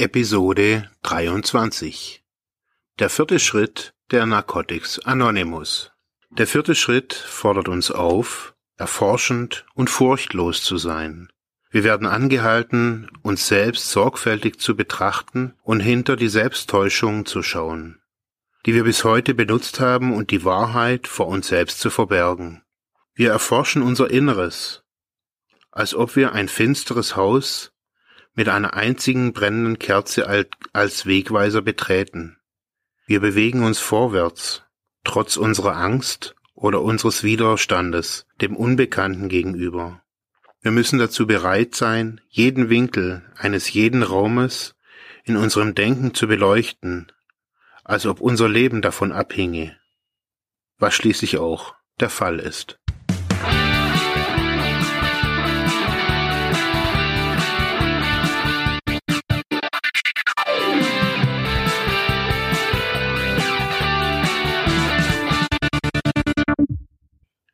Episode 0.00 0.88
23 1.02 2.22
Der 3.00 3.10
vierte 3.10 3.40
Schritt 3.40 3.94
der 4.12 4.26
Narcotics 4.26 5.00
Anonymous. 5.00 5.90
Der 6.30 6.46
vierte 6.46 6.76
Schritt 6.76 7.14
fordert 7.14 7.66
uns 7.66 7.90
auf, 7.90 8.54
erforschend 8.76 9.66
und 9.74 9.90
furchtlos 9.90 10.62
zu 10.62 10.76
sein. 10.76 11.32
Wir 11.72 11.82
werden 11.82 12.06
angehalten, 12.06 13.10
uns 13.22 13.48
selbst 13.48 13.90
sorgfältig 13.90 14.60
zu 14.60 14.76
betrachten 14.76 15.56
und 15.64 15.80
hinter 15.80 16.14
die 16.14 16.28
Selbsttäuschung 16.28 17.26
zu 17.26 17.42
schauen, 17.42 18.00
die 18.66 18.74
wir 18.74 18.84
bis 18.84 19.02
heute 19.02 19.34
benutzt 19.34 19.80
haben 19.80 20.14
und 20.14 20.30
die 20.30 20.44
Wahrheit 20.44 21.08
vor 21.08 21.26
uns 21.26 21.48
selbst 21.48 21.80
zu 21.80 21.90
verbergen. 21.90 22.62
Wir 23.14 23.32
erforschen 23.32 23.82
unser 23.82 24.08
Inneres, 24.10 24.84
als 25.72 25.92
ob 25.92 26.14
wir 26.14 26.34
ein 26.34 26.46
finsteres 26.46 27.16
Haus 27.16 27.72
mit 28.38 28.48
einer 28.48 28.74
einzigen 28.74 29.32
brennenden 29.32 29.80
Kerze 29.80 30.46
als 30.72 31.06
Wegweiser 31.06 31.60
betreten. 31.60 32.36
Wir 33.04 33.18
bewegen 33.18 33.64
uns 33.64 33.80
vorwärts, 33.80 34.62
trotz 35.02 35.36
unserer 35.36 35.74
Angst 35.74 36.36
oder 36.54 36.80
unseres 36.80 37.24
Widerstandes 37.24 38.26
dem 38.40 38.54
Unbekannten 38.54 39.28
gegenüber. 39.28 40.02
Wir 40.60 40.70
müssen 40.70 41.00
dazu 41.00 41.26
bereit 41.26 41.74
sein, 41.74 42.20
jeden 42.28 42.70
Winkel 42.70 43.28
eines 43.36 43.72
jeden 43.72 44.04
Raumes 44.04 44.76
in 45.24 45.36
unserem 45.36 45.74
Denken 45.74 46.14
zu 46.14 46.28
beleuchten, 46.28 47.10
als 47.82 48.06
ob 48.06 48.20
unser 48.20 48.48
Leben 48.48 48.82
davon 48.82 49.10
abhinge, 49.10 49.76
was 50.78 50.94
schließlich 50.94 51.38
auch 51.38 51.74
der 51.98 52.08
Fall 52.08 52.38
ist. 52.38 52.78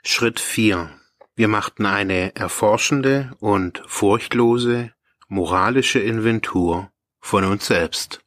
Schritt 0.07 0.39
4. 0.39 0.91
Wir 1.35 1.49
machten 1.49 1.87
eine 1.87 2.37
erforschende 2.37 3.33
und 3.41 3.83
furchtlose 3.87 4.93
moralische 5.29 5.99
Inventur 5.99 6.91
von 7.21 7.45
uns 7.45 7.67
selbst. 7.67 8.21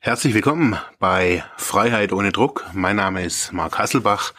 Herzlich 0.00 0.34
willkommen 0.34 0.76
bei 0.98 1.44
Freiheit 1.56 2.12
ohne 2.12 2.32
Druck. 2.32 2.66
Mein 2.72 2.96
Name 2.96 3.24
ist 3.24 3.52
Marc 3.52 3.78
Hasselbach 3.78 4.34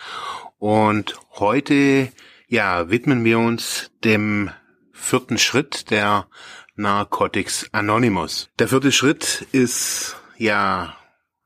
und 0.58 1.16
heute 1.32 2.12
ja 2.50 2.90
widmen 2.90 3.24
wir 3.24 3.40
uns 3.40 3.92
dem 4.04 4.52
vierten 4.92 5.38
Schritt 5.38 5.90
der 5.92 6.28
Narcotics 6.76 7.70
Anonymous. 7.72 8.50
Der 8.60 8.68
vierte 8.68 8.92
Schritt 8.92 9.48
ist 9.54 10.18
ja 10.38 10.94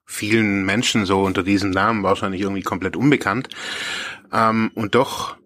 vielen 0.05 0.65
Menschen 0.65 1.05
so 1.05 1.21
unter 1.21 1.43
diesem 1.43 1.69
Namen 1.69 2.03
wahrscheinlich 2.03 2.41
irgendwie 2.41 2.61
komplett 2.61 2.95
unbekannt. 2.95 3.49
Ähm, 4.33 4.71
und 4.73 4.95
doch 4.95 5.37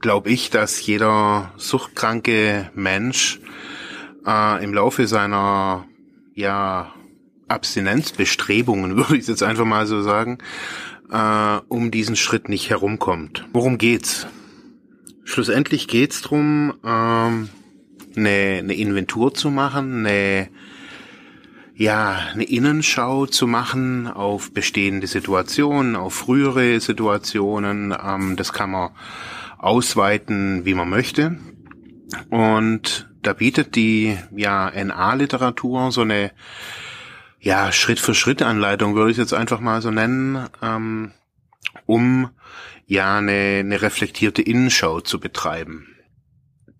glaube 0.00 0.30
ich, 0.30 0.50
dass 0.50 0.84
jeder 0.84 1.52
suchtkranke 1.56 2.70
Mensch 2.74 3.40
äh, 4.26 4.62
im 4.62 4.74
Laufe 4.74 5.06
seiner 5.06 5.86
ja 6.34 6.92
Abstinenzbestrebungen, 7.48 8.96
würde 8.96 9.16
ich 9.16 9.26
jetzt 9.26 9.42
einfach 9.42 9.64
mal 9.64 9.86
so 9.86 10.02
sagen, 10.02 10.38
äh, 11.10 11.58
um 11.68 11.90
diesen 11.90 12.16
Schritt 12.16 12.48
nicht 12.48 12.70
herumkommt. 12.70 13.46
Worum 13.52 13.78
geht's? 13.78 14.26
Schlussendlich 15.24 15.88
geht's 15.88 16.20
drum, 16.20 16.74
ähm, 16.84 17.48
eine, 18.14 18.58
eine 18.58 18.74
Inventur 18.74 19.32
zu 19.32 19.50
machen, 19.50 20.06
eine 20.06 20.48
ja, 21.76 22.18
eine 22.32 22.44
Innenschau 22.44 23.26
zu 23.26 23.46
machen 23.46 24.06
auf 24.06 24.52
bestehende 24.52 25.06
Situationen, 25.06 25.96
auf 25.96 26.14
frühere 26.14 26.80
Situationen. 26.80 27.94
Ähm, 28.00 28.36
das 28.36 28.52
kann 28.52 28.70
man 28.70 28.90
ausweiten, 29.58 30.64
wie 30.64 30.74
man 30.74 30.88
möchte. 30.88 31.38
Und 32.30 33.10
da 33.22 33.32
bietet 33.32 33.74
die 33.74 34.16
ja 34.36 34.70
NA-Literatur 34.70 35.90
so 35.90 36.02
eine 36.02 36.30
ja 37.40 37.72
Schritt 37.72 37.98
für 37.98 38.14
Schritt 38.14 38.42
Anleitung, 38.42 38.94
würde 38.94 39.10
ich 39.10 39.16
jetzt 39.16 39.34
einfach 39.34 39.60
mal 39.60 39.82
so 39.82 39.90
nennen, 39.90 40.46
ähm, 40.62 41.12
um 41.86 42.30
ja 42.86 43.18
eine, 43.18 43.60
eine 43.60 43.82
reflektierte 43.82 44.42
Innenschau 44.42 45.00
zu 45.00 45.18
betreiben. 45.18 45.93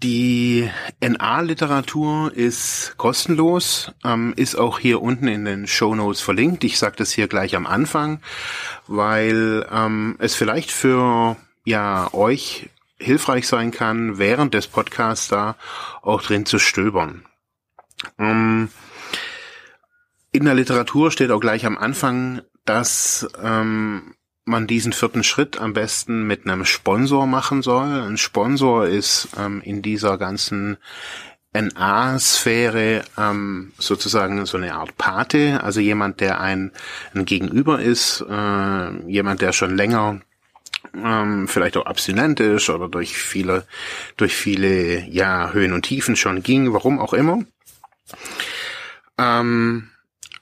Die 0.02 0.68
NA-Literatur 1.00 2.32
ist 2.34 2.94
kostenlos, 2.96 3.92
ähm, 4.04 4.34
ist 4.36 4.56
auch 4.56 4.78
hier 4.78 5.00
unten 5.00 5.28
in 5.28 5.44
den 5.44 5.66
Show 5.66 5.94
Notes 5.94 6.20
verlinkt. 6.20 6.64
Ich 6.64 6.78
sage 6.78 6.96
das 6.96 7.12
hier 7.12 7.28
gleich 7.28 7.56
am 7.56 7.66
Anfang, 7.66 8.20
weil 8.86 9.66
ähm, 9.70 10.16
es 10.18 10.34
vielleicht 10.34 10.70
für 10.70 11.36
ja 11.64 12.12
euch 12.12 12.68
hilfreich 12.98 13.46
sein 13.46 13.70
kann, 13.70 14.18
während 14.18 14.54
des 14.54 14.66
Podcasts 14.66 15.28
da 15.28 15.56
auch 16.02 16.22
drin 16.22 16.46
zu 16.46 16.58
stöbern. 16.58 17.24
Ähm, 18.18 18.68
in 20.32 20.44
der 20.44 20.54
Literatur 20.54 21.10
steht 21.10 21.30
auch 21.30 21.40
gleich 21.40 21.64
am 21.64 21.78
Anfang, 21.78 22.42
dass 22.64 23.28
ähm, 23.42 24.14
man 24.44 24.66
diesen 24.66 24.92
vierten 24.92 25.24
Schritt 25.24 25.58
am 25.58 25.72
besten 25.72 26.26
mit 26.26 26.46
einem 26.46 26.64
Sponsor 26.64 27.26
machen 27.26 27.62
soll. 27.62 28.02
Ein 28.02 28.18
Sponsor 28.18 28.86
ist 28.86 29.28
ähm, 29.38 29.62
in 29.62 29.82
dieser 29.82 30.18
ganzen 30.18 30.76
NA-Sphäre 31.54 33.04
ähm, 33.16 33.72
sozusagen 33.78 34.44
so 34.44 34.56
eine 34.56 34.74
Art 34.74 34.96
Pate, 34.98 35.62
also 35.62 35.80
jemand, 35.80 36.20
der 36.20 36.40
ein, 36.40 36.72
ein 37.14 37.24
Gegenüber 37.24 37.80
ist, 37.80 38.24
äh, 38.28 39.10
jemand, 39.10 39.40
der 39.40 39.52
schon 39.52 39.76
länger 39.76 40.20
ähm, 40.94 41.48
vielleicht 41.48 41.76
auch 41.76 41.86
abstinent 41.86 42.40
ist 42.40 42.68
oder 42.68 42.88
durch 42.88 43.16
viele, 43.16 43.66
durch 44.16 44.34
viele 44.34 45.04
ja, 45.08 45.52
Höhen 45.52 45.72
und 45.72 45.82
Tiefen 45.82 46.16
schon 46.16 46.42
ging, 46.42 46.72
warum 46.72 46.98
auch 46.98 47.14
immer. 47.14 47.44
Ähm, 49.16 49.90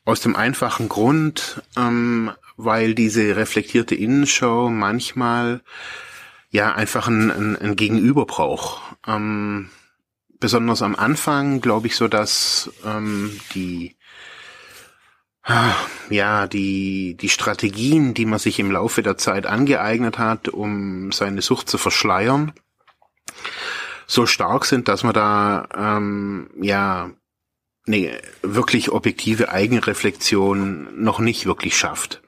aus 0.04 0.20
dem 0.20 0.34
einfachen 0.34 0.88
Grund, 0.88 1.62
ähm, 1.76 2.32
weil 2.56 2.94
diese 2.94 3.36
reflektierte 3.36 3.94
Innenschau 3.94 4.68
manchmal 4.70 5.62
ja 6.50 6.74
einfach 6.74 7.08
ein, 7.08 7.30
ein, 7.30 7.56
ein 7.56 7.76
Gegenüber 7.76 8.26
braucht. 8.26 8.96
Ähm, 9.06 9.70
besonders 10.38 10.82
am 10.82 10.94
Anfang 10.94 11.60
glaube 11.60 11.86
ich 11.86 11.96
so, 11.96 12.08
dass 12.08 12.70
ähm, 12.84 13.38
die 13.54 13.96
ja, 16.08 16.46
die, 16.46 17.16
die 17.16 17.28
Strategien, 17.28 18.14
die 18.14 18.26
man 18.26 18.38
sich 18.38 18.60
im 18.60 18.70
Laufe 18.70 19.02
der 19.02 19.18
Zeit 19.18 19.46
angeeignet 19.46 20.18
hat, 20.18 20.48
um 20.48 21.10
seine 21.10 21.42
Sucht 21.42 21.68
zu 21.68 21.78
verschleiern, 21.78 22.52
so 24.06 24.26
stark 24.26 24.64
sind, 24.66 24.88
dass 24.88 25.02
man 25.02 25.14
da 25.14 25.68
ähm, 25.76 26.50
ja 26.60 27.10
eine 27.86 28.20
wirklich 28.42 28.92
objektive 28.92 29.50
Eigenreflexion 29.50 31.02
noch 31.02 31.18
nicht 31.18 31.46
wirklich 31.46 31.76
schafft. 31.76 32.22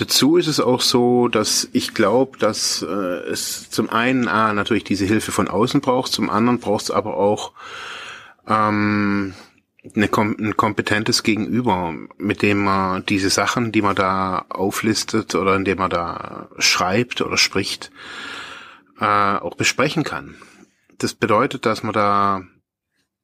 Dazu 0.00 0.38
ist 0.38 0.46
es 0.46 0.60
auch 0.60 0.80
so, 0.80 1.28
dass 1.28 1.68
ich 1.74 1.92
glaube, 1.92 2.38
dass 2.38 2.80
äh, 2.80 2.86
es 2.86 3.68
zum 3.68 3.90
einen 3.90 4.28
ah, 4.28 4.54
natürlich 4.54 4.82
diese 4.84 5.04
Hilfe 5.04 5.30
von 5.30 5.46
außen 5.46 5.82
braucht, 5.82 6.10
zum 6.10 6.30
anderen 6.30 6.58
braucht 6.58 6.84
es 6.84 6.90
aber 6.90 7.18
auch 7.18 7.52
ähm, 8.48 9.34
eine, 9.94 10.08
ein 10.16 10.56
kompetentes 10.56 11.22
Gegenüber, 11.22 11.92
mit 12.16 12.40
dem 12.40 12.64
man 12.64 13.04
diese 13.04 13.28
Sachen, 13.28 13.72
die 13.72 13.82
man 13.82 13.94
da 13.94 14.46
auflistet 14.48 15.34
oder 15.34 15.54
in 15.54 15.66
dem 15.66 15.76
man 15.76 15.90
da 15.90 16.48
schreibt 16.56 17.20
oder 17.20 17.36
spricht, 17.36 17.90
äh, 19.00 19.04
auch 19.04 19.54
besprechen 19.54 20.02
kann. 20.02 20.34
Das 20.96 21.12
bedeutet, 21.12 21.66
dass 21.66 21.82
man 21.82 21.92
da 21.92 22.40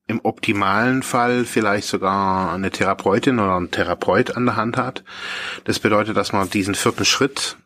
im 0.06 0.20
optimalen 0.22 1.02
Fall 1.02 1.44
vielleicht 1.44 1.88
sogar 1.88 2.52
eine 2.52 2.70
Therapeutin 2.70 3.38
oder 3.38 3.56
einen 3.56 3.70
Therapeut 3.70 4.36
an 4.36 4.46
der 4.46 4.56
Hand 4.56 4.76
hat. 4.76 5.04
Das 5.64 5.80
bedeutet, 5.80 6.16
dass 6.16 6.32
man 6.32 6.48
diesen 6.48 6.74
vierten 6.74 7.04
Schritt 7.04 7.56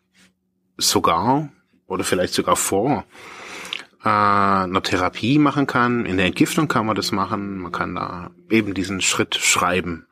sogar 0.79 1.51
oder 1.87 2.05
vielleicht 2.05 2.33
sogar 2.33 2.57
vor 2.57 3.05
äh, 4.03 4.09
einer 4.09 4.83
Therapie 4.83 5.39
machen 5.39 5.67
kann. 5.67 6.07
In 6.07 6.17
der 6.17 6.27
Entgiftung 6.27 6.69
kann 6.69 6.87
man 6.87 6.97
das 6.97 7.13
machen. 7.13 7.59
Man 7.59 7.73
kann 7.73 7.95
da 7.95 8.31
eben 8.49 8.73
diesen 8.73 9.03
Schritt 9.03 9.35
schreiben. 9.35 10.07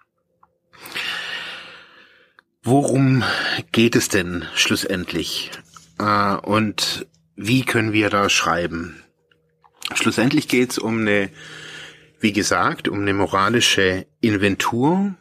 Worum 2.63 3.25
geht 3.73 3.97
es 3.97 4.11
denn 4.11 4.45
schlussendlich? 4.55 5.51
Äh, 5.99 6.35
und 6.35 7.07
wie 7.37 7.65
können 7.65 7.95
wir 7.95 8.11
da 8.11 8.29
schreiben? 8.29 9.03
Schlussendlich 9.95 10.49
geht 10.49 10.73
es 10.73 10.79
um 10.79 10.99
eine 10.99 11.31
wie 12.21 12.33
gesagt, 12.33 12.89
um 12.89 13.01
eine 13.01 13.15
moralische 13.15 14.07
Inventur. 14.21 15.15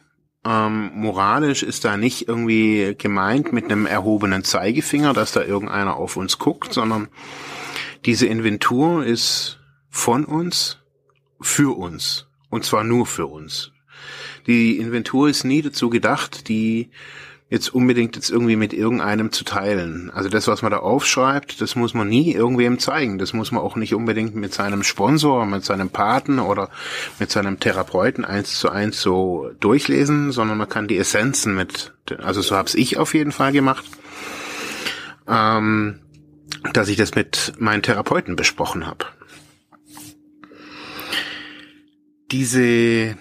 Ähm, 0.45 0.91
moralisch 0.93 1.63
ist 1.63 1.85
da 1.85 1.97
nicht 1.97 2.27
irgendwie 2.27 2.95
gemeint 2.97 3.53
mit 3.53 3.65
einem 3.65 3.85
erhobenen 3.85 4.43
Zeigefinger, 4.43 5.13
dass 5.13 5.31
da 5.31 5.43
irgendeiner 5.43 5.95
auf 5.95 6.17
uns 6.17 6.39
guckt, 6.39 6.73
sondern 6.73 7.09
diese 8.05 8.27
Inventur 8.27 9.05
ist 9.05 9.59
von 9.89 10.25
uns, 10.25 10.79
für 11.41 11.77
uns. 11.77 12.27
Und 12.49 12.63
zwar 12.63 12.83
nur 12.83 13.05
für 13.05 13.27
uns. 13.27 13.71
Die 14.47 14.77
Inventur 14.77 15.27
ist 15.27 15.43
nie 15.43 15.61
dazu 15.61 15.89
gedacht, 15.89 16.47
die 16.47 16.89
jetzt 17.49 17.73
unbedingt 17.73 18.15
jetzt 18.17 18.29
irgendwie 18.29 18.57
mit 18.57 18.73
irgendeinem 18.73 19.31
zu 19.31 19.45
teilen. 19.45 20.11
Also 20.13 20.27
das, 20.27 20.47
was 20.47 20.61
man 20.61 20.71
da 20.71 20.79
aufschreibt, 20.79 21.61
das 21.61 21.77
muss 21.77 21.93
man 21.93 22.09
nie 22.09 22.33
irgendwem 22.33 22.77
zeigen. 22.77 23.19
Das 23.19 23.31
muss 23.31 23.51
man 23.51 23.61
auch 23.61 23.77
nicht 23.77 23.95
unbedingt 23.95 24.35
mit 24.35 24.53
seinem 24.53 24.83
Sponsor, 24.83 25.45
mit 25.45 25.63
seinem 25.63 25.89
Paten 25.89 26.39
oder 26.39 26.69
mit 27.19 27.31
seinem 27.31 27.59
Therapeuten 27.59 28.25
eins 28.25 28.59
zu 28.59 28.69
eins 28.69 28.99
so 29.01 29.49
durchlesen, 29.61 30.33
sondern 30.33 30.57
man 30.57 30.67
kann 30.67 30.89
die 30.89 30.97
Essenzen 30.97 31.55
mit, 31.55 31.93
also 32.17 32.41
so 32.41 32.55
hab's 32.55 32.75
ich 32.75 32.97
auf 32.97 33.13
jeden 33.13 33.31
Fall 33.31 33.53
gemacht, 33.53 33.85
ähm, 35.27 35.99
dass 36.73 36.89
ich 36.89 36.97
das 36.97 37.15
mit 37.15 37.53
meinen 37.59 37.81
Therapeuten 37.81 38.35
besprochen 38.35 38.85
habe. 38.85 39.05
Diese 42.29 43.15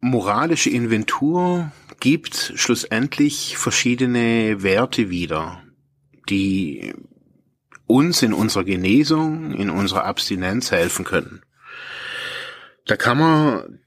moralische 0.00 0.70
Inventur 0.70 1.70
gibt 2.02 2.54
schlussendlich 2.56 3.56
verschiedene 3.56 4.64
Werte 4.64 5.08
wieder, 5.08 5.62
die 6.28 6.94
uns 7.86 8.22
in 8.22 8.32
unserer 8.32 8.64
Genesung, 8.64 9.54
in 9.54 9.70
unserer 9.70 10.04
Abstinenz 10.04 10.72
helfen 10.72 11.04
können. 11.04 11.42
Da 12.86 12.96
kann 12.96 13.18
man, 13.18 13.78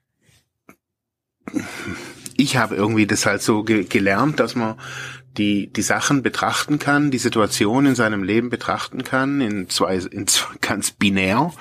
ich 2.38 2.56
habe 2.56 2.78
irgendwie 2.78 3.06
das 3.06 3.26
halt 3.26 3.42
so 3.42 3.64
ge 3.64 3.84
gelernt, 3.84 4.40
dass 4.40 4.56
man 4.56 4.80
die, 5.36 5.68
die 5.74 5.82
Sachen 5.82 6.24
betrachten 6.24 6.80
kann, 6.80 7.12
die 7.12 7.18
Situation 7.18 7.86
in 7.86 7.96
seinem 7.96 8.24
Leben 8.24 8.50
betrachten 8.50 9.04
kann, 9.04 9.42
in 9.42 9.68
zwei, 9.70 9.98
in 9.98 10.26
zwei, 10.28 10.56
ganz 10.62 10.92
binär, 10.92 11.54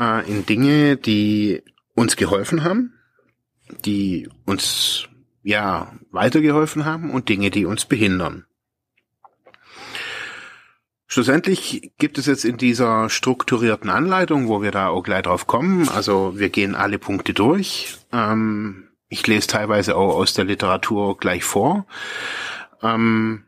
äh, 0.00 0.26
in 0.26 0.46
Dinge, 0.46 0.96
die 0.96 1.62
uns 1.94 2.16
geholfen 2.16 2.64
haben, 2.64 2.94
die 3.84 4.30
uns 4.46 5.10
ja, 5.42 5.92
weitergeholfen 6.10 6.84
haben 6.84 7.10
und 7.10 7.28
Dinge, 7.28 7.50
die 7.50 7.66
uns 7.66 7.84
behindern. 7.84 8.44
Schlussendlich 11.06 11.92
gibt 11.98 12.16
es 12.16 12.24
jetzt 12.24 12.46
in 12.46 12.56
dieser 12.56 13.10
strukturierten 13.10 13.90
Anleitung, 13.90 14.48
wo 14.48 14.62
wir 14.62 14.70
da 14.70 14.88
auch 14.88 15.02
gleich 15.02 15.24
drauf 15.24 15.46
kommen, 15.46 15.88
also 15.90 16.38
wir 16.38 16.48
gehen 16.48 16.74
alle 16.74 16.98
Punkte 16.98 17.34
durch. 17.34 17.98
Ähm, 18.12 18.88
ich 19.10 19.26
lese 19.26 19.46
teilweise 19.46 19.94
auch 19.94 20.14
aus 20.14 20.32
der 20.32 20.46
Literatur 20.46 21.18
gleich 21.18 21.44
vor. 21.44 21.86
Ähm, 22.82 23.44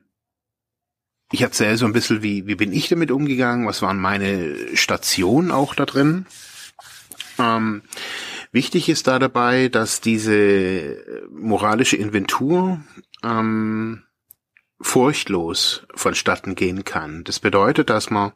ich 1.33 1.41
erzähle 1.41 1.79
so 1.79 1.87
ein 1.87 1.95
bisschen, 1.95 2.23
wie, 2.23 2.47
wie 2.47 2.55
bin 2.55 2.71
ich 2.71 2.91
damit 2.91 3.11
umgegangen, 3.11 3.67
was 3.67 3.81
waren 3.81 3.99
meine 3.99 4.77
Stationen 4.77 5.51
auch 5.51 5.75
da 5.75 5.87
drin. 5.87 6.27
Ähm, 7.39 7.81
Wichtig 8.55 8.89
ist 8.89 9.09
da 9.09 9.19
dabei, 9.19 9.67
dass 9.67 10.01
diese 10.01 11.27
moralische 11.29 11.97
Inventur 11.97 12.79
ähm, 13.25 14.05
furchtlos 14.81 15.85
vonstatten 15.93 16.55
gehen 16.55 16.85
kann. 16.85 17.25
Das 17.25 17.41
bedeutet, 17.41 17.91
dass 17.91 18.11
man 18.11 18.31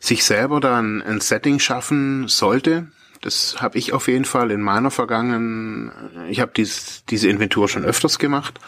sich 0.00 0.24
selber 0.24 0.58
dann 0.58 1.02
ein 1.02 1.20
Setting 1.20 1.58
schaffen 1.58 2.28
sollte. 2.28 2.92
Das 3.20 3.60
habe 3.60 3.76
ich 3.76 3.92
auf 3.92 4.08
jeden 4.08 4.24
Fall 4.24 4.50
in 4.50 4.62
meiner 4.62 4.90
vergangenen, 4.90 5.92
ich 6.30 6.40
habe 6.40 6.52
dies, 6.56 7.04
diese 7.10 7.28
Inventur 7.28 7.68
schon 7.68 7.84
öfters 7.84 8.18
gemacht. 8.18 8.58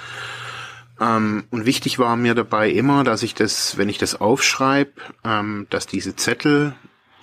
Ähm, 1.00 1.44
und 1.50 1.64
wichtig 1.64 1.98
war 1.98 2.14
mir 2.16 2.34
dabei 2.34 2.68
immer, 2.68 3.04
dass 3.04 3.22
ich 3.22 3.34
das, 3.34 3.78
wenn 3.78 3.88
ich 3.88 3.96
das 3.96 4.20
aufschreibe, 4.20 4.92
ähm, 5.24 5.66
dass 5.70 5.86
diese 5.86 6.14
Zettel 6.14 6.74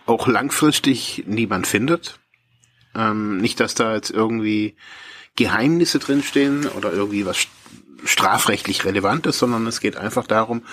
auch 0.08 0.26
langfristig 0.28 1.26
niemand 1.28 1.68
findet. 1.68 2.20
Ähm, 2.96 3.38
nicht, 3.38 3.60
dass 3.60 3.76
da 3.76 3.96
jetzt 3.96 4.12
irgendwie 4.12 4.76
Geheimnisse 5.36 6.00
drinstehen 6.00 6.68
oder 6.68 6.92
irgendwie 6.92 7.26
was 7.26 7.48
strafrechtlich 8.06 8.86
Relevantes, 8.86 9.40
sondern 9.40 9.66
es 9.68 9.80
geht 9.80 9.96
einfach 9.96 10.28
darum, 10.28 10.64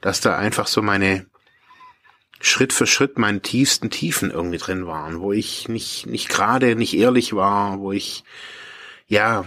dass 0.00 0.20
da 0.20 0.36
einfach 0.36 0.66
so 0.66 0.82
meine 0.82 1.26
Schritt 2.40 2.72
für 2.72 2.86
Schritt 2.88 3.18
meine 3.18 3.40
tiefsten 3.40 3.90
Tiefen 3.90 4.30
irgendwie 4.30 4.58
drin 4.58 4.86
waren, 4.86 5.20
wo 5.20 5.32
ich 5.32 5.68
nicht, 5.68 6.06
nicht 6.06 6.28
gerade, 6.28 6.74
nicht 6.74 6.94
ehrlich 6.94 7.34
war, 7.34 7.78
wo 7.78 7.92
ich, 7.92 8.24
ja, 9.06 9.44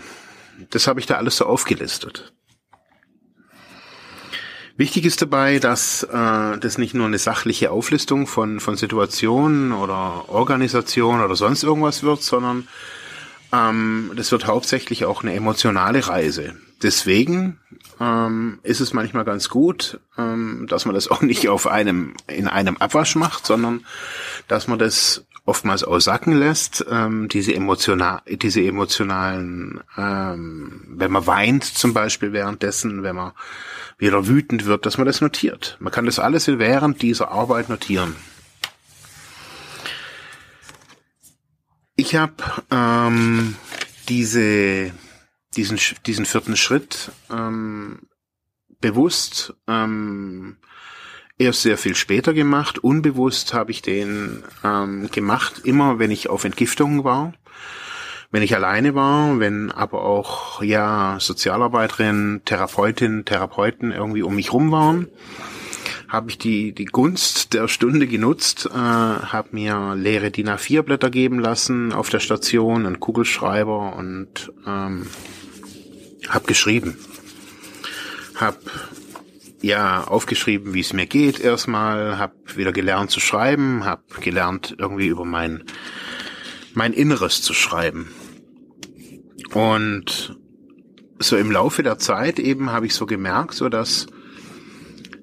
das 0.69 0.87
habe 0.87 1.01
ich 1.01 1.05
da 1.05 1.15
alles 1.15 1.37
so 1.37 1.45
aufgelistet. 1.45 2.33
Wichtig 4.77 5.05
ist 5.05 5.21
dabei, 5.21 5.59
dass 5.59 6.03
äh, 6.03 6.57
das 6.57 6.77
nicht 6.77 6.93
nur 6.93 7.05
eine 7.07 7.17
sachliche 7.17 7.71
Auflistung 7.71 8.27
von, 8.27 8.59
von 8.59 8.75
Situationen 8.75 9.71
oder 9.71 10.27
Organisation 10.27 11.21
oder 11.21 11.35
sonst 11.37 11.63
irgendwas 11.63 12.03
wird, 12.03 12.21
sondern 12.21 12.67
ähm, 13.53 14.11
das 14.15 14.31
wird 14.33 14.47
hauptsächlich 14.47 15.05
auch 15.05 15.23
eine 15.23 15.33
emotionale 15.33 16.05
Reise. 16.05 16.55
Deswegen 16.83 17.57
ähm, 18.01 18.59
ist 18.63 18.81
es 18.81 18.91
manchmal 18.91 19.23
ganz 19.23 19.47
gut, 19.47 20.01
ähm, 20.17 20.65
dass 20.67 20.85
man 20.85 20.93
das 20.93 21.07
auch 21.07 21.21
nicht 21.21 21.47
auf 21.47 21.67
einem 21.67 22.13
in 22.27 22.49
einem 22.49 22.75
Abwasch 22.75 23.15
macht, 23.15 23.45
sondern 23.45 23.85
dass 24.49 24.67
man 24.67 24.77
das 24.77 25.25
oftmals 25.45 25.83
aussacken 25.83 26.37
lässt, 26.37 26.85
ähm, 26.89 27.27
diese 27.29 27.53
emotional, 27.53 28.21
diese 28.27 28.61
emotionalen, 28.61 29.81
ähm, 29.95 30.83
wenn 30.87 31.11
man 31.11 31.27
weint 31.27 31.63
zum 31.63 31.93
Beispiel 31.93 32.33
währenddessen, 32.33 33.03
wenn 33.03 33.15
man 33.15 33.31
wieder 33.97 34.27
wütend 34.27 34.65
wird, 34.65 34.85
dass 34.85 34.97
man 34.97 35.05
das 35.05 35.21
notiert. 35.21 35.77
Man 35.79 35.93
kann 35.93 36.05
das 36.05 36.19
alles 36.19 36.47
während 36.47 37.01
dieser 37.01 37.31
Arbeit 37.31 37.69
notieren. 37.69 38.15
Ich 41.95 42.15
habe 42.15 42.33
ähm, 42.71 43.55
diese, 44.09 44.91
diesen, 45.55 45.79
diesen 46.05 46.25
vierten 46.25 46.57
Schritt 46.57 47.11
ähm, 47.31 47.99
bewusst 48.81 49.53
ähm, 49.67 50.57
erst 51.37 51.61
sehr 51.61 51.77
viel 51.77 51.95
später 51.95 52.33
gemacht. 52.33 52.79
Unbewusst 52.79 53.53
habe 53.53 53.71
ich 53.71 53.81
den 53.81 54.43
ähm, 54.63 55.09
gemacht, 55.11 55.61
immer 55.63 55.99
wenn 55.99 56.11
ich 56.11 56.29
auf 56.29 56.43
Entgiftungen 56.43 57.03
war 57.03 57.33
wenn 58.35 58.43
ich 58.43 58.53
alleine 58.53 58.95
war, 58.95 59.39
wenn 59.39 59.71
aber 59.71 60.03
auch 60.03 60.61
ja 60.61 61.15
Sozialarbeiterin, 61.21 62.41
Therapeutin, 62.43 63.23
Therapeuten 63.23 63.93
irgendwie 63.93 64.23
um 64.23 64.35
mich 64.35 64.51
rum 64.51 64.73
waren, 64.73 65.07
habe 66.09 66.29
ich 66.29 66.37
die 66.37 66.73
die 66.73 66.83
Gunst 66.83 67.53
der 67.53 67.69
Stunde 67.69 68.07
genutzt, 68.07 68.69
äh, 68.73 68.77
habe 68.77 69.47
mir 69.51 69.95
leere 69.95 70.31
DIN 70.31 70.49
A4 70.49 70.81
Blätter 70.81 71.09
geben 71.09 71.39
lassen 71.39 71.93
auf 71.93 72.09
der 72.09 72.19
Station, 72.19 72.85
einen 72.85 72.99
Kugelschreiber 72.99 73.95
und 73.95 74.51
ähm, 74.67 75.07
habe 76.27 76.45
geschrieben, 76.45 76.97
habe 78.35 78.57
ja 79.65 80.03
aufgeschrieben, 80.03 80.73
wie 80.73 80.79
es 80.79 80.93
mir 80.93 81.05
geht 81.05 81.39
erstmal, 81.39 82.17
habe 82.17 82.33
wieder 82.55 82.71
gelernt 82.71 83.11
zu 83.11 83.19
schreiben, 83.19 83.85
habe 83.85 84.03
gelernt 84.21 84.75
irgendwie 84.77 85.07
über 85.07 85.25
mein 85.25 85.63
mein 86.75 86.93
Inneres 86.93 87.41
zu 87.41 87.53
schreiben. 87.53 88.09
Und 89.53 90.37
so 91.19 91.37
im 91.37 91.51
Laufe 91.51 91.81
der 91.81 91.97
Zeit 91.97 92.39
eben 92.39 92.69
habe 92.71 92.85
ich 92.85 92.93
so 92.93 93.05
gemerkt, 93.05 93.53
so 93.53 93.69
dass, 93.69 94.07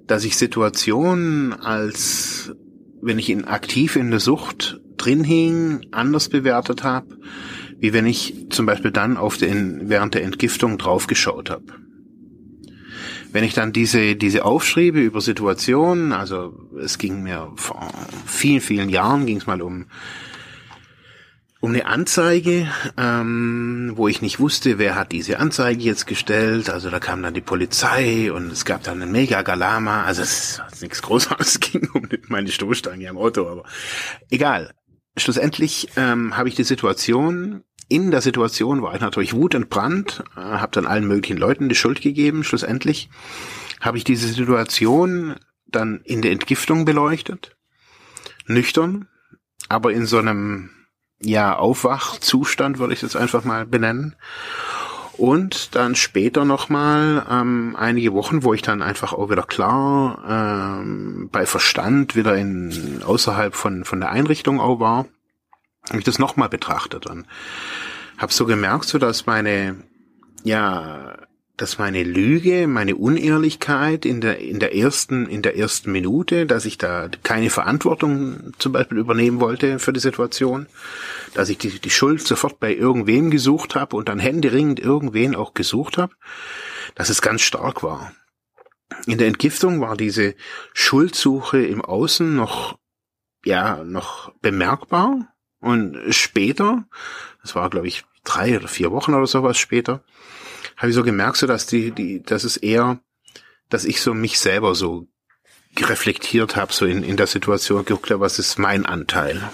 dass 0.07 0.25
ich 0.25 0.37
Situationen 0.37 1.53
als, 1.53 2.53
wenn 3.01 3.19
ich 3.19 3.31
in, 3.31 3.45
aktiv 3.45 3.97
in 3.97 4.11
der 4.11 4.21
Sucht 4.21 4.81
drin 4.97 5.25
hing, 5.25 5.87
anders 5.91 6.29
bewertet 6.29 6.83
habe, 6.83 7.19
wie 7.79 7.93
wenn 7.93 8.07
ich 8.07 8.47
zum 8.51 8.65
Beispiel 8.65 8.91
dann 8.91 9.17
auf 9.17 9.37
den, 9.37 9.89
während 9.89 10.15
der 10.15 10.25
Entgiftung 10.25 10.79
draufgeschaut 10.79 11.51
habe. 11.51 11.65
Wenn 13.33 13.45
ich 13.45 13.55
dann 13.55 13.73
diese, 13.73 14.15
diese 14.15 14.45
aufschriebe 14.45 15.01
über 15.01 15.21
Situationen, 15.21 16.13
also 16.13 16.55
es 16.79 16.99
ging 16.99 17.23
mir 17.23 17.51
vor 17.57 17.91
vielen, 18.27 18.61
vielen 18.61 18.89
Jahren, 18.91 19.27
ging 19.27 19.39
es 19.39 19.47
mal 19.47 19.63
um 19.63 19.87
um 21.63 21.71
eine 21.71 21.87
Anzeige, 21.87 22.69
ähm, 22.99 23.93
wo 23.95 24.09
ich 24.09 24.21
nicht 24.21 24.41
wusste, 24.41 24.81
wer 24.81 24.97
hat 24.97 25.13
diese 25.13 25.39
Anzeige 25.39 25.81
jetzt 25.81 26.09
gestellt. 26.09 26.69
Also 26.69 26.91
da 26.91 26.99
kam 26.99 27.23
dann 27.23 27.35
die 27.35 27.41
Polizei 27.41 28.33
und 28.33 28.51
es 28.51 28.65
gab 28.65 28.83
dann 28.83 29.01
einen 29.01 29.13
Mega-Galama. 29.13 30.03
Also 30.03 30.23
es 30.23 30.61
ist 30.73 30.83
nichts 30.83 31.03
Großartiges, 31.03 31.53
es 31.55 31.61
ging 31.61 31.89
um 31.95 32.09
meine 32.27 32.51
Stoßstange 32.51 33.09
am 33.09 33.17
Auto, 33.17 33.47
aber 33.47 33.63
egal. 34.29 34.75
Schlussendlich 35.17 35.89
ähm, 35.95 36.37
habe 36.37 36.49
ich 36.49 36.57
die 36.57 36.65
Situation, 36.65 37.63
in 37.93 38.11
der 38.11 38.23
Situation 38.23 38.81
war 38.81 38.95
ich 38.95 39.01
natürlich 39.01 39.35
wutentbrannt, 39.35 40.25
äh, 40.37 40.41
habe 40.41 40.73
dann 40.73 40.87
allen 40.87 41.07
möglichen 41.07 41.37
Leuten 41.37 41.69
die 41.69 41.75
Schuld 41.75 42.01
gegeben. 42.01 42.43
Schlussendlich 42.43 43.11
habe 43.81 43.99
ich 43.99 44.05
diese 44.05 44.29
Situation 44.29 45.37
dann 45.67 46.01
in 46.05 46.23
der 46.23 46.33
Entgiftung 46.33 46.85
beleuchtet, 46.85 47.57
nüchtern, 48.47 49.09
aber 49.69 49.93
in 49.93 50.07
so 50.07 50.19
einem 50.19 50.71
ja, 51.21 51.57
Aufwachzustand, 51.57 52.79
würde 52.79 52.95
ich 52.95 53.01
das 53.01 53.15
einfach 53.15 53.45
mal 53.45 53.67
benennen. 53.67 54.17
Und 55.19 55.75
dann 55.75 55.95
später 55.95 56.47
nochmal 56.47 57.27
ähm, 57.31 57.77
einige 57.79 58.15
Wochen, 58.15 58.43
wo 58.43 58.55
ich 58.55 58.63
dann 58.63 58.81
einfach 58.81 59.13
auch 59.13 59.31
wieder 59.31 59.43
klar 59.43 60.81
ähm, 60.83 61.29
bei 61.31 61.45
Verstand 61.45 62.17
wieder 62.17 62.37
in 62.37 63.03
außerhalb 63.05 63.55
von, 63.55 63.85
von 63.85 64.01
der 64.01 64.11
Einrichtung 64.11 64.59
auch 64.59 64.81
war, 64.81 65.07
habe 65.89 65.99
ich 65.99 66.05
das 66.05 66.19
nochmal 66.19 66.49
betrachtet. 66.49 67.07
Dann 67.07 67.27
habe 68.19 68.33
so 68.33 68.47
gemerkt, 68.47 68.87
so 68.87 68.99
dass 68.99 69.27
meine, 69.27 69.83
ja, 70.45 71.17
dass 71.57 71.79
meine 71.79 72.03
Lüge, 72.03 72.67
meine 72.67 72.97
Unehrlichkeit 72.97 74.07
in 74.07 74.21
der, 74.21 74.39
in 74.39 74.59
der 74.59 74.75
ersten, 74.75 75.27
in 75.27 75.43
der 75.43 75.57
ersten 75.57 75.93
Minute, 75.93 76.47
dass 76.47 76.65
ich 76.65 76.79
da 76.79 77.09
keine 77.23 77.51
Verantwortung 77.51 78.53
zum 78.59 78.73
Beispiel 78.73 78.99
übernehmen 78.99 79.41
wollte 79.41 79.79
für 79.79 79.93
die 79.93 80.01
Situation, 80.01 80.67
dass 81.35 81.51
ich 81.51 81.59
die, 81.59 81.79
die 81.79 81.91
Schuld 81.91 82.27
sofort 82.27 82.59
bei 82.59 82.75
irgendwem 82.75 83.31
gesucht 83.31 83.75
habe 83.75 83.97
und 83.97 84.09
dann 84.09 84.19
händeringend 84.19 84.81
irgendwen 84.81 85.37
auch 85.37 85.55
gesucht 85.55 85.99
habe, 85.99 86.15
dass 86.95 87.11
es 87.11 87.23
ganz 87.23 87.43
stark 87.43 87.83
war. 87.83 88.13
In 89.07 89.19
der 89.19 89.29
Entgiftung 89.29 89.81
war 89.81 89.97
diese 89.97 90.35
Schuldsuche 90.73 91.65
im 91.65 91.83
Außen 91.83 92.35
noch, 92.35 92.79
ja, 93.45 93.85
noch 93.85 94.33
bemerkbar 94.41 95.32
und 95.63 95.97
später, 96.11 96.85
das 97.41 97.55
war 97.55 97.71
glaube 97.71 97.89
ich 97.89 98.05
drei 98.25 98.57
oder 98.57 98.69
vier 98.69 98.93
Wochen 98.93 99.15
oder 99.15 99.27
sowas 99.27 99.57
später, 99.57 100.05
habe 100.77 100.91
ich 100.91 100.95
so 100.95 101.03
gemerkt, 101.03 101.39
so 101.39 101.47
dass 101.47 101.67
die, 101.67 101.93
die, 101.93 102.23
dass 102.23 102.45
es 102.45 102.57
eher, 102.57 103.01
dass 103.69 103.85
ich 103.85 104.01
so 104.01 104.13
mich 104.13 104.39
selber 104.39 104.75
so 104.75 105.09
reflektiert 105.79 106.57
habe, 106.57 106.73
so 106.73 106.85
in, 106.85 107.03
in 107.03 107.17
der 107.17 107.27
Situation, 107.27 107.85
geguckt 107.85 108.11
habe, 108.11 108.21
was 108.21 108.39
ist 108.39 108.59
mein 108.59 108.85
Anteil. 108.85 109.49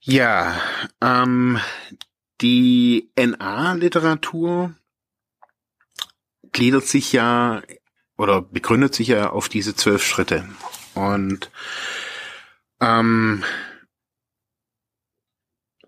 Ja, 0.00 0.60
ähm, 1.00 1.60
die 2.40 3.10
NA-Literatur 3.16 4.74
gliedert 6.52 6.86
sich 6.86 7.12
ja 7.12 7.62
oder 8.16 8.42
begründet 8.42 8.94
sich 8.94 9.08
ja 9.08 9.30
auf 9.30 9.48
diese 9.48 9.74
zwölf 9.74 10.04
Schritte. 10.04 10.48
Und 10.94 11.50
ähm, 12.80 13.44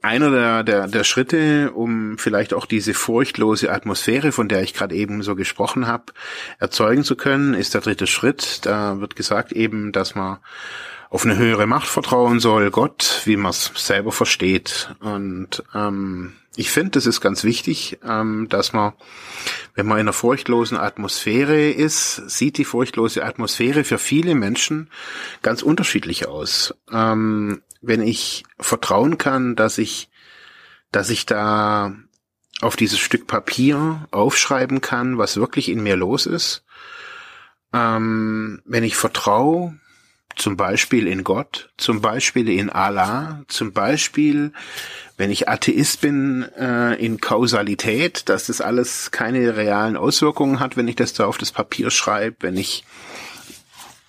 einer 0.03 0.31
der, 0.31 0.65
der, 0.65 0.89
der 0.89 1.05
Schritte, 1.05 1.71
um 1.73 2.19
vielleicht 2.19 2.55
auch 2.55 2.67
diese 2.67 2.93
furchtlose 2.93 3.73
Atmosphäre, 3.73 4.33
von 4.33 4.49
der 4.49 4.63
ich 4.63 4.75
gerade 4.75 4.95
eben 4.95 5.23
so 5.23 5.37
gesprochen 5.37 5.87
habe, 5.87 6.07
erzeugen 6.59 7.05
zu 7.05 7.15
können, 7.17 7.55
ist 7.55 7.75
der 7.75 7.81
dritte 7.81 8.09
Schritt. 8.09 8.67
Da 8.67 9.01
wird 9.01 9.15
gesagt 9.15 9.53
eben, 9.53 9.93
dass 9.93 10.17
man 10.17 10.39
auf 11.09 11.25
eine 11.25 11.37
höhere 11.37 11.67
Macht 11.67 11.87
vertrauen 11.87 12.41
soll, 12.41 12.71
Gott, 12.71 13.23
wie 13.27 13.37
man 13.37 13.51
es 13.51 13.71
selber 13.77 14.13
versteht. 14.13 14.95
Und 15.01 15.63
ähm, 15.75 16.33
ich 16.55 16.71
finde, 16.71 16.93
das 16.93 17.07
ist 17.07 17.21
ganz 17.21 17.45
wichtig, 17.45 17.99
ähm, 18.05 18.47
dass 18.49 18.73
man, 18.73 18.93
wenn 19.75 19.87
man 19.87 19.99
in 19.99 20.03
einer 20.03 20.13
furchtlosen 20.13 20.77
Atmosphäre 20.77 21.71
ist, 21.71 22.17
sieht 22.29 22.59
die 22.59 22.67
furchtlose 22.67 23.25
Atmosphäre 23.25 23.85
für 23.85 23.99
viele 23.99 24.35
Menschen 24.35 24.91
ganz 25.41 25.63
unterschiedlich 25.63 26.29
aus. 26.29 26.75
Ähm, 26.91 27.63
wenn 27.81 28.03
ich 28.03 28.45
vertrauen 28.59 29.17
kann, 29.17 29.57
dass 29.57 29.79
ich, 29.79 30.11
dass 30.91 31.09
ich 31.09 31.25
da 31.25 31.97
auf 32.61 32.77
dieses 32.77 32.99
Stück 32.99 33.27
Papier 33.27 34.07
aufschreiben 34.11 34.81
kann, 34.81 35.19
was 35.19 35.39
wirklich 35.39 35.69
in 35.69 35.83
mir 35.83 35.97
los 35.97 36.27
ist. 36.27 36.65
Ähm, 37.73 38.61
wenn 38.67 38.85
ich 38.85 38.97
vertraue, 38.97 39.79
zum 40.37 40.57
Beispiel 40.57 41.07
in 41.07 41.25
Gott, 41.25 41.71
zum 41.77 42.01
Beispiel 42.01 42.49
in 42.49 42.71
Allah, 42.71 43.43
zum 43.49 43.73
Beispiel, 43.73 44.53
wenn 45.17 45.31
ich 45.31 45.49
Atheist 45.49 46.01
bin, 46.01 46.43
äh, 46.59 46.95
in 46.95 47.21
Kausalität, 47.21 48.29
dass 48.29 48.47
das 48.47 48.61
alles 48.61 49.11
keine 49.11 49.57
realen 49.57 49.97
Auswirkungen 49.97 50.61
hat, 50.61 50.77
wenn 50.77 50.89
ich 50.89 50.97
das 50.97 51.13
da 51.13 51.27
auf 51.27 51.39
das 51.39 51.53
Papier 51.53 51.91
schreibe, 51.91 52.37
wenn 52.41 52.57
ich 52.57 52.85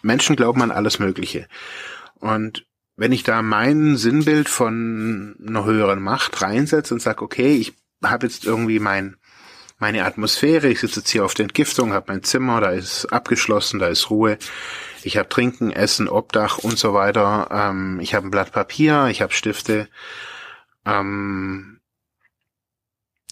Menschen 0.01 0.36
glauben 0.36 0.62
an 0.62 0.72
alles 0.72 1.00
Mögliche. 1.00 1.48
Und 2.20 2.65
wenn 2.96 3.12
ich 3.12 3.24
da 3.24 3.42
mein 3.42 3.98
Sinnbild 3.98 4.50
von 4.50 5.36
einer 5.46 5.65
höheren 5.65 6.01
Macht 6.01 6.42
reinsetze 6.42 6.94
und 6.94 7.01
sage, 7.01 7.24
okay, 7.24 7.56
ich 7.56 7.74
habe 8.03 8.27
jetzt 8.27 8.46
irgendwie 8.46 8.80
mein 8.80 9.18
meine 9.80 10.06
Atmosphäre, 10.06 10.70
ich 10.70 10.80
sitze 10.80 11.01
jetzt 11.01 11.10
hier 11.10 11.25
auf 11.25 11.34
der 11.34 11.44
Entgiftung, 11.44 11.92
habe 11.92 12.13
mein 12.13 12.24
Zimmer, 12.24 12.62
da 12.62 12.70
ist 12.70 13.06
abgeschlossen, 13.08 13.80
da 13.80 13.88
ist 13.88 14.10
Ruhe, 14.10 14.38
ich 15.06 15.18
habe 15.18 15.30
Trinken, 15.30 15.72
Essen, 15.72 16.08
Obdach 16.08 16.58
und 16.60 16.78
so 16.78 16.94
weiter, 16.94 17.50
ähm, 17.52 18.00
ich 18.00 18.14
habe 18.14 18.28
ein 18.28 18.32
Blatt 18.32 18.52
Papier, 18.52 19.08
ich 19.08 19.22
habe 19.22 19.34
Stifte. 19.34 19.88
Ähm, 20.86 21.80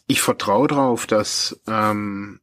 ich 0.08 0.22
vertraue 0.22 0.68
darauf, 0.68 1.08
dass 1.08 1.62
ähm, 1.68 2.42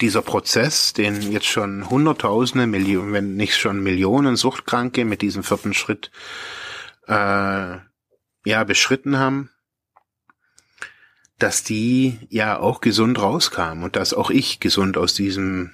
dieser 0.00 0.22
Prozess, 0.22 0.92
den 0.92 1.32
jetzt 1.32 1.46
schon 1.46 1.88
Hunderttausende, 1.88 2.66
Millionen, 2.66 3.12
wenn 3.12 3.36
nicht 3.36 3.56
schon 3.56 3.82
Millionen 3.82 4.36
Suchtkranke 4.36 5.04
mit 5.04 5.22
diesem 5.22 5.44
vierten 5.44 5.74
Schritt 5.74 6.10
äh, 7.06 7.76
ja 8.44 8.64
beschritten 8.64 9.18
haben, 9.18 9.50
dass 11.38 11.62
die 11.62 12.18
ja 12.28 12.58
auch 12.58 12.80
gesund 12.80 13.20
rauskamen 13.20 13.84
und 13.84 13.96
dass 13.96 14.14
auch 14.14 14.30
ich 14.30 14.60
gesund 14.60 14.96
aus 14.96 15.14
diesem 15.14 15.72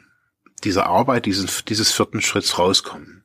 dieser 0.61 0.87
Arbeit, 0.87 1.27
dieses, 1.27 1.65
dieses 1.65 1.93
vierten 1.93 2.21
Schritts 2.21 2.59
rauskomme. 2.59 3.23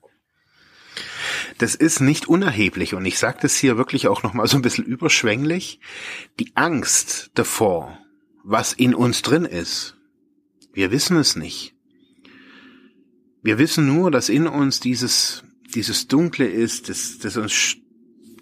Das 1.57 1.75
ist 1.75 1.99
nicht 1.99 2.27
unerheblich 2.27 2.93
und 2.93 3.05
ich 3.05 3.19
sage 3.19 3.39
das 3.41 3.55
hier 3.55 3.77
wirklich 3.77 4.07
auch 4.07 4.23
nochmal 4.23 4.47
so 4.47 4.57
ein 4.57 4.61
bisschen 4.61 4.85
überschwänglich. 4.85 5.79
Die 6.39 6.51
Angst 6.55 7.31
davor, 7.35 7.97
was 8.43 8.73
in 8.73 8.95
uns 8.95 9.21
drin 9.21 9.45
ist, 9.45 9.97
wir 10.73 10.91
wissen 10.91 11.17
es 11.17 11.35
nicht. 11.35 11.75
Wir 13.43 13.57
wissen 13.57 13.85
nur, 13.85 14.09
dass 14.09 14.29
in 14.29 14.47
uns 14.47 14.79
dieses, 14.79 15.43
dieses 15.75 16.07
Dunkle 16.07 16.47
ist, 16.47 16.89
das, 16.89 17.19
das 17.19 17.37
uns 17.37 17.53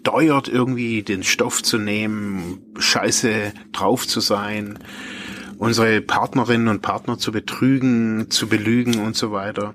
steuert, 0.02 0.48
irgendwie 0.48 1.02
den 1.02 1.22
Stoff 1.22 1.62
zu 1.62 1.78
nehmen, 1.78 2.72
scheiße 2.78 3.52
drauf 3.72 4.06
zu 4.06 4.20
sein, 4.20 4.78
unsere 5.62 6.00
Partnerinnen 6.00 6.66
und 6.66 6.82
Partner 6.82 7.18
zu 7.18 7.30
betrügen, 7.30 8.30
zu 8.30 8.48
belügen 8.48 8.98
und 8.98 9.14
so 9.14 9.30
weiter. 9.30 9.74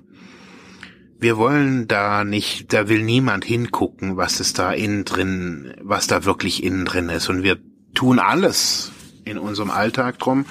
Wir 1.18 1.38
wollen 1.38 1.88
da 1.88 2.24
nicht, 2.24 2.74
da 2.74 2.90
will 2.90 3.02
niemand 3.02 3.42
hingucken, 3.46 4.18
was 4.18 4.38
ist 4.38 4.58
da 4.58 4.70
innen 4.72 5.06
drin, 5.06 5.72
was 5.80 6.06
da 6.06 6.26
wirklich 6.26 6.62
innen 6.62 6.84
drin 6.84 7.08
ist. 7.08 7.30
Und 7.30 7.42
wir 7.42 7.56
tun 7.94 8.18
alles 8.18 8.92
in 9.24 9.38
unserem 9.38 9.70
Alltag 9.70 10.18
drum, 10.18 10.44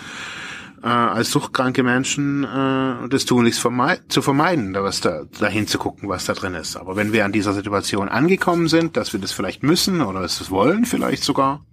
äh, 0.82 0.88
als 0.88 1.30
suchtkranke 1.30 1.84
Menschen 1.84 2.44
äh, 2.44 3.08
das 3.08 3.26
tunlichst 3.26 3.60
vermei 3.60 4.00
zu 4.08 4.24
vermeiden, 4.24 4.74
da 4.74 4.84
was 4.84 5.02
da 5.02 5.26
dahin 5.40 5.68
zu 5.68 5.78
gucken, 5.78 6.10
was 6.10 6.26
da 6.26 6.34
drin 6.34 6.56
ist. 6.56 6.78
Aber 6.78 6.96
wenn 6.96 7.14
wir 7.14 7.26
an 7.26 7.32
dieser 7.32 7.54
Situation 7.54 8.10
angekommen 8.10 8.70
sind, 8.70 8.98
dass 8.98 9.14
wir 9.14 9.20
das 9.20 9.34
vielleicht 9.34 9.62
müssen 9.62 10.02
oder 10.02 10.22
es 10.22 10.50
wollen 10.50 10.86
vielleicht 10.86 11.24
sogar, 11.24 11.64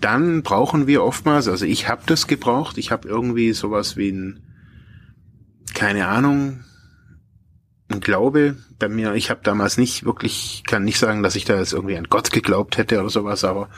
dann 0.00 0.42
brauchen 0.42 0.86
wir 0.86 1.02
oftmals, 1.02 1.48
also 1.48 1.64
ich 1.64 1.88
habe 1.88 2.02
das 2.06 2.26
gebraucht, 2.26 2.78
ich 2.78 2.90
habe 2.90 3.08
irgendwie 3.08 3.52
sowas 3.52 3.96
wie 3.96 4.10
ein, 4.10 4.42
keine 5.74 6.08
Ahnung, 6.08 6.64
ein 7.88 8.00
Glaube 8.00 8.56
bei 8.78 8.88
mir. 8.88 9.14
Ich 9.14 9.30
habe 9.30 9.40
damals 9.42 9.78
nicht 9.78 10.04
wirklich, 10.04 10.64
kann 10.66 10.84
nicht 10.84 10.98
sagen, 10.98 11.22
dass 11.22 11.36
ich 11.36 11.44
da 11.44 11.56
jetzt 11.56 11.72
irgendwie 11.72 11.96
an 11.96 12.08
Gott 12.08 12.30
geglaubt 12.30 12.78
hätte 12.78 12.98
oder 12.98 13.10
sowas, 13.10 13.44
aber 13.44 13.68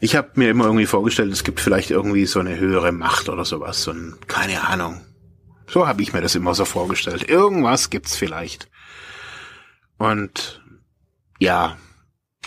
ich 0.00 0.16
habe 0.16 0.30
mir 0.34 0.50
immer 0.50 0.64
irgendwie 0.64 0.86
vorgestellt, 0.86 1.32
es 1.32 1.44
gibt 1.44 1.60
vielleicht 1.60 1.90
irgendwie 1.90 2.26
so 2.26 2.40
eine 2.40 2.58
höhere 2.58 2.92
Macht 2.92 3.28
oder 3.28 3.44
sowas, 3.44 3.82
so 3.82 3.92
ein, 3.92 4.14
keine 4.26 4.66
Ahnung. 4.66 5.00
So 5.66 5.86
habe 5.86 6.02
ich 6.02 6.12
mir 6.12 6.20
das 6.20 6.34
immer 6.34 6.54
so 6.54 6.64
vorgestellt. 6.64 7.28
Irgendwas 7.28 7.90
gibt's 7.90 8.16
vielleicht. 8.16 8.68
Und 9.96 10.62
ja, 11.38 11.76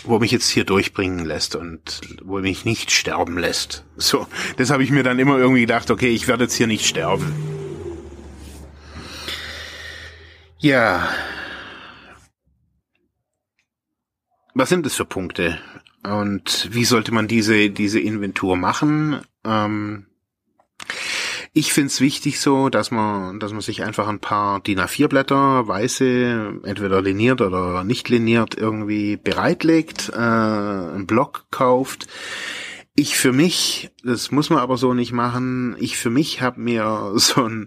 wo 0.04 0.18
mich 0.18 0.30
jetzt 0.30 0.48
hier 0.48 0.64
durchbringen 0.64 1.24
lässt 1.24 1.54
und 1.56 2.00
wo 2.22 2.38
mich 2.38 2.64
nicht 2.64 2.90
sterben 2.90 3.38
lässt. 3.38 3.84
So, 3.96 4.26
das 4.56 4.70
habe 4.70 4.82
ich 4.82 4.90
mir 4.90 5.02
dann 5.02 5.18
immer 5.18 5.38
irgendwie 5.38 5.62
gedacht, 5.62 5.90
okay, 5.90 6.08
ich 6.08 6.28
werde 6.28 6.44
jetzt 6.44 6.54
hier 6.54 6.66
nicht 6.66 6.86
sterben. 6.86 7.32
Ja. 10.58 11.08
Was 14.54 14.68
sind 14.68 14.84
das 14.84 14.96
für 14.96 15.04
Punkte? 15.04 15.58
Und 16.02 16.68
wie 16.72 16.84
sollte 16.84 17.12
man 17.12 17.28
diese, 17.28 17.70
diese 17.70 18.00
Inventur 18.00 18.56
machen? 18.56 19.20
Ähm, 19.44 20.07
ich 21.58 21.72
find's 21.72 22.00
wichtig 22.00 22.38
so, 22.38 22.68
dass 22.68 22.92
man, 22.92 23.40
dass 23.40 23.50
man 23.50 23.62
sich 23.62 23.82
einfach 23.82 24.06
ein 24.06 24.20
paar 24.20 24.60
DIN 24.60 24.78
A4 24.78 25.08
Blätter, 25.08 25.66
weiße, 25.66 26.60
entweder 26.62 27.02
liniert 27.02 27.40
oder 27.40 27.82
nicht 27.82 28.08
liniert, 28.08 28.54
irgendwie 28.56 29.16
bereitlegt, 29.16 30.12
äh, 30.14 30.18
einen 30.18 31.08
Block 31.08 31.46
kauft. 31.50 32.06
Ich 32.94 33.16
für 33.16 33.32
mich, 33.32 33.90
das 34.04 34.30
muss 34.30 34.50
man 34.50 34.60
aber 34.60 34.76
so 34.76 34.94
nicht 34.94 35.10
machen, 35.10 35.74
ich 35.80 35.98
für 35.98 36.10
mich 36.10 36.42
habe 36.42 36.60
mir 36.60 37.12
so 37.16 37.42
ein 37.42 37.66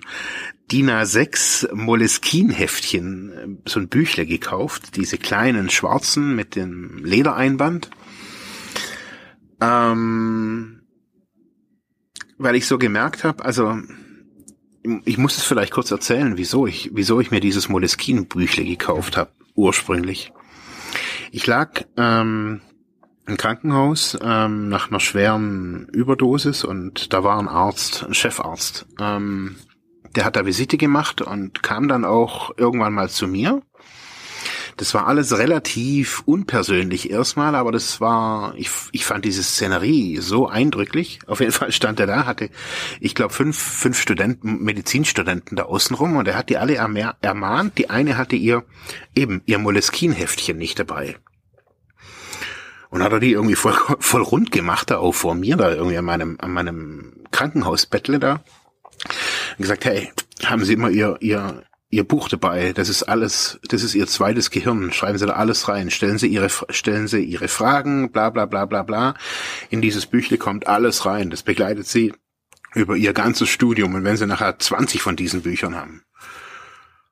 DIN 0.71 0.89
A6 0.89 1.75
Moleskin-Heftchen, 1.75 3.61
so 3.65 3.81
ein 3.81 3.89
Büchle 3.89 4.25
gekauft, 4.25 4.95
diese 4.95 5.17
kleinen 5.17 5.69
schwarzen 5.69 6.33
mit 6.33 6.55
dem 6.55 7.03
Ledereinband. 7.03 7.89
Ähm, 9.59 10.80
weil 12.41 12.55
ich 12.55 12.67
so 12.67 12.77
gemerkt 12.77 13.23
habe, 13.23 13.43
also 13.45 13.77
ich 15.05 15.17
muss 15.17 15.37
es 15.37 15.43
vielleicht 15.43 15.73
kurz 15.73 15.91
erzählen, 15.91 16.37
wieso 16.37 16.65
ich, 16.65 16.91
wieso 16.93 17.19
ich 17.19 17.31
mir 17.31 17.39
dieses 17.39 17.69
Moleskin-Büchle 17.69 18.65
gekauft 18.65 19.17
habe, 19.17 19.31
ursprünglich. 19.55 20.33
Ich 21.31 21.45
lag 21.47 21.83
ähm, 21.97 22.61
im 23.27 23.37
Krankenhaus 23.37 24.17
ähm, 24.21 24.69
nach 24.69 24.89
einer 24.89 24.99
schweren 24.99 25.87
Überdosis 25.93 26.63
und 26.63 27.13
da 27.13 27.23
war 27.23 27.39
ein 27.39 27.47
Arzt, 27.47 28.03
ein 28.03 28.13
Chefarzt. 28.13 28.87
Ähm, 28.99 29.55
der 30.15 30.25
hat 30.25 30.35
da 30.35 30.45
Visite 30.45 30.77
gemacht 30.77 31.21
und 31.21 31.63
kam 31.63 31.87
dann 31.87 32.03
auch 32.03 32.51
irgendwann 32.57 32.93
mal 32.93 33.09
zu 33.09 33.27
mir 33.27 33.61
das 34.81 34.95
war 34.95 35.05
alles 35.05 35.37
relativ 35.37 36.23
unpersönlich 36.25 37.11
erstmal, 37.11 37.53
aber 37.53 37.71
das 37.71 38.01
war, 38.01 38.55
ich, 38.55 38.71
ich 38.91 39.05
fand 39.05 39.23
diese 39.25 39.43
Szenerie 39.43 40.17
so 40.17 40.47
eindrücklich. 40.47 41.19
Auf 41.27 41.39
jeden 41.39 41.51
Fall 41.51 41.71
stand 41.71 41.99
er 41.99 42.07
da, 42.07 42.25
hatte, 42.25 42.49
ich 42.99 43.13
glaube, 43.13 43.31
fünf, 43.31 43.55
fünf 43.55 44.01
Studenten, 44.01 44.63
Medizinstudenten 44.63 45.55
da 45.55 45.65
außen 45.65 45.95
rum 45.95 46.15
und 46.15 46.27
er 46.27 46.35
hat 46.35 46.49
die 46.49 46.57
alle 46.57 46.73
ermahnt. 46.73 47.77
Die 47.77 47.91
eine 47.91 48.17
hatte 48.17 48.35
ihr, 48.35 48.63
eben, 49.13 49.43
ihr 49.45 49.59
Moleskin-Heftchen 49.59 50.57
nicht 50.57 50.79
dabei. 50.79 51.15
Und 52.89 53.03
hat 53.03 53.11
er 53.11 53.19
die 53.19 53.33
irgendwie 53.33 53.53
voll, 53.53 53.75
voll 53.99 54.23
rund 54.23 54.51
gemacht, 54.51 54.89
da 54.89 54.97
auch 54.97 55.13
vor 55.13 55.35
mir, 55.35 55.57
da 55.57 55.69
irgendwie 55.71 55.99
an 55.99 56.05
meinem, 56.05 56.37
an 56.41 56.53
meinem 56.53 57.13
Krankenhausbettle 57.29 58.17
da. 58.17 58.43
Und 59.57 59.59
gesagt, 59.59 59.85
hey, 59.85 60.11
haben 60.43 60.65
Sie 60.65 60.73
immer 60.73 60.89
Ihr, 60.89 61.17
Ihr, 61.19 61.61
Ihr 61.91 62.05
Buch 62.05 62.29
dabei. 62.29 62.71
Das 62.71 62.87
ist 62.87 63.03
alles, 63.03 63.59
das 63.67 63.83
ist 63.83 63.95
Ihr 63.95 64.07
zweites 64.07 64.49
Gehirn. 64.49 64.93
Schreiben 64.93 65.17
Sie 65.17 65.25
da 65.25 65.33
alles 65.33 65.67
rein. 65.67 65.91
Stellen 65.91 66.17
Sie 66.17 66.27
Ihre, 66.27 66.49
stellen 66.69 67.07
Sie 67.07 67.21
Ihre 67.21 67.49
Fragen, 67.49 68.11
bla, 68.11 68.29
bla, 68.29 68.45
bla, 68.45 68.65
bla, 68.65 68.83
bla. 68.83 69.13
In 69.69 69.81
dieses 69.81 70.05
Büchle 70.05 70.37
kommt 70.37 70.67
alles 70.67 71.05
rein. 71.05 71.29
Das 71.29 71.43
begleitet 71.43 71.87
Sie 71.87 72.13
über 72.73 72.95
Ihr 72.95 73.11
ganzes 73.11 73.49
Studium. 73.49 73.93
Und 73.93 74.05
wenn 74.05 74.15
Sie 74.15 74.25
nachher 74.25 74.57
20 74.57 75.01
von 75.01 75.17
diesen 75.17 75.41
Büchern 75.41 75.75
haben. 75.75 76.03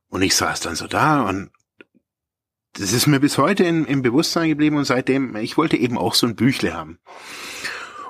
Und 0.08 0.22
ich 0.22 0.34
saß 0.36 0.62
dann 0.62 0.76
so 0.76 0.88
da 0.88 1.22
und 1.22 1.52
das 2.74 2.94
ist 2.94 3.08
mir 3.08 3.20
bis 3.20 3.38
heute 3.38 3.64
in, 3.64 3.86
im 3.86 4.02
Bewusstsein 4.02 4.48
geblieben 4.48 4.78
und 4.78 4.86
seitdem, 4.86 5.36
ich 5.36 5.58
wollte 5.58 5.76
eben 5.76 5.98
auch 5.98 6.14
so 6.14 6.26
ein 6.26 6.36
Büchle 6.36 6.74
haben. 6.74 7.00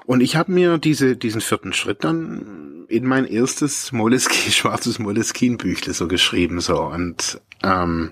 Und 0.05 0.21
ich 0.21 0.35
habe 0.35 0.51
mir 0.51 0.77
diese, 0.77 1.15
diesen 1.15 1.41
vierten 1.41 1.73
Schritt 1.73 2.03
dann 2.03 2.68
in 2.89 3.05
mein 3.05 3.25
erstes 3.25 3.91
Moleskine, 3.91 4.51
schwarzes 4.51 5.00
Moleskine-Büchle 5.00 5.93
so 5.93 6.08
geschrieben. 6.08 6.60
so 6.60 6.81
Und 6.81 7.41
ähm, 7.63 8.12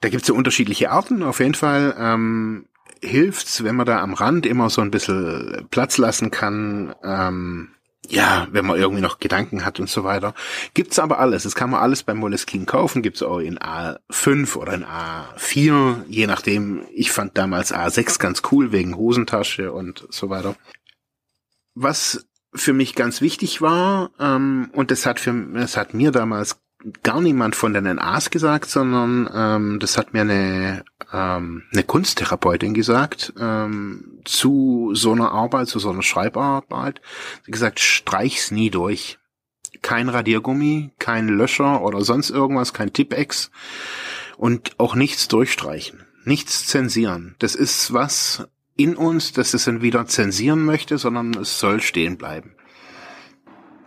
da 0.00 0.08
gibt's 0.08 0.26
so 0.26 0.34
unterschiedliche 0.34 0.90
Arten. 0.90 1.22
Auf 1.22 1.40
jeden 1.40 1.54
Fall 1.54 1.94
ähm, 1.98 2.66
hilft's, 3.02 3.64
wenn 3.64 3.76
man 3.76 3.86
da 3.86 4.00
am 4.00 4.14
Rand 4.14 4.46
immer 4.46 4.70
so 4.70 4.80
ein 4.80 4.90
bisschen 4.90 5.66
Platz 5.70 5.98
lassen 5.98 6.30
kann. 6.30 6.94
Ähm, 7.02 7.70
ja, 8.06 8.46
wenn 8.52 8.64
man 8.64 8.78
irgendwie 8.78 9.02
noch 9.02 9.18
Gedanken 9.18 9.64
hat 9.64 9.80
und 9.80 9.88
so 9.88 10.02
weiter. 10.02 10.34
Gibt's 10.72 10.98
aber 10.98 11.18
alles. 11.18 11.42
Das 11.42 11.54
kann 11.54 11.70
man 11.70 11.80
alles 11.80 12.04
beim 12.04 12.16
Moleskine 12.16 12.64
kaufen. 12.64 13.02
Gibt's 13.02 13.22
auch 13.22 13.38
in 13.38 13.58
A5 13.58 14.56
oder 14.56 14.72
in 14.72 14.84
A4, 14.84 16.04
je 16.08 16.26
nachdem. 16.26 16.86
Ich 16.94 17.10
fand 17.10 17.36
damals 17.36 17.74
A6 17.74 18.18
ganz 18.18 18.42
cool 18.50 18.72
wegen 18.72 18.96
Hosentasche 18.96 19.72
und 19.72 20.06
so 20.10 20.30
weiter. 20.30 20.56
Was 21.74 22.27
für 22.54 22.72
mich 22.72 22.94
ganz 22.94 23.20
wichtig 23.20 23.60
war, 23.60 24.10
ähm, 24.18 24.70
und 24.72 24.90
das 24.90 25.06
hat 25.06 25.20
für, 25.20 25.32
das 25.54 25.76
hat 25.76 25.94
mir 25.94 26.10
damals 26.10 26.60
gar 27.02 27.20
niemand 27.20 27.56
von 27.56 27.72
den 27.72 27.84
NAs 27.84 28.30
gesagt, 28.30 28.66
sondern 28.66 29.28
ähm, 29.34 29.78
das 29.80 29.98
hat 29.98 30.12
mir 30.12 30.22
eine, 30.22 30.84
ähm, 31.12 31.64
eine 31.72 31.82
Kunsttherapeutin 31.82 32.72
gesagt 32.74 33.32
ähm, 33.38 34.20
zu 34.24 34.90
so 34.94 35.12
einer 35.12 35.32
Arbeit, 35.32 35.68
zu 35.68 35.78
so 35.78 35.90
einer 35.90 36.02
Schreibarbeit. 36.02 37.00
Sie 37.44 37.50
gesagt, 37.50 37.80
streich's 37.80 38.50
nie 38.50 38.70
durch. 38.70 39.18
Kein 39.82 40.08
Radiergummi, 40.08 40.90
kein 40.98 41.28
Löscher 41.28 41.82
oder 41.82 42.02
sonst 42.02 42.30
irgendwas, 42.30 42.72
kein 42.72 42.92
Tippex 42.92 43.50
und 44.36 44.78
auch 44.78 44.94
nichts 44.94 45.28
durchstreichen, 45.28 46.04
nichts 46.24 46.66
zensieren. 46.66 47.36
Das 47.38 47.54
ist 47.54 47.92
was 47.92 48.48
in 48.78 48.96
uns, 48.96 49.32
dass 49.32 49.52
es 49.52 49.64
dann 49.64 49.82
wieder 49.82 50.06
zensieren 50.06 50.64
möchte, 50.64 50.96
sondern 50.96 51.34
es 51.34 51.58
soll 51.58 51.82
stehen 51.82 52.16
bleiben. 52.16 52.54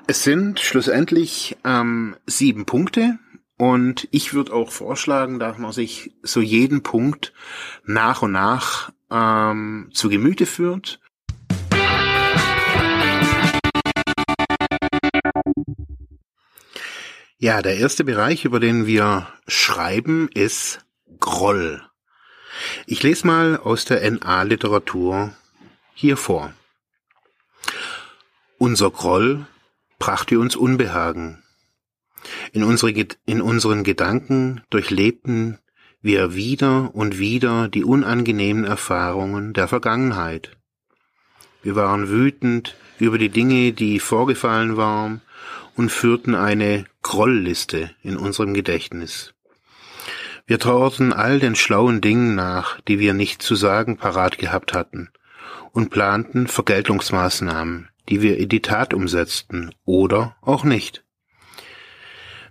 Es 0.06 0.23
sind 0.23 0.60
schlussendlich 0.60 1.58
ähm, 1.63 2.17
sieben 2.27 2.65
Punkte 2.65 3.17
und 3.58 4.08
ich 4.12 4.34
würde 4.34 4.54
auch 4.54 4.69
vorschlagen, 4.69 5.39
dass 5.39 5.58
man 5.58 5.71
sich 5.71 6.12
so 6.21 6.41
jeden 6.41 6.84
Punkt 6.84 7.34
nach 7.86 8.21
und 8.21 8.34
nach 8.34 8.91
ähm, 9.10 9.89
zu 9.93 10.10
Gemüte 10.10 10.45
führt. 10.45 10.99
Ja, 17.38 17.62
der 17.62 17.77
erste 17.77 18.04
Bereich, 18.04 18.43
über 18.43 18.60
den 18.60 18.86
wir 18.86 19.27
schreiben, 19.47 20.30
ist 20.34 20.86
Groll. 21.19 21.82
Ich 22.86 23.04
lese 23.04 23.28
mal 23.28 23.58
aus 23.58 23.86
der 23.86 24.10
NA-Literatur 24.10 25.34
hier 25.93 26.17
vor. 26.17 26.54
Unser 28.58 28.91
Groll 28.91 29.45
brachte 30.00 30.39
uns 30.39 30.56
Unbehagen. 30.56 31.43
In, 32.52 32.63
unsere, 32.63 32.91
in 33.26 33.41
unseren 33.41 33.84
Gedanken 33.84 34.62
durchlebten 34.69 35.58
wir 36.02 36.36
wieder 36.36 36.93
und 36.95 37.19
wieder 37.19 37.67
die 37.67 37.84
unangenehmen 37.84 38.63
Erfahrungen 38.63 39.54
der 39.54 39.67
Vergangenheit. 39.67 40.58
Wir 41.63 41.76
waren 41.76 42.10
wütend 42.10 42.76
über 43.00 43.17
die 43.17 43.30
Dinge, 43.30 43.74
die 43.74 44.00
vorgefallen 44.00 44.78
waren, 44.78 45.21
und 45.76 45.91
führten 45.91 46.36
eine 46.36 46.86
Grollliste 47.02 47.91
in 48.04 48.17
unserem 48.17 48.54
Gedächtnis. 48.54 49.34
Wir 50.52 50.60
trauerten 50.60 51.14
all 51.14 51.40
den 51.40 51.56
schlauen 51.56 52.02
Dingen 52.02 52.36
nach, 52.36 52.82
die 52.82 53.00
wir 53.00 53.14
nicht 53.14 53.42
zu 53.42 53.56
sagen 53.56 53.96
parat 53.96 54.38
gehabt 54.38 54.74
hatten, 54.74 55.10
und 55.72 55.92
planten 55.92 56.46
Vergeltungsmaßnahmen, 56.46 57.88
die 58.10 58.22
wir 58.22 58.38
in 58.38 58.50
die 58.50 58.62
Tat 58.62 58.94
umsetzten 58.94 59.74
oder 59.86 60.36
auch 60.42 60.66
nicht. 60.66 61.06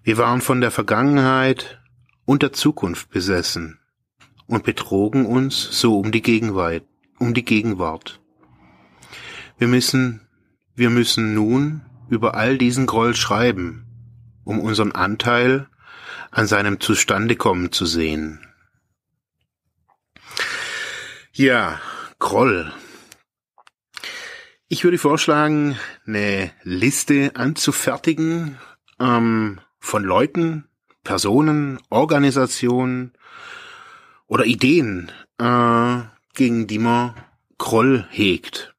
Wir 0.03 0.17
waren 0.17 0.41
von 0.41 0.63
der 0.63 0.71
Vergangenheit 0.71 1.79
und 2.25 2.41
der 2.43 2.55
Zukunft 2.55 3.11
besessen 3.11 3.79
und 4.47 4.65
betrogen 4.65 5.27
uns 5.27 5.61
so 5.71 6.01
um 6.01 6.11
die 6.11 6.23
Gegenwart, 6.23 6.85
um 7.19 7.35
die 7.35 7.45
Gegenwart. 7.45 8.19
Wir 9.59 9.69
müssen, 9.69 10.27
wir 10.75 10.89
müssen 10.89 11.35
nun 11.35 11.83
über 12.09 12.35
all 12.35 12.57
diesen 12.57 12.87
Groll 12.87 13.15
schreiben, 13.15 13.85
um 14.43 14.59
unseren 14.59 14.93
Anteil 14.93 15.69
an 16.31 16.47
seinem 16.47 16.81
Zustandekommen 16.81 17.73
zu 17.73 17.87
sehen. 17.87 18.47
Ja, 21.33 21.81
Groll. 22.19 22.73
Ich 24.69 24.85
würde 24.85 24.99
vorschlagen, 24.99 25.79
eine 26.07 26.53
Liste 26.63 27.33
anzufertigen 27.35 28.59
ähm, 29.01 29.61
von 29.79 30.05
Leuten, 30.05 30.69
Personen, 31.03 31.81
Organisationen 31.89 33.13
oder 34.27 34.45
Ideen, 34.45 35.11
äh, 35.39 36.03
gegen 36.35 36.67
die 36.67 36.79
man 36.79 37.15
Groll 37.59 38.07
hegt. 38.11 38.75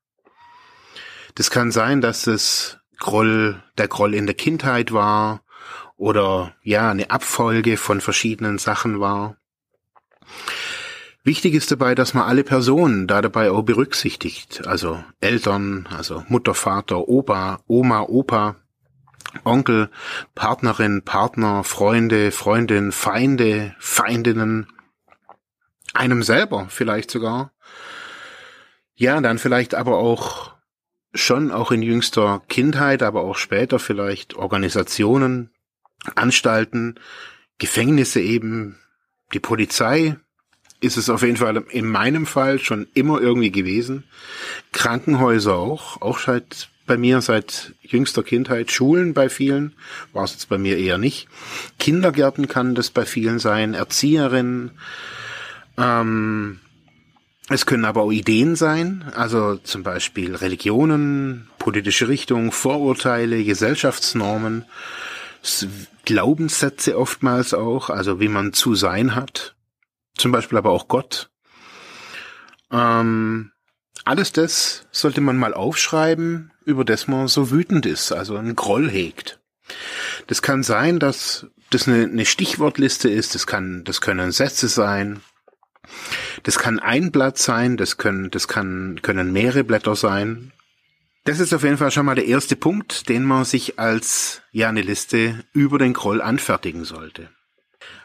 Das 1.35 1.49
kann 1.49 1.71
sein, 1.71 1.99
dass 1.99 2.27
es 2.27 2.79
Groll, 2.99 3.61
der 3.77 3.87
Groll 3.87 4.13
in 4.13 4.27
der 4.27 4.35
Kindheit 4.35 4.91
war 4.91 5.43
oder 6.01 6.55
ja, 6.63 6.89
eine 6.89 7.11
Abfolge 7.11 7.77
von 7.77 8.01
verschiedenen 8.01 8.57
Sachen 8.57 8.99
war. 8.99 9.37
Wichtig 11.23 11.53
ist 11.53 11.71
dabei, 11.71 11.93
dass 11.93 12.15
man 12.15 12.23
alle 12.23 12.43
Personen 12.43 13.05
da 13.05 13.21
dabei 13.21 13.51
auch 13.51 13.61
berücksichtigt. 13.61 14.65
Also 14.65 15.03
Eltern, 15.19 15.87
also 15.95 16.23
Mutter, 16.27 16.55
Vater, 16.55 17.07
Opa, 17.07 17.59
Oma, 17.67 18.01
Opa, 18.01 18.55
Onkel, 19.43 19.91
Partnerin, 20.33 21.03
Partner, 21.03 21.63
Freunde, 21.63 22.31
Freundin, 22.31 22.91
Feinde, 22.91 23.75
Feindinnen, 23.77 24.65
einem 25.93 26.23
selber 26.23 26.65
vielleicht 26.69 27.11
sogar. 27.11 27.51
Ja, 28.95 29.21
dann 29.21 29.37
vielleicht 29.37 29.75
aber 29.75 29.99
auch 29.99 30.55
schon 31.13 31.51
auch 31.51 31.69
in 31.69 31.83
jüngster 31.83 32.41
Kindheit, 32.49 33.03
aber 33.03 33.21
auch 33.21 33.35
später 33.35 33.77
vielleicht 33.77 34.33
Organisationen, 34.33 35.51
Anstalten, 36.15 36.95
Gefängnisse 37.57 38.21
eben, 38.21 38.77
die 39.33 39.39
Polizei, 39.39 40.17
ist 40.79 40.97
es 40.97 41.09
auf 41.09 41.21
jeden 41.21 41.37
Fall 41.37 41.63
in 41.69 41.85
meinem 41.85 42.25
Fall 42.25 42.59
schon 42.59 42.87
immer 42.93 43.21
irgendwie 43.21 43.51
gewesen. 43.51 44.03
Krankenhäuser 44.71 45.55
auch, 45.55 46.01
auch 46.01 46.19
seit 46.19 46.69
bei 46.87 46.97
mir 46.97 47.21
seit 47.21 47.73
jüngster 47.81 48.23
Kindheit. 48.23 48.71
Schulen 48.71 49.13
bei 49.13 49.29
vielen, 49.29 49.73
war 50.11 50.25
es 50.25 50.33
jetzt 50.33 50.49
bei 50.49 50.57
mir 50.57 50.77
eher 50.77 50.97
nicht. 50.97 51.27
Kindergärten 51.79 52.47
kann 52.47 52.75
das 52.75 52.89
bei 52.89 53.05
vielen 53.05 53.39
sein, 53.39 53.75
Erzieherinnen. 53.75 54.71
Ähm, 55.77 56.59
es 57.49 57.65
können 57.65 57.85
aber 57.85 58.01
auch 58.01 58.11
Ideen 58.11 58.55
sein, 58.55 59.05
also 59.15 59.55
zum 59.55 59.83
Beispiel 59.83 60.35
Religionen, 60.35 61.47
politische 61.59 62.07
Richtungen, 62.07 62.51
Vorurteile, 62.51 63.43
Gesellschaftsnormen, 63.43 64.65
Glaubenssätze 66.05 66.97
oftmals 66.97 67.53
auch, 67.53 67.89
also 67.89 68.19
wie 68.19 68.27
man 68.27 68.53
zu 68.53 68.75
sein 68.75 69.15
hat 69.15 69.55
zum 70.21 70.31
Beispiel 70.31 70.57
aber 70.57 70.71
auch 70.71 70.87
Gott. 70.87 71.29
Ähm, 72.71 73.51
alles 74.05 74.31
das 74.31 74.87
sollte 74.91 75.21
man 75.21 75.37
mal 75.37 75.53
aufschreiben, 75.53 76.51
über 76.65 76.85
das 76.85 77.07
man 77.07 77.27
so 77.27 77.51
wütend 77.51 77.85
ist, 77.85 78.11
also 78.11 78.37
einen 78.37 78.55
Groll 78.55 78.89
hegt. 78.89 79.39
Das 80.27 80.41
kann 80.41 80.63
sein, 80.63 80.99
dass 80.99 81.47
das 81.69 81.87
eine, 81.87 82.03
eine 82.03 82.25
Stichwortliste 82.25 83.09
ist, 83.09 83.35
das 83.35 83.47
kann, 83.47 83.83
das 83.83 84.01
können 84.01 84.31
Sätze 84.31 84.67
sein, 84.67 85.21
das 86.43 86.59
kann 86.59 86.79
ein 86.79 87.11
Blatt 87.11 87.37
sein, 87.37 87.77
das 87.77 87.97
können, 87.97 88.31
das 88.31 88.47
kann, 88.47 88.99
können 89.01 89.31
mehrere 89.31 89.63
Blätter 89.63 89.95
sein. 89.95 90.51
Das 91.23 91.39
ist 91.39 91.53
auf 91.53 91.63
jeden 91.63 91.77
Fall 91.77 91.91
schon 91.91 92.07
mal 92.07 92.15
der 92.15 92.25
erste 92.25 92.55
Punkt, 92.55 93.07
den 93.07 93.23
man 93.23 93.45
sich 93.45 93.77
als, 93.77 94.41
ja, 94.51 94.69
eine 94.69 94.81
Liste 94.81 95.43
über 95.53 95.77
den 95.77 95.93
Groll 95.93 96.19
anfertigen 96.19 96.83
sollte. 96.83 97.29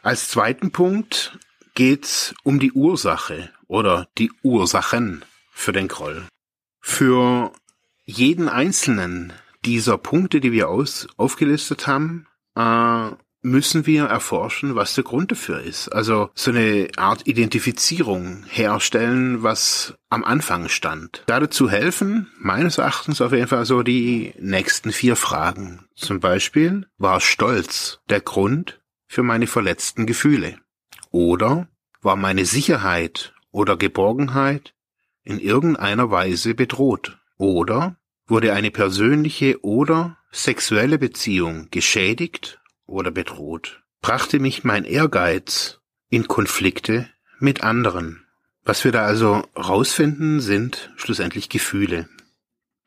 Als 0.02 0.28
zweiten 0.28 0.70
Punkt 0.70 1.38
geht's 1.74 2.34
um 2.42 2.60
die 2.60 2.72
Ursache 2.72 3.50
oder 3.68 4.08
die 4.18 4.30
Ursachen 4.42 5.24
für 5.50 5.72
den 5.72 5.88
Groll. 5.88 6.26
Für 6.80 7.52
jeden 8.04 8.48
einzelnen 8.48 9.32
dieser 9.64 9.96
Punkte, 9.96 10.40
die 10.40 10.52
wir 10.52 10.68
aus, 10.68 11.08
aufgelistet 11.16 11.86
haben, 11.86 12.26
äh, 12.54 13.10
müssen 13.46 13.86
wir 13.86 14.06
erforschen, 14.06 14.74
was 14.74 14.94
der 14.94 15.04
Grund 15.04 15.30
dafür 15.30 15.60
ist. 15.60 15.88
Also 15.88 16.30
so 16.34 16.50
eine 16.50 16.88
Art 16.96 17.26
Identifizierung 17.26 18.44
herstellen, 18.48 19.44
was 19.44 19.94
am 20.10 20.24
Anfang 20.24 20.68
stand. 20.68 21.22
Dazu 21.26 21.70
helfen, 21.70 22.28
meines 22.38 22.78
Erachtens 22.78 23.20
auf 23.20 23.32
jeden 23.32 23.46
Fall 23.46 23.64
so 23.64 23.82
die 23.82 24.34
nächsten 24.38 24.90
vier 24.90 25.14
Fragen. 25.14 25.86
Zum 25.94 26.18
Beispiel, 26.18 26.86
war 26.98 27.20
Stolz 27.20 28.00
der 28.10 28.20
Grund 28.20 28.80
für 29.06 29.22
meine 29.22 29.46
verletzten 29.46 30.06
Gefühle? 30.06 30.58
Oder 31.12 31.68
war 32.02 32.16
meine 32.16 32.44
Sicherheit 32.44 33.32
oder 33.52 33.76
Geborgenheit 33.76 34.74
in 35.22 35.38
irgendeiner 35.38 36.10
Weise 36.10 36.54
bedroht? 36.54 37.18
Oder 37.38 37.96
wurde 38.26 38.54
eine 38.54 38.72
persönliche 38.72 39.64
oder 39.64 40.18
sexuelle 40.32 40.98
Beziehung 40.98 41.68
geschädigt 41.70 42.58
oder 42.86 43.10
bedroht? 43.10 43.82
Brachte 44.00 44.38
mich 44.38 44.64
mein 44.64 44.84
Ehrgeiz 44.84 45.80
in 46.08 46.28
Konflikte 46.28 47.08
mit 47.38 47.62
anderen? 47.62 48.24
Was 48.64 48.84
wir 48.84 48.92
da 48.92 49.04
also 49.04 49.44
rausfinden, 49.56 50.40
sind 50.40 50.92
schlussendlich 50.96 51.48
Gefühle. 51.48 52.08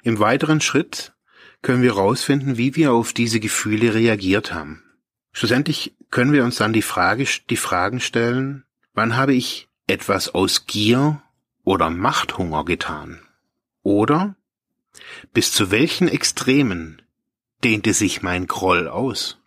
Im 0.04 0.20
weiteren 0.20 0.62
Schritt 0.62 1.14
können 1.62 1.82
wir 1.82 1.94
rausfinden, 1.94 2.58
wie 2.58 2.76
wir 2.76 2.94
auf 2.94 3.14
diese 3.14 3.40
Gefühle 3.40 3.94
reagiert 3.94 4.54
haben. 4.54 4.84
Schlussendlich 5.32 5.96
können 6.10 6.34
wir 6.34 6.44
uns 6.44 6.58
dann 6.58 6.74
die 6.74 6.82
Frage, 6.82 7.26
die 7.50 7.58
Fragen 7.58 8.00
stellen, 8.00 8.66
wann 8.94 9.16
habe 9.16 9.34
ich 9.34 9.70
etwas 9.88 10.34
aus 10.34 10.66
Gier 10.68 11.22
oder 11.64 11.90
Machthunger 11.90 12.66
getan? 12.66 13.22
Oder 13.84 14.36
bis 15.34 15.52
zu 15.52 15.72
welchen 15.72 16.08
Extremen 16.08 17.02
dehnte 17.64 17.94
sich 17.94 18.22
mein 18.22 18.48
Groll 18.48 18.88
aus? 18.88 19.39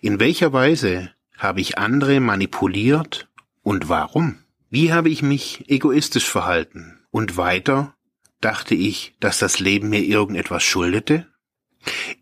In 0.00 0.20
welcher 0.20 0.52
Weise 0.52 1.10
habe 1.36 1.60
ich 1.60 1.78
andere 1.78 2.20
manipuliert 2.20 3.28
und 3.62 3.88
warum? 3.88 4.38
Wie 4.68 4.92
habe 4.92 5.08
ich 5.08 5.22
mich 5.22 5.64
egoistisch 5.68 6.28
verhalten? 6.28 7.00
Und 7.10 7.36
weiter 7.36 7.94
dachte 8.40 8.74
ich, 8.74 9.14
dass 9.20 9.38
das 9.38 9.58
Leben 9.58 9.88
mir 9.88 10.02
irgendetwas 10.02 10.62
schuldete? 10.62 11.26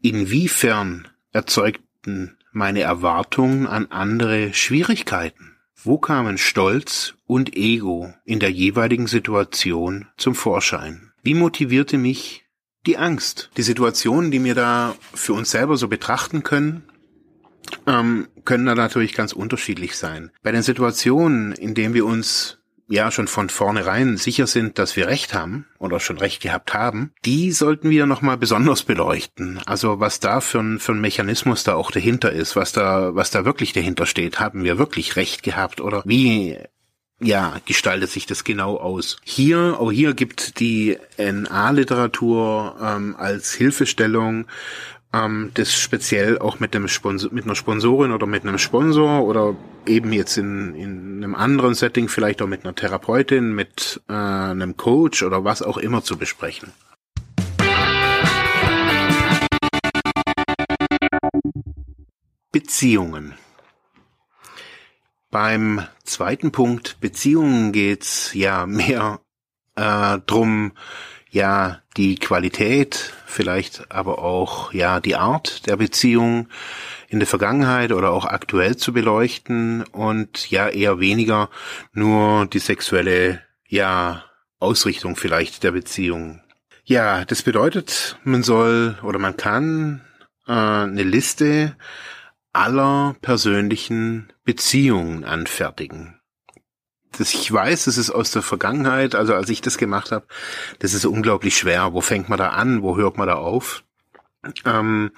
Inwiefern 0.02 1.08
erzeugten 1.32 2.36
meine 2.52 2.80
Erwartungen 2.80 3.66
an 3.66 3.86
andere 3.90 4.54
Schwierigkeiten? 4.54 5.56
Wo 5.80 5.98
kamen 5.98 6.38
Stolz 6.38 7.14
und 7.26 7.56
Ego 7.56 8.12
in 8.24 8.40
der 8.40 8.50
jeweiligen 8.50 9.06
Situation 9.06 10.06
zum 10.16 10.34
Vorschein? 10.34 11.12
Wie 11.22 11.34
motivierte 11.34 11.98
mich 11.98 12.44
die 12.86 12.96
Angst? 12.96 13.50
Die 13.56 13.62
Situationen, 13.62 14.30
die 14.30 14.42
wir 14.42 14.54
da 14.54 14.96
für 15.14 15.34
uns 15.34 15.50
selber 15.50 15.76
so 15.76 15.88
betrachten 15.88 16.42
können, 16.42 16.82
ähm, 17.86 18.28
können 18.44 18.66
da 18.66 18.74
natürlich 18.74 19.14
ganz 19.14 19.32
unterschiedlich 19.32 19.96
sein. 19.96 20.30
Bei 20.42 20.52
den 20.52 20.62
Situationen, 20.62 21.52
in 21.52 21.74
denen 21.74 21.94
wir 21.94 22.06
uns 22.06 22.58
ja 22.88 23.10
schon 23.10 23.28
von 23.28 23.50
vornherein 23.50 24.16
sicher 24.16 24.46
sind, 24.46 24.78
dass 24.78 24.96
wir 24.96 25.08
recht 25.08 25.34
haben 25.34 25.66
oder 25.78 26.00
schon 26.00 26.18
recht 26.18 26.42
gehabt 26.42 26.72
haben, 26.72 27.12
die 27.24 27.52
sollten 27.52 27.90
wir 27.90 28.06
nochmal 28.06 28.38
besonders 28.38 28.82
beleuchten. 28.82 29.60
Also 29.66 30.00
was 30.00 30.20
da 30.20 30.40
für 30.40 30.60
ein, 30.60 30.78
für 30.78 30.92
ein 30.92 31.00
Mechanismus 31.00 31.64
da 31.64 31.74
auch 31.74 31.90
dahinter 31.90 32.32
ist, 32.32 32.56
was 32.56 32.72
da, 32.72 33.14
was 33.14 33.30
da 33.30 33.44
wirklich 33.44 33.74
dahinter 33.74 34.06
steht. 34.06 34.40
Haben 34.40 34.64
wir 34.64 34.78
wirklich 34.78 35.16
recht 35.16 35.42
gehabt 35.42 35.80
oder 35.80 36.02
wie 36.06 36.58
ja, 37.20 37.60
gestaltet 37.66 38.10
sich 38.10 38.26
das 38.26 38.44
genau 38.44 38.76
aus. 38.76 39.16
Hier, 39.24 39.76
auch 39.78 39.90
hier 39.90 40.14
gibt 40.14 40.60
die 40.60 40.98
NA-Literatur 41.18 42.76
ähm, 42.80 43.16
als 43.18 43.52
Hilfestellung 43.52 44.46
ähm, 45.12 45.50
das 45.54 45.72
speziell 45.72 46.38
auch 46.38 46.60
mit 46.60 46.74
einem 46.74 46.88
Sponsor, 46.88 47.32
mit 47.32 47.44
einer 47.44 47.54
Sponsorin 47.54 48.12
oder 48.12 48.26
mit 48.26 48.44
einem 48.44 48.58
Sponsor 48.58 49.24
oder 49.24 49.56
eben 49.86 50.12
jetzt 50.12 50.36
in, 50.36 50.74
in 50.74 51.16
einem 51.16 51.34
anderen 51.34 51.74
Setting 51.74 52.08
vielleicht 52.08 52.42
auch 52.42 52.46
mit 52.46 52.64
einer 52.64 52.74
Therapeutin, 52.74 53.54
mit 53.54 54.00
äh, 54.08 54.12
einem 54.12 54.76
Coach 54.76 55.22
oder 55.22 55.44
was 55.44 55.62
auch 55.62 55.78
immer 55.78 56.02
zu 56.02 56.18
besprechen. 56.18 56.72
Beziehungen. 62.52 63.34
Beim 65.30 65.82
zweiten 66.04 66.52
Punkt 66.52 67.00
Beziehungen 67.00 67.72
geht's 67.72 68.32
ja 68.32 68.66
mehr 68.66 69.20
äh, 69.74 70.18
drum, 70.26 70.72
ja 71.30 71.80
die 71.96 72.16
Qualität, 72.16 73.12
vielleicht 73.26 73.90
aber 73.90 74.18
auch 74.18 74.72
ja 74.72 75.00
die 75.00 75.16
Art 75.16 75.66
der 75.66 75.76
Beziehung 75.76 76.48
in 77.08 77.20
der 77.20 77.28
Vergangenheit 77.28 77.92
oder 77.92 78.10
auch 78.10 78.24
aktuell 78.24 78.76
zu 78.76 78.92
beleuchten 78.92 79.82
und 79.84 80.50
ja 80.50 80.68
eher 80.68 81.00
weniger 81.00 81.50
nur 81.92 82.46
die 82.46 82.58
sexuelle 82.58 83.42
ja 83.66 84.24
Ausrichtung 84.58 85.16
vielleicht 85.16 85.62
der 85.62 85.72
Beziehung. 85.72 86.42
Ja, 86.84 87.24
das 87.24 87.42
bedeutet, 87.42 88.18
man 88.24 88.42
soll 88.42 88.98
oder 89.02 89.18
man 89.18 89.36
kann 89.36 90.02
äh, 90.46 90.52
eine 90.52 91.02
Liste 91.02 91.76
aller 92.52 93.14
persönlichen 93.20 94.32
Beziehungen 94.44 95.24
anfertigen 95.24 96.17
das 97.18 97.34
ich 97.34 97.52
weiß, 97.52 97.84
das 97.84 97.98
ist 97.98 98.10
aus 98.10 98.30
der 98.30 98.42
Vergangenheit, 98.42 99.14
also 99.14 99.34
als 99.34 99.48
ich 99.50 99.60
das 99.60 99.78
gemacht 99.78 100.12
habe, 100.12 100.26
das 100.78 100.94
ist 100.94 101.04
unglaublich 101.04 101.56
schwer. 101.56 101.92
Wo 101.92 102.00
fängt 102.00 102.28
man 102.28 102.38
da 102.38 102.50
an? 102.50 102.82
Wo 102.82 102.96
hört 102.96 103.16
man 103.16 103.28
da 103.28 103.34
auf? 103.34 103.84
Ähm, 104.64 105.10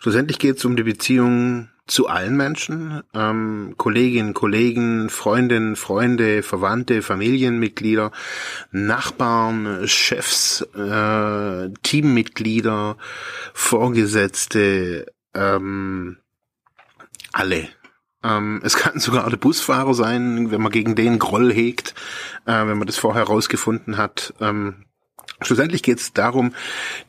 schlussendlich 0.00 0.38
geht 0.38 0.58
es 0.58 0.64
um 0.64 0.76
die 0.76 0.82
Beziehung 0.82 1.68
zu 1.86 2.08
allen 2.08 2.36
Menschen, 2.36 3.02
ähm, 3.14 3.74
Kolleginnen, 3.76 4.34
Kollegen, 4.34 5.08
Freundinnen, 5.08 5.76
Freunde, 5.76 6.42
Verwandte, 6.42 7.00
Familienmitglieder, 7.00 8.10
Nachbarn, 8.72 9.86
Chefs, 9.86 10.62
äh, 10.74 11.70
Teammitglieder, 11.82 12.96
Vorgesetzte, 13.54 15.06
ähm, 15.34 16.18
alle. 17.32 17.68
Ähm, 18.24 18.60
es 18.64 18.76
kann 18.76 18.98
sogar 18.98 19.28
der 19.28 19.36
Busfahrer 19.36 19.94
sein, 19.94 20.50
wenn 20.50 20.62
man 20.62 20.72
gegen 20.72 20.94
den 20.94 21.18
Groll 21.18 21.52
hegt, 21.52 21.94
äh, 22.46 22.66
wenn 22.66 22.78
man 22.78 22.86
das 22.86 22.96
vorher 22.96 23.24
rausgefunden 23.24 23.96
hat. 23.96 24.34
Ähm, 24.40 24.85
Schlussendlich 25.42 25.82
geht 25.82 26.00
es 26.00 26.12
darum, 26.12 26.54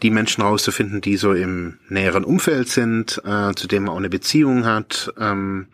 die 0.01 0.09
Menschen 0.09 0.41
rauszufinden, 0.41 1.01
die 1.01 1.17
so 1.17 1.33
im 1.33 1.79
näheren 1.89 2.25
Umfeld 2.25 2.67
sind, 2.69 3.21
äh, 3.25 3.53
zu 3.55 3.67
dem 3.67 3.83
man 3.83 3.93
auch 3.93 3.97
eine 3.97 4.09
Beziehung 4.09 4.65
hat. 4.65 5.13
Ähm, 5.17 5.67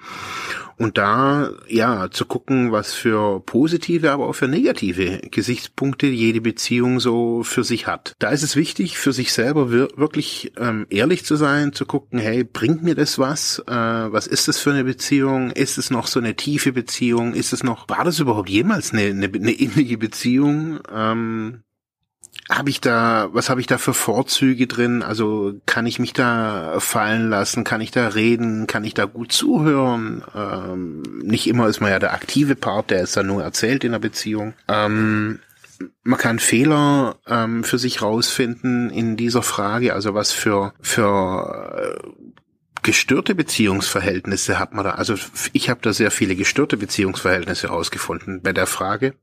und 0.78 0.98
da, 0.98 1.52
ja, 1.68 2.10
zu 2.12 2.26
gucken, 2.26 2.72
was 2.72 2.94
für 2.94 3.39
positive, 3.39 4.12
aber 4.12 4.28
auch 4.28 4.34
für 4.34 4.48
negative 4.48 5.20
Gesichtspunkte 5.30 6.08
jede 6.08 6.42
Beziehung 6.42 7.00
so 7.00 7.44
für 7.44 7.63
sich 7.63 7.88
hat. 7.88 8.13
Da 8.20 8.30
ist 8.30 8.44
es 8.44 8.56
wichtig, 8.56 8.98
für 8.98 9.13
sich 9.13 9.34
selber 9.34 9.72
wirklich 9.72 10.52
ähm, 10.58 10.88
ehrlich 10.89 11.26
zu 11.26 11.36
sein, 11.36 11.74
zu 11.74 11.86
gucken, 11.86 12.20
hey, 12.20 12.44
bringt 12.44 12.84
mir 12.84 12.96
das 12.96 13.20
was? 13.20 13.60
Äh, 13.68 13.72
was 13.72 14.28
ist 14.28 14.48
das 14.48 14.60
für 14.60 14.72
eine 14.72 14.84
Beziehung? 14.84 15.52
Ist 15.52 15.78
es 15.78 15.89
noch 15.89 16.08
so 16.08 16.20
eine 16.20 16.36
tiefe 16.36 16.74
Beziehung? 16.74 17.34
Ist 17.34 17.54
es 17.54 17.63
noch, 17.63 17.88
war 17.89 18.04
das 18.04 18.20
überhaupt 18.20 18.50
jemals 18.50 18.94
eine, 18.94 19.04
eine, 19.04 19.26
eine 19.26 19.52
innige 19.52 19.98
Beziehung? 19.98 20.80
Ähm, 20.94 21.63
habe 22.50 22.70
ich 22.70 22.82
da, 22.82 23.30
was 23.32 23.50
habe 23.50 23.62
ich 23.62 23.68
da 23.68 23.78
für 23.78 23.94
Vorzüge 23.94 24.68
drin? 24.68 25.02
Also 25.02 25.54
kann 25.66 25.86
ich 25.86 26.00
mich 26.00 26.14
da 26.14 26.80
fallen 26.80 27.30
lassen? 27.30 27.64
Kann 27.64 27.82
ich 27.82 27.92
da 27.92 28.10
reden? 28.10 28.68
Kann 28.68 28.84
ich 28.84 28.94
da 28.94 29.06
gut 29.06 29.32
zuhören? 29.32 30.24
Ähm, 30.36 31.04
nicht 31.24 31.48
immer 31.48 31.68
ist 31.68 31.80
man 31.80 31.92
ja 31.92 32.00
der 32.00 32.14
aktive 32.14 32.56
Part, 32.56 32.92
der 32.92 33.04
es 33.04 33.14
dann 33.14 33.28
nur 33.28 33.44
erzählt 33.44 33.84
in 33.84 33.94
der 33.94 34.00
Beziehung. 34.00 34.54
Ähm, 34.68 35.40
man 36.04 36.20
kann 36.20 36.40
Fehler 36.40 37.18
ähm, 37.28 37.64
für 37.64 37.78
sich 37.78 38.02
rausfinden 38.02 38.90
in 38.90 39.16
dieser 39.16 39.42
Frage, 39.42 39.94
also 39.94 40.14
was 40.14 40.32
für 40.32 40.74
für 40.82 41.98
äh, 41.98 42.10
gestörte 42.82 43.36
Beziehungsverhältnisse 43.36 44.60
hat 44.60 44.74
man 44.74 44.84
da. 44.84 44.92
Also 44.92 45.16
ich 45.54 45.70
habe 45.70 45.80
da 45.82 45.94
sehr 45.94 46.12
viele 46.12 46.36
gestörte 46.36 46.76
Beziehungsverhältnisse 46.76 47.68
rausgefunden 47.68 48.42
bei 48.42 48.52
der 48.52 48.68
Frage 48.68 49.14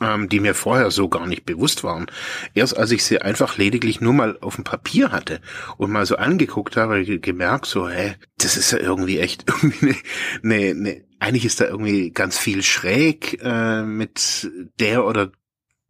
ähm, 0.00 0.28
die 0.28 0.40
mir 0.40 0.54
vorher 0.54 0.90
so 0.90 1.08
gar 1.08 1.26
nicht 1.26 1.44
bewusst 1.44 1.84
waren. 1.84 2.06
Erst 2.54 2.76
als 2.76 2.90
ich 2.90 3.04
sie 3.04 3.20
einfach 3.20 3.58
lediglich 3.58 4.00
nur 4.00 4.12
mal 4.12 4.38
auf 4.40 4.56
dem 4.56 4.64
Papier 4.64 5.12
hatte 5.12 5.40
und 5.76 5.90
mal 5.90 6.06
so 6.06 6.16
angeguckt 6.16 6.76
habe, 6.76 7.04
gemerkt, 7.04 7.66
so, 7.66 7.88
hä, 7.88 8.14
das 8.38 8.56
ist 8.56 8.72
ja 8.72 8.78
irgendwie 8.78 9.18
echt 9.18 9.44
irgendwie 9.48 9.96
eine, 10.42 10.54
eine, 10.54 10.70
eine 10.70 11.06
eigentlich 11.18 11.46
ist 11.46 11.60
da 11.60 11.66
irgendwie 11.66 12.10
ganz 12.10 12.38
viel 12.38 12.62
schräg 12.62 13.40
äh, 13.42 13.82
mit 13.82 14.50
der 14.78 15.06
oder 15.06 15.32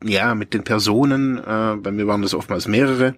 ja, 0.04 0.34
mit 0.34 0.54
den 0.54 0.62
Personen. 0.62 1.38
Äh, 1.38 1.76
bei 1.76 1.90
mir 1.90 2.06
waren 2.06 2.22
das 2.22 2.34
oftmals 2.34 2.68
mehrere 2.68 3.16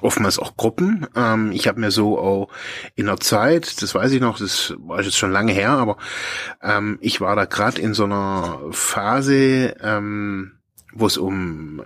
oftmals 0.00 0.38
auch 0.38 0.56
Gruppen. 0.56 1.06
Ähm, 1.14 1.52
ich 1.52 1.68
habe 1.68 1.80
mir 1.80 1.90
so 1.90 2.18
auch 2.18 2.48
in 2.94 3.06
der 3.06 3.18
Zeit, 3.18 3.82
das 3.82 3.94
weiß 3.94 4.12
ich 4.12 4.20
noch, 4.20 4.38
das 4.38 4.74
war 4.78 5.02
jetzt 5.02 5.16
schon 5.16 5.32
lange 5.32 5.52
her, 5.52 5.70
aber 5.70 5.96
ähm, 6.62 6.98
ich 7.00 7.20
war 7.20 7.36
da 7.36 7.44
gerade 7.44 7.80
in 7.80 7.94
so 7.94 8.04
einer 8.04 8.60
Phase, 8.70 9.76
ähm, 9.82 10.52
wo 10.92 11.06
es 11.06 11.16
um 11.16 11.82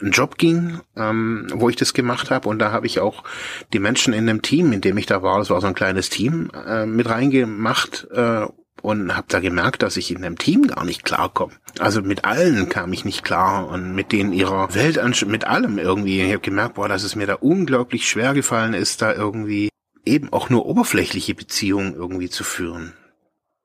einen 0.00 0.12
Job 0.12 0.38
ging, 0.38 0.80
ähm, 0.96 1.46
wo 1.52 1.68
ich 1.68 1.76
das 1.76 1.94
gemacht 1.94 2.30
habe 2.30 2.48
und 2.48 2.58
da 2.58 2.72
habe 2.72 2.86
ich 2.86 3.00
auch 3.00 3.24
die 3.72 3.78
Menschen 3.78 4.12
in 4.12 4.26
dem 4.26 4.42
Team, 4.42 4.72
in 4.72 4.80
dem 4.80 4.98
ich 4.98 5.06
da 5.06 5.22
war, 5.22 5.38
das 5.38 5.50
war 5.50 5.60
so 5.60 5.66
ein 5.66 5.74
kleines 5.74 6.10
Team, 6.10 6.50
äh, 6.66 6.86
mit 6.86 7.08
reingemacht 7.08 8.06
äh, 8.12 8.46
und 8.84 9.16
habe 9.16 9.26
da 9.30 9.40
gemerkt, 9.40 9.82
dass 9.82 9.96
ich 9.96 10.10
in 10.10 10.20
dem 10.20 10.36
Team 10.36 10.66
gar 10.66 10.84
nicht 10.84 11.04
klarkomme. 11.04 11.54
Also 11.78 12.02
mit 12.02 12.26
allen 12.26 12.68
kam 12.68 12.92
ich 12.92 13.06
nicht 13.06 13.24
klar 13.24 13.66
und 13.68 13.94
mit 13.94 14.12
denen 14.12 14.34
ihrer 14.34 14.74
Weltanschauung, 14.74 15.32
mit 15.32 15.46
allem 15.46 15.78
irgendwie. 15.78 16.20
Ich 16.20 16.28
habe 16.28 16.40
gemerkt, 16.40 16.74
boah, 16.74 16.86
dass 16.86 17.02
es 17.02 17.16
mir 17.16 17.26
da 17.26 17.34
unglaublich 17.34 18.06
schwer 18.06 18.34
gefallen 18.34 18.74
ist, 18.74 19.00
da 19.00 19.14
irgendwie 19.14 19.70
eben 20.04 20.30
auch 20.34 20.50
nur 20.50 20.66
oberflächliche 20.66 21.34
Beziehungen 21.34 21.94
irgendwie 21.94 22.28
zu 22.28 22.44
führen. 22.44 22.92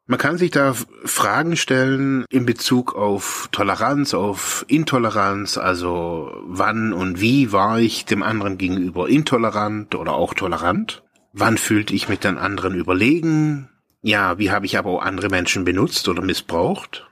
Man 0.08 0.18
kann 0.18 0.38
sich 0.38 0.52
da 0.52 0.74
Fragen 1.04 1.58
stellen 1.58 2.24
in 2.30 2.46
Bezug 2.46 2.96
auf 2.96 3.50
Toleranz, 3.52 4.14
auf 4.14 4.64
Intoleranz, 4.70 5.58
also 5.58 6.32
wann 6.46 6.94
und 6.94 7.20
wie 7.20 7.52
war 7.52 7.78
ich 7.78 8.06
dem 8.06 8.24
anderen 8.24 8.58
gegenüber 8.58 9.10
intolerant 9.10 9.96
oder 9.96 10.14
auch 10.14 10.34
tolerant? 10.34 11.04
Wann 11.34 11.58
fühlte 11.58 11.94
ich 11.94 12.08
mit 12.08 12.24
den 12.24 12.38
anderen 12.38 12.74
überlegen? 12.74 13.68
Ja, 14.02 14.38
wie 14.38 14.52
habe 14.52 14.66
ich 14.66 14.78
aber 14.78 14.92
auch 14.92 15.02
andere 15.02 15.30
Menschen 15.30 15.66
benutzt 15.66 16.08
oder 16.08 16.22
missbraucht? 16.22 17.08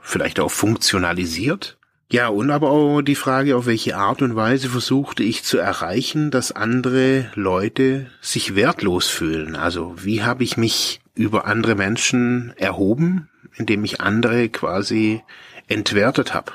Vielleicht 0.00 0.40
auch 0.40 0.50
funktionalisiert? 0.50 1.76
Ja, 2.10 2.28
und 2.28 2.50
aber 2.50 2.70
auch 2.70 3.02
die 3.02 3.14
Frage, 3.14 3.56
auf 3.56 3.66
welche 3.66 3.96
Art 3.96 4.20
und 4.20 4.34
Weise 4.34 4.68
versuchte 4.68 5.22
ich 5.22 5.44
zu 5.44 5.58
erreichen, 5.58 6.32
dass 6.32 6.50
andere 6.50 7.30
Leute 7.34 8.10
sich 8.20 8.56
wertlos 8.56 9.08
fühlen. 9.08 9.54
Also 9.54 9.94
wie 10.02 10.24
habe 10.24 10.42
ich 10.42 10.56
mich 10.56 11.00
über 11.14 11.46
andere 11.46 11.76
Menschen 11.76 12.52
erhoben, 12.56 13.28
indem 13.56 13.84
ich 13.84 14.00
andere 14.00 14.48
quasi 14.48 15.22
entwertet 15.68 16.34
habe. 16.34 16.52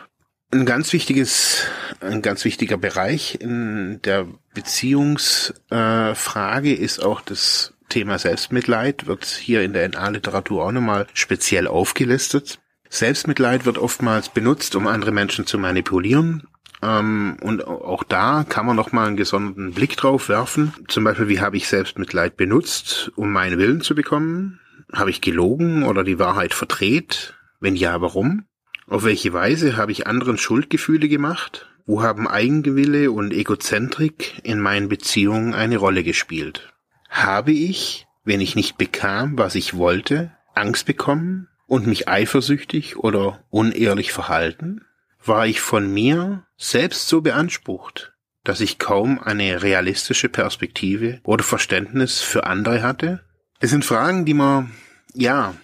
Ein 0.51 0.65
ganz 0.65 0.91
wichtiges, 0.91 1.63
ein 2.01 2.21
ganz 2.21 2.43
wichtiger 2.45 2.77
Bereich 2.77 3.39
in 3.39 4.01
der 4.03 4.27
Beziehungsfrage 4.53 6.69
äh, 6.69 6.73
ist 6.73 7.01
auch 7.01 7.21
das 7.21 7.74
Thema 7.89 8.17
Selbstmitleid 8.19 9.07
wird 9.07 9.25
hier 9.25 9.61
in 9.63 9.73
der 9.73 9.87
NA-Literatur 9.89 10.65
auch 10.65 10.71
nochmal 10.71 11.07
speziell 11.13 11.67
aufgelistet. 11.67 12.59
Selbstmitleid 12.89 13.65
wird 13.65 13.77
oftmals 13.77 14.29
benutzt, 14.29 14.75
um 14.75 14.87
andere 14.87 15.11
Menschen 15.11 15.45
zu 15.45 15.57
manipulieren. 15.57 16.43
Ähm, 16.81 17.37
und 17.41 17.65
auch 17.67 18.03
da 18.03 18.45
kann 18.47 18.65
man 18.65 18.75
nochmal 18.75 19.07
einen 19.07 19.17
gesonderten 19.17 19.73
Blick 19.73 19.97
drauf 19.97 20.29
werfen. 20.29 20.73
Zum 20.87 21.03
Beispiel, 21.03 21.27
wie 21.27 21.41
habe 21.41 21.57
ich 21.57 21.67
Selbstmitleid 21.67 22.37
benutzt, 22.37 23.11
um 23.15 23.31
meinen 23.31 23.57
Willen 23.57 23.81
zu 23.81 23.95
bekommen? 23.95 24.59
Habe 24.93 25.09
ich 25.09 25.21
gelogen 25.21 25.83
oder 25.83 26.03
die 26.03 26.19
Wahrheit 26.19 26.53
verdreht? 26.53 27.33
Wenn 27.59 27.75
ja, 27.75 28.01
warum? 28.01 28.45
Auf 28.87 29.03
welche 29.03 29.33
Weise 29.33 29.77
habe 29.77 29.91
ich 29.91 30.05
anderen 30.05 30.37
Schuldgefühle 30.37 31.07
gemacht? 31.07 31.67
Wo 31.87 32.03
haben 32.03 32.27
Eigengewille 32.27 33.11
und 33.11 33.33
Egozentrik 33.33 34.39
in 34.43 34.59
meinen 34.59 34.89
Beziehungen 34.89 35.53
eine 35.53 35.77
Rolle 35.77 36.03
gespielt? 36.03 36.74
Habe 37.15 37.53
ich, 37.53 38.07
wenn 38.25 38.41
ich 38.41 38.57
nicht 38.57 38.77
bekam, 38.77 39.37
was 39.37 39.55
ich 39.55 39.77
wollte, 39.77 40.31
Angst 40.53 40.85
bekommen 40.85 41.47
und 41.65 41.87
mich 41.87 42.09
eifersüchtig 42.09 42.97
oder 42.97 43.41
unehrlich 43.49 44.11
verhalten? 44.11 44.81
War 45.23 45.47
ich 45.47 45.61
von 45.61 45.91
mir 45.93 46.45
selbst 46.57 47.07
so 47.07 47.21
beansprucht, 47.21 48.11
dass 48.43 48.59
ich 48.59 48.79
kaum 48.79 49.17
eine 49.17 49.63
realistische 49.63 50.27
Perspektive 50.27 51.21
oder 51.23 51.45
Verständnis 51.45 52.19
für 52.19 52.45
andere 52.45 52.83
hatte? 52.83 53.23
Es 53.61 53.69
sind 53.69 53.85
Fragen, 53.85 54.25
die 54.25 54.33
man, 54.33 54.71
ja, 55.13 55.55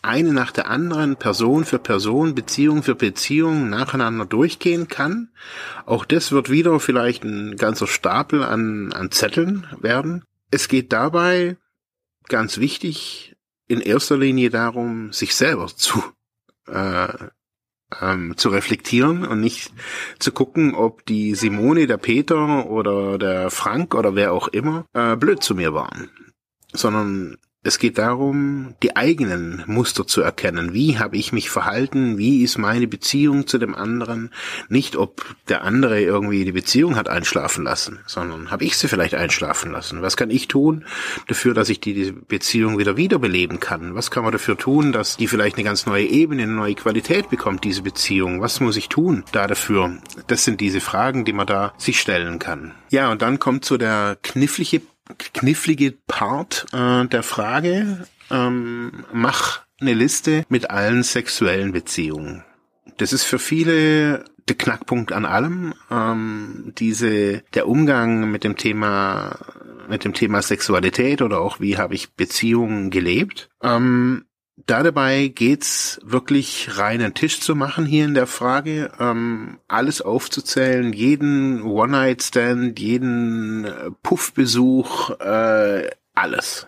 eine 0.00 0.32
nach 0.32 0.52
der 0.52 0.70
anderen, 0.70 1.16
Person 1.16 1.66
für 1.66 1.78
Person, 1.78 2.34
Beziehung 2.34 2.82
für 2.82 2.94
Beziehung 2.94 3.68
nacheinander 3.68 4.24
durchgehen 4.24 4.88
kann. 4.88 5.28
Auch 5.84 6.06
das 6.06 6.32
wird 6.32 6.48
wieder 6.48 6.80
vielleicht 6.80 7.24
ein 7.24 7.58
ganzer 7.58 7.86
Stapel 7.86 8.42
an, 8.42 8.90
an 8.94 9.10
Zetteln 9.10 9.66
werden. 9.82 10.24
Es 10.50 10.68
geht 10.68 10.92
dabei, 10.92 11.56
ganz 12.28 12.58
wichtig, 12.58 13.36
in 13.66 13.80
erster 13.80 14.16
Linie 14.16 14.50
darum, 14.50 15.12
sich 15.12 15.34
selber 15.34 15.66
zu, 15.66 16.02
äh, 16.66 17.08
ähm, 18.00 18.36
zu 18.36 18.48
reflektieren 18.48 19.26
und 19.26 19.40
nicht 19.40 19.72
zu 20.18 20.32
gucken, 20.32 20.74
ob 20.74 21.04
die 21.06 21.34
Simone, 21.34 21.86
der 21.86 21.98
Peter 21.98 22.66
oder 22.66 23.18
der 23.18 23.50
Frank 23.50 23.94
oder 23.94 24.14
wer 24.14 24.32
auch 24.32 24.48
immer 24.48 24.86
äh, 24.94 25.16
blöd 25.16 25.42
zu 25.42 25.54
mir 25.54 25.74
waren, 25.74 26.10
sondern 26.72 27.36
es 27.68 27.78
geht 27.78 27.98
darum, 27.98 28.74
die 28.82 28.96
eigenen 28.96 29.62
Muster 29.66 30.06
zu 30.06 30.22
erkennen. 30.22 30.72
Wie 30.72 30.98
habe 30.98 31.16
ich 31.16 31.32
mich 31.32 31.50
verhalten? 31.50 32.16
Wie 32.16 32.42
ist 32.42 32.56
meine 32.56 32.88
Beziehung 32.88 33.46
zu 33.46 33.58
dem 33.58 33.74
anderen? 33.74 34.30
Nicht, 34.70 34.96
ob 34.96 35.24
der 35.48 35.62
andere 35.62 36.00
irgendwie 36.00 36.44
die 36.44 36.52
Beziehung 36.52 36.96
hat 36.96 37.08
einschlafen 37.08 37.64
lassen, 37.64 38.00
sondern 38.06 38.50
habe 38.50 38.64
ich 38.64 38.76
sie 38.76 38.88
vielleicht 38.88 39.14
einschlafen 39.14 39.70
lassen? 39.70 40.00
Was 40.00 40.16
kann 40.16 40.30
ich 40.30 40.48
tun 40.48 40.86
dafür, 41.26 41.52
dass 41.52 41.68
ich 41.68 41.78
die 41.78 42.12
Beziehung 42.12 42.78
wieder 42.78 42.96
wiederbeleben 42.96 43.60
kann? 43.60 43.94
Was 43.94 44.10
kann 44.10 44.24
man 44.24 44.32
dafür 44.32 44.56
tun, 44.56 44.92
dass 44.92 45.18
die 45.18 45.28
vielleicht 45.28 45.56
eine 45.56 45.64
ganz 45.64 45.84
neue 45.84 46.06
Ebene, 46.06 46.44
eine 46.44 46.52
neue 46.52 46.74
Qualität 46.74 47.28
bekommt, 47.28 47.64
diese 47.64 47.82
Beziehung? 47.82 48.40
Was 48.40 48.60
muss 48.60 48.78
ich 48.78 48.88
tun 48.88 49.24
da 49.32 49.46
dafür? 49.46 49.98
Das 50.26 50.44
sind 50.44 50.62
diese 50.62 50.80
Fragen, 50.80 51.26
die 51.26 51.34
man 51.34 51.46
da 51.46 51.74
sich 51.76 52.00
stellen 52.00 52.38
kann. 52.38 52.72
Ja, 52.90 53.12
und 53.12 53.20
dann 53.20 53.38
kommt 53.38 53.66
so 53.66 53.76
der 53.76 54.16
knifflige 54.22 54.80
knifflige 55.16 55.92
Part 56.06 56.66
äh, 56.72 57.06
der 57.06 57.22
Frage. 57.22 58.06
Ähm, 58.30 59.04
mach 59.12 59.62
eine 59.80 59.94
Liste 59.94 60.44
mit 60.48 60.70
allen 60.70 61.02
sexuellen 61.02 61.72
Beziehungen. 61.72 62.44
Das 62.96 63.12
ist 63.12 63.24
für 63.24 63.38
viele 63.38 64.24
der 64.48 64.56
Knackpunkt 64.56 65.12
an 65.12 65.24
allem. 65.24 65.74
Ähm, 65.90 66.72
diese 66.78 67.42
der 67.54 67.68
Umgang 67.68 68.30
mit 68.30 68.44
dem 68.44 68.56
Thema 68.56 69.38
mit 69.88 70.04
dem 70.04 70.12
Thema 70.12 70.42
Sexualität 70.42 71.22
oder 71.22 71.40
auch 71.40 71.60
wie 71.60 71.78
habe 71.78 71.94
ich 71.94 72.12
Beziehungen 72.12 72.90
gelebt. 72.90 73.48
Ähm, 73.62 74.26
da 74.66 74.82
dabei 74.82 75.28
geht's 75.28 76.00
wirklich 76.02 76.78
rein 76.78 77.00
einen 77.00 77.14
Tisch 77.14 77.40
zu 77.40 77.54
machen 77.54 77.86
hier 77.86 78.04
in 78.04 78.14
der 78.14 78.26
Frage, 78.26 78.90
ähm, 78.98 79.58
alles 79.68 80.02
aufzuzählen, 80.02 80.92
jeden 80.92 81.62
One-Night-Stand, 81.62 82.78
jeden 82.78 83.64
äh, 83.64 83.90
Puffbesuch, 84.02 85.10
äh, 85.20 85.90
alles. 86.14 86.66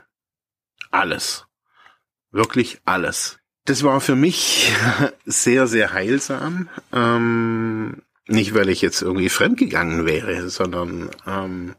Alles. 0.90 1.46
Wirklich 2.31 2.81
alles. 2.85 3.38
Das 3.64 3.83
war 3.83 4.00
für 4.00 4.16
mich 4.16 4.72
sehr, 5.24 5.66
sehr 5.66 5.92
heilsam. 5.92 6.68
Ähm, 6.92 8.03
nicht, 8.26 8.55
weil 8.55 8.68
ich 8.68 8.81
jetzt 8.81 9.03
irgendwie 9.03 9.29
fremdgegangen 9.29 10.07
wäre, 10.07 10.48
sondern 10.48 11.11
ähm, 11.26 11.74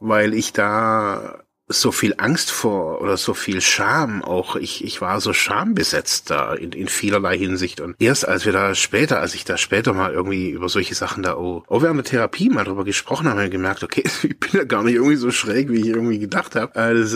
weil 0.00 0.34
ich 0.34 0.52
da 0.52 1.42
so 1.68 1.92
viel 1.92 2.14
Angst 2.16 2.50
vor 2.50 3.00
oder 3.00 3.16
so 3.16 3.34
viel 3.34 3.60
Scham 3.60 4.24
auch. 4.24 4.56
Ich, 4.56 4.84
ich 4.84 5.00
war 5.00 5.20
so 5.20 5.32
schambesetzt 5.32 6.30
da 6.30 6.54
in, 6.54 6.72
in 6.72 6.88
vielerlei 6.88 7.36
Hinsicht. 7.36 7.80
Und 7.80 7.96
erst 7.98 8.26
als 8.26 8.46
wir 8.46 8.52
da 8.52 8.74
später, 8.74 9.20
als 9.20 9.34
ich 9.34 9.44
da 9.44 9.58
später 9.58 9.92
mal 9.92 10.12
irgendwie 10.12 10.50
über 10.50 10.68
solche 10.68 10.94
Sachen 10.94 11.22
da 11.22 11.34
auch, 11.34 11.64
auch 11.68 11.82
während 11.82 11.98
der 11.98 12.04
Therapie 12.04 12.48
mal 12.48 12.64
drüber 12.64 12.84
gesprochen 12.84 13.26
habe, 13.26 13.38
habe 13.38 13.46
ich 13.46 13.52
gemerkt, 13.52 13.84
okay, 13.84 14.02
ich 14.22 14.40
bin 14.40 14.50
ja 14.52 14.64
gar 14.64 14.82
nicht 14.82 14.94
irgendwie 14.94 15.16
so 15.16 15.30
schräg, 15.30 15.70
wie 15.70 15.80
ich 15.80 15.88
irgendwie 15.88 16.18
gedacht 16.18 16.56
habe. 16.56 16.74
Äh, 16.74 16.94
das 16.94 17.12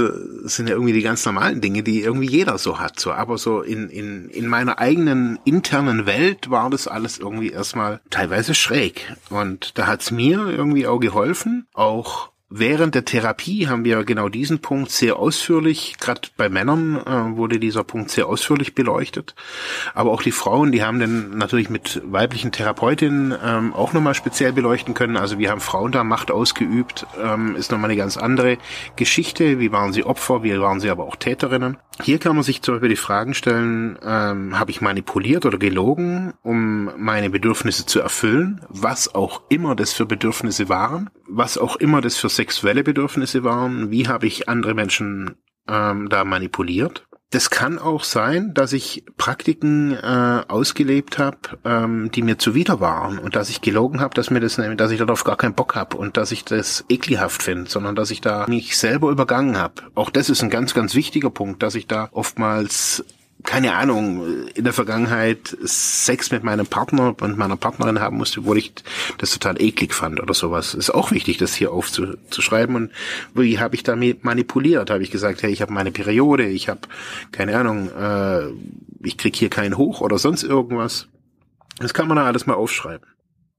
sind 0.54 0.68
ja 0.68 0.74
irgendwie 0.74 0.92
die 0.92 1.02
ganz 1.02 1.24
normalen 1.24 1.60
Dinge, 1.60 1.82
die 1.82 2.02
irgendwie 2.02 2.28
jeder 2.28 2.58
so 2.58 2.78
hat. 2.78 3.00
So, 3.00 3.12
aber 3.12 3.38
so 3.38 3.62
in, 3.62 3.88
in, 3.88 4.28
in 4.28 4.46
meiner 4.46 4.78
eigenen 4.78 5.38
internen 5.44 6.04
Welt 6.04 6.50
war 6.50 6.68
das 6.68 6.86
alles 6.86 7.18
irgendwie 7.18 7.50
erstmal 7.50 8.00
teilweise 8.10 8.54
schräg. 8.54 9.12
Und 9.30 9.78
da 9.78 9.86
hat's 9.86 10.10
mir 10.10 10.46
irgendwie 10.48 10.86
auch 10.86 10.98
geholfen, 10.98 11.66
auch 11.72 12.31
während 12.52 12.94
der 12.94 13.04
Therapie 13.04 13.68
haben 13.68 13.84
wir 13.84 14.04
genau 14.04 14.28
diesen 14.28 14.60
Punkt 14.60 14.90
sehr 14.90 15.16
ausführlich, 15.16 15.96
gerade 15.98 16.28
bei 16.36 16.48
Männern 16.48 16.96
äh, 16.96 17.36
wurde 17.36 17.58
dieser 17.58 17.84
Punkt 17.84 18.10
sehr 18.10 18.26
ausführlich 18.26 18.74
beleuchtet. 18.74 19.34
Aber 19.94 20.12
auch 20.12 20.22
die 20.22 20.32
Frauen, 20.32 20.72
die 20.72 20.82
haben 20.82 21.00
dann 21.00 21.36
natürlich 21.36 21.70
mit 21.70 22.02
weiblichen 22.04 22.52
Therapeutinnen 22.52 23.34
ähm, 23.44 23.72
auch 23.74 23.92
nochmal 23.92 24.14
speziell 24.14 24.52
beleuchten 24.52 24.94
können. 24.94 25.16
Also 25.16 25.38
wir 25.38 25.50
haben 25.50 25.60
Frauen 25.60 25.92
da 25.92 26.04
Macht 26.04 26.30
ausgeübt, 26.30 27.06
ähm, 27.22 27.56
ist 27.56 27.72
nochmal 27.72 27.90
eine 27.90 27.98
ganz 27.98 28.16
andere 28.16 28.58
Geschichte. 28.96 29.58
Wie 29.58 29.72
waren 29.72 29.92
sie 29.92 30.04
Opfer, 30.04 30.42
wie 30.42 30.58
waren 30.60 30.80
sie 30.80 30.90
aber 30.90 31.04
auch 31.04 31.16
Täterinnen. 31.16 31.78
Hier 32.02 32.18
kann 32.18 32.34
man 32.34 32.42
sich 32.42 32.62
zum 32.62 32.74
Beispiel 32.74 32.88
die 32.88 32.96
Fragen 32.96 33.34
stellen, 33.34 33.98
ähm, 34.02 34.58
habe 34.58 34.70
ich 34.70 34.80
manipuliert 34.80 35.44
oder 35.46 35.58
gelogen, 35.58 36.32
um 36.42 36.90
meine 36.96 37.30
Bedürfnisse 37.30 37.86
zu 37.86 38.00
erfüllen, 38.00 38.62
was 38.68 39.14
auch 39.14 39.42
immer 39.50 39.76
das 39.76 39.92
für 39.92 40.06
Bedürfnisse 40.06 40.68
waren, 40.68 41.10
was 41.34 41.58
auch 41.58 41.76
immer 41.76 42.00
das 42.00 42.16
für 42.16 42.28
sexuelle 42.28 42.84
Bedürfnisse 42.84 43.44
waren, 43.44 43.90
wie 43.90 44.08
habe 44.08 44.26
ich 44.26 44.48
andere 44.48 44.74
Menschen 44.74 45.36
ähm, 45.68 46.08
da 46.08 46.24
manipuliert. 46.24 47.06
Das 47.30 47.48
kann 47.48 47.78
auch 47.78 48.04
sein, 48.04 48.52
dass 48.52 48.74
ich 48.74 49.06
Praktiken 49.16 49.92
äh, 49.92 50.42
ausgelebt 50.48 51.18
habe, 51.18 51.38
ähm, 51.64 52.10
die 52.10 52.20
mir 52.20 52.36
zuwider 52.36 52.78
waren 52.78 53.18
und 53.18 53.36
dass 53.36 53.48
ich 53.48 53.62
gelogen 53.62 54.00
habe, 54.00 54.14
dass 54.14 54.28
mir 54.28 54.40
das, 54.40 54.60
dass 54.76 54.90
ich 54.90 54.98
darauf 54.98 55.24
gar 55.24 55.38
keinen 55.38 55.54
Bock 55.54 55.74
habe 55.74 55.96
und 55.96 56.18
dass 56.18 56.30
ich 56.30 56.44
das 56.44 56.84
ekelhaft 56.90 57.42
finde, 57.42 57.70
sondern 57.70 57.96
dass 57.96 58.10
ich 58.10 58.20
da 58.20 58.44
mich 58.48 58.76
selber 58.76 59.10
übergangen 59.10 59.56
habe. 59.56 59.82
Auch 59.94 60.10
das 60.10 60.28
ist 60.28 60.42
ein 60.42 60.50
ganz, 60.50 60.74
ganz 60.74 60.94
wichtiger 60.94 61.30
Punkt, 61.30 61.62
dass 61.62 61.74
ich 61.74 61.86
da 61.86 62.10
oftmals 62.12 63.02
keine 63.44 63.74
Ahnung, 63.74 64.46
in 64.54 64.64
der 64.64 64.72
Vergangenheit 64.72 65.56
Sex 65.62 66.30
mit 66.30 66.44
meinem 66.44 66.66
Partner 66.66 67.14
und 67.20 67.36
meiner 67.36 67.56
Partnerin 67.56 68.00
haben 68.00 68.16
musste, 68.16 68.44
wo 68.44 68.54
ich 68.54 68.72
das 69.18 69.32
total 69.32 69.60
eklig 69.60 69.94
fand 69.94 70.20
oder 70.20 70.34
sowas. 70.34 70.74
Ist 70.74 70.90
auch 70.90 71.10
wichtig, 71.10 71.38
das 71.38 71.54
hier 71.54 71.72
aufzuschreiben. 71.72 72.76
Und 72.76 72.90
wie 73.34 73.58
habe 73.58 73.74
ich 73.74 73.82
damit 73.82 74.24
manipuliert? 74.24 74.90
Habe 74.90 75.02
ich 75.02 75.10
gesagt, 75.10 75.42
hey, 75.42 75.50
ich 75.50 75.60
habe 75.60 75.72
meine 75.72 75.90
Periode, 75.90 76.46
ich 76.46 76.68
habe, 76.68 76.80
keine 77.32 77.56
Ahnung, 77.56 77.90
äh, 77.90 78.48
ich 79.02 79.18
krieg 79.18 79.34
hier 79.34 79.50
keinen 79.50 79.76
hoch 79.76 80.00
oder 80.00 80.18
sonst 80.18 80.44
irgendwas. 80.44 81.08
Das 81.78 81.94
kann 81.94 82.08
man 82.08 82.16
da 82.16 82.26
alles 82.26 82.46
mal 82.46 82.54
aufschreiben. 82.54 83.06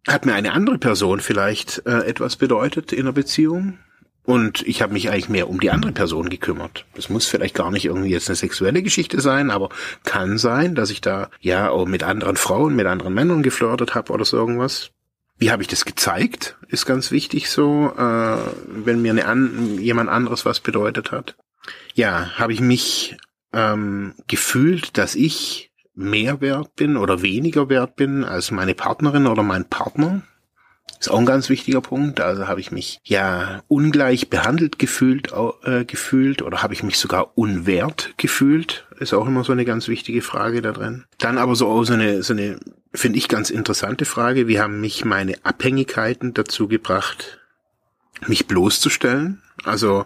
Hat 0.07 0.25
mir 0.25 0.33
eine 0.33 0.53
andere 0.53 0.77
Person 0.77 1.19
vielleicht 1.19 1.85
äh, 1.85 2.05
etwas 2.05 2.35
bedeutet 2.35 2.91
in 2.93 3.05
der 3.05 3.13
Beziehung? 3.13 3.79
Und 4.25 4.61
ich 4.65 4.81
habe 4.81 4.93
mich 4.93 5.09
eigentlich 5.09 5.29
mehr 5.29 5.49
um 5.49 5.59
die 5.59 5.71
andere 5.71 5.91
Person 5.91 6.29
gekümmert. 6.29 6.85
Das 6.95 7.09
muss 7.09 7.25
vielleicht 7.25 7.55
gar 7.55 7.71
nicht 7.71 7.85
irgendwie 7.85 8.09
jetzt 8.09 8.29
eine 8.29 8.37
sexuelle 8.37 8.81
Geschichte 8.81 9.19
sein, 9.19 9.51
aber 9.51 9.69
kann 10.05 10.37
sein, 10.37 10.75
dass 10.75 10.91
ich 10.91 11.01
da 11.01 11.29
ja 11.41 11.69
auch 11.69 11.85
mit 11.85 12.03
anderen 12.03 12.37
Frauen, 12.37 12.75
mit 12.75 12.85
anderen 12.85 13.13
Männern 13.13 13.43
geflirtet 13.43 13.95
habe 13.95 14.13
oder 14.13 14.23
so 14.23 14.37
irgendwas. 14.37 14.91
Wie 15.37 15.51
habe 15.51 15.61
ich 15.61 15.67
das 15.67 15.83
gezeigt? 15.83 16.57
Ist 16.69 16.85
ganz 16.85 17.11
wichtig 17.11 17.49
so, 17.49 17.91
äh, 17.97 18.37
wenn 18.67 19.01
mir 19.01 19.11
eine 19.11 19.25
an, 19.25 19.77
jemand 19.79 20.09
anderes 20.09 20.45
was 20.45 20.61
bedeutet 20.61 21.11
hat. 21.11 21.35
Ja, 21.93 22.31
habe 22.37 22.53
ich 22.53 22.61
mich 22.61 23.17
ähm, 23.51 24.13
gefühlt, 24.27 24.97
dass 24.97 25.15
ich 25.15 25.71
mehr 25.95 26.39
wert 26.39 26.75
bin 26.75 26.97
oder 26.97 27.21
weniger 27.21 27.69
wert 27.69 27.95
bin 27.95 28.23
als 28.23 28.51
meine 28.51 28.73
Partnerin 28.73 29.27
oder 29.27 29.43
mein 29.43 29.65
Partner 29.65 30.21
ist 31.03 31.09
auch 31.09 31.19
ein 31.19 31.25
ganz 31.25 31.49
wichtiger 31.49 31.81
Punkt. 31.81 32.21
Also 32.21 32.47
habe 32.47 32.61
ich 32.61 32.71
mich 32.71 32.99
ja 33.03 33.61
ungleich 33.67 34.29
behandelt 34.29 34.79
gefühlt, 34.79 35.33
äh, 35.63 35.83
gefühlt 35.83 36.41
oder 36.41 36.63
habe 36.63 36.73
ich 36.73 36.83
mich 36.83 36.97
sogar 36.97 37.37
unwert 37.37 38.13
gefühlt? 38.17 38.87
Ist 38.99 39.13
auch 39.13 39.27
immer 39.27 39.43
so 39.43 39.51
eine 39.51 39.65
ganz 39.65 39.89
wichtige 39.89 40.21
Frage 40.21 40.61
da 40.61 40.71
drin. 40.71 41.03
Dann 41.17 41.37
aber 41.37 41.55
so 41.55 41.67
auch 41.67 41.83
so 41.83 41.93
eine, 41.93 42.23
so 42.23 42.33
eine, 42.33 42.57
finde 42.93 43.17
ich 43.17 43.27
ganz 43.27 43.49
interessante 43.49 44.05
Frage. 44.05 44.47
Wie 44.47 44.61
haben 44.61 44.79
mich 44.79 45.03
meine 45.03 45.35
Abhängigkeiten 45.43 46.33
dazu 46.33 46.69
gebracht, 46.69 47.39
mich 48.27 48.47
bloßzustellen? 48.47 49.41
Also 49.65 50.05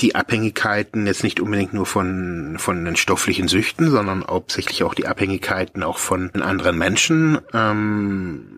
die 0.00 0.14
Abhängigkeiten 0.14 1.06
jetzt 1.06 1.22
nicht 1.22 1.38
unbedingt 1.38 1.72
nur 1.72 1.86
von, 1.86 2.56
von 2.58 2.84
den 2.84 2.96
stofflichen 2.96 3.46
Süchten, 3.46 3.90
sondern 3.90 4.26
hauptsächlich 4.26 4.82
auch 4.82 4.94
die 4.94 5.06
Abhängigkeiten 5.06 5.82
auch 5.82 5.98
von 5.98 6.30
anderen 6.34 6.78
Menschen. 6.78 7.38
Ähm, 7.52 8.51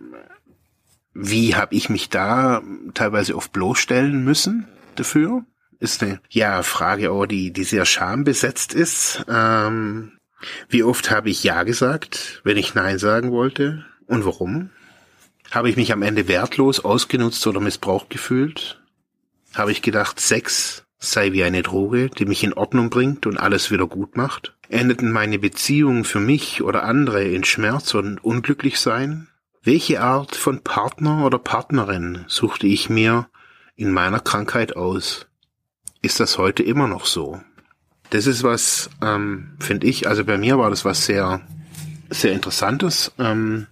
wie 1.15 1.55
habe 1.55 1.73
ich 1.73 1.89
mich 1.89 2.09
da 2.09 2.61
teilweise 2.93 3.35
oft 3.35 3.53
bloßstellen 3.53 4.23
müssen 4.23 4.67
dafür? 4.95 5.45
Ist 5.79 6.03
eine 6.03 6.19
ja 6.29 6.61
Frage, 6.61 7.11
oh, 7.13 7.25
die 7.25 7.51
die 7.51 7.63
sehr 7.63 7.85
schambesetzt 7.85 8.73
ist. 8.73 9.25
Ähm, 9.29 10.11
wie 10.69 10.83
oft 10.83 11.09
habe 11.11 11.29
ich 11.29 11.43
ja 11.43 11.63
gesagt, 11.63 12.41
wenn 12.43 12.57
ich 12.57 12.75
nein 12.75 12.99
sagen 12.99 13.31
wollte 13.31 13.85
und 14.07 14.25
warum? 14.25 14.69
Habe 15.51 15.69
ich 15.69 15.77
mich 15.77 15.93
am 15.93 16.01
Ende 16.01 16.27
wertlos 16.27 16.83
ausgenutzt 16.83 17.47
oder 17.47 17.61
missbraucht 17.61 18.09
gefühlt? 18.09 18.81
Habe 19.53 19.71
ich 19.71 19.81
gedacht, 19.81 20.19
Sex 20.19 20.83
sei 20.97 21.31
wie 21.31 21.43
eine 21.43 21.63
Droge, 21.63 22.09
die 22.09 22.25
mich 22.25 22.43
in 22.43 22.53
Ordnung 22.53 22.89
bringt 22.89 23.25
und 23.25 23.37
alles 23.37 23.71
wieder 23.71 23.87
gut 23.87 24.17
macht? 24.17 24.53
Endeten 24.67 25.11
meine 25.11 25.39
Beziehungen 25.39 26.03
für 26.03 26.19
mich 26.19 26.61
oder 26.61 26.83
andere 26.83 27.23
in 27.23 27.45
Schmerz 27.45 27.93
und 27.93 28.21
Unglücklichsein? 28.23 29.27
Welche 29.65 29.99
Art 29.99 30.35
von 30.35 30.61
Partner 30.61 31.25
oder 31.25 31.39
Partnerin 31.39 32.23
suchte 32.27 32.67
ich 32.67 32.91
mir 32.91 33.27
in 33.75 33.91
meiner 33.91 34.19
Krankheit 34.19 34.75
aus? 34.75 35.25
Ist 36.03 36.19
das 36.19 36.37
heute 36.37 36.61
immer 36.61 36.87
noch 36.87 37.07
so? 37.07 37.41
Das 38.11 38.27
ist 38.27 38.43
was, 38.43 38.91
ähm, 39.01 39.57
finde 39.59 39.87
ich, 39.87 40.07
also 40.07 40.23
bei 40.23 40.37
mir 40.37 40.59
war 40.59 40.69
das 40.69 40.85
was 40.85 41.07
sehr, 41.07 41.41
sehr 42.11 42.33
Interessantes. 42.33 43.11
Ähm, 43.17 43.65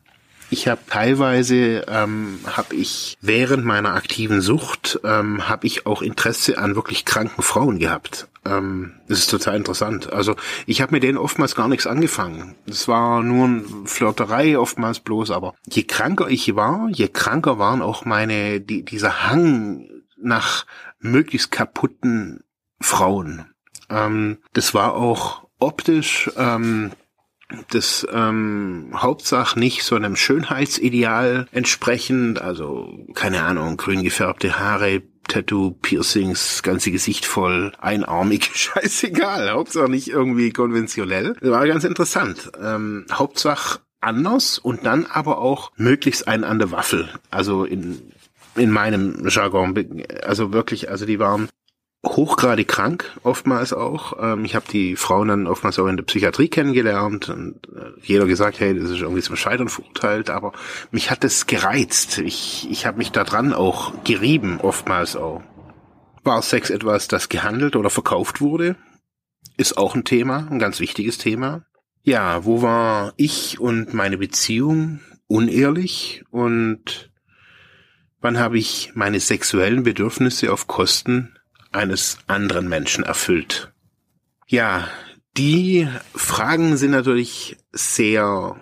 ich 0.54 0.68
habe 0.68 0.82
teilweise 0.88 1.84
ähm, 1.88 2.40
habe 2.46 2.76
ich 2.76 3.18
während 3.22 3.66
meiner 3.66 3.96
aktiven 3.96 4.40
Sucht 4.40 5.00
ähm, 5.04 5.50
habe 5.50 5.66
ich 5.66 5.88
auch 5.88 6.02
Interesse 6.02 6.60
an 6.60 6.76
wirklich 6.76 7.06
kranken 7.06 7.42
Frauen 7.42 7.80
gehabt. 7.80 8.28
Ähm, 8.46 8.94
das 9.08 9.20
ist 9.20 9.32
total 9.32 9.58
interessant. 9.58 10.14
Also 10.14 10.36
ich 10.68 10.82
habe 10.82 10.92
mit 10.94 11.02
denen 11.02 11.18
oftmals 11.18 11.56
gar 11.56 11.68
nichts 11.68 11.88
angefangen. 11.88 12.56
Das 12.68 12.88
war 12.88 13.24
nur 13.24 13.46
eine 13.46 13.64
Flirterei 13.86 14.58
oftmals 14.58 15.00
bloß. 15.00 15.32
Aber 15.32 15.56
je 15.68 15.84
kranker 15.84 16.30
ich 16.30 16.56
war, 16.56 16.88
je 16.92 17.08
kranker 17.08 17.58
waren 17.58 17.82
auch 17.82 18.06
meine 18.06 18.62
die, 18.62 18.86
dieser 18.86 19.30
Hang 19.30 19.90
nach 20.18 20.66
möglichst 21.00 21.52
kaputten 21.52 22.44
Frauen. 22.80 23.46
Ähm, 23.90 24.38
das 24.54 24.76
war 24.76 24.94
auch 24.94 25.48
optisch. 25.58 26.30
Ähm, 26.38 26.92
das 27.70 28.08
ähm, 28.12 28.92
Hauptsache 28.96 29.60
nicht 29.60 29.84
so 29.84 29.96
einem 29.96 30.16
Schönheitsideal 30.16 31.48
entsprechend, 31.52 32.42
also 32.42 33.06
keine 33.14 33.44
Ahnung, 33.44 33.78
grün 33.78 34.04
gefärbte 34.04 34.60
Haare, 34.60 35.02
Tattoo, 35.28 35.72
Piercings, 35.72 36.64
ganze 36.64 36.92
Gesicht 36.92 37.26
voll, 37.26 37.72
einarmig, 37.80 38.52
scheißegal, 38.54 39.52
Hauptsache 39.52 39.90
nicht 39.90 40.10
irgendwie 40.10 40.52
konventionell. 40.52 41.36
Das 41.40 41.50
war 41.50 41.68
ganz 41.68 41.84
interessant. 41.84 42.52
Ähm, 42.62 43.06
Hauptsache 43.12 43.80
anders 44.02 44.58
und 44.58 44.86
dann 44.86 45.06
aber 45.06 45.38
auch 45.38 45.72
möglichst 45.78 46.28
ein 46.28 46.44
an 46.44 46.60
der 46.60 46.72
Waffel. 46.72 47.10
Also 47.32 47.64
in 47.64 48.14
in 48.56 48.72
meinem 48.72 49.28
Jargon, 49.28 50.04
also 50.24 50.54
wirklich, 50.54 50.90
also 50.90 51.06
die 51.06 51.20
waren 51.20 51.50
hochgradig 52.06 52.68
krank, 52.68 53.18
oftmals 53.24 53.72
auch. 53.72 54.14
Ähm, 54.22 54.44
ich 54.46 54.56
habe 54.56 54.66
die 54.70 54.96
Frauen 54.96 55.30
dann 55.30 55.48
oftmals 55.48 55.80
auch 55.80 55.88
in 55.88 55.96
der 55.96 56.04
Psychiatrie 56.04 56.50
kennengelernt 56.50 57.30
und 57.30 57.68
äh, 57.76 57.92
jeder 58.02 58.26
gesagt, 58.26 58.60
hey, 58.60 58.78
das 58.78 58.90
ist 58.90 59.02
irgendwie 59.02 59.22
zum 59.22 59.38
Scheitern 59.38 59.70
verurteilt, 59.70 60.30
aber 60.30 60.52
mich 60.92 61.10
hat 61.10 61.24
das 61.24 61.48
gereizt. 61.48 62.18
Ich, 62.20 62.68
ich 62.70 62.86
habe 62.86 62.98
mich 62.98 63.12
daran 63.12 63.54
auch 63.54 64.04
gerieben, 64.04 64.60
oftmals 64.62 65.16
auch. 65.16 65.42
War 66.24 66.42
Sex 66.42 66.70
etwas, 66.70 67.08
das 67.08 67.30
gehandelt 67.30 67.76
oder 67.76 67.90
verkauft 67.90 68.42
wurde? 68.42 68.76
Ist 69.58 69.78
auch 69.78 69.96
ein 69.96 70.04
Thema, 70.04 70.48
ein 70.50 70.60
ganz 70.60 70.80
wichtiges 70.80 71.18
Thema. 71.18 71.66
Ja, 72.02 72.44
wo 72.44 72.62
war 72.62 73.14
ich 73.16 73.60
und 73.60 73.94
meine 73.94 74.18
Beziehung 74.18 75.00
unehrlich 75.28 76.24
und 76.32 77.12
wann 78.20 78.40
habe 78.40 78.58
ich 78.58 78.92
meine 78.94 79.22
sexuellen 79.22 79.84
Bedürfnisse 79.84 80.52
auf 80.52 80.68
Kosten 80.68 81.38
eines 81.74 82.20
anderen 82.28 82.70
Menschen 82.70 83.04
erfüllt? 83.04 83.72
Ja, 84.48 84.88
die 85.38 85.88
Fragen 86.16 86.78
sind 86.78 86.92
natürlich 86.92 87.58
sehr 87.72 88.56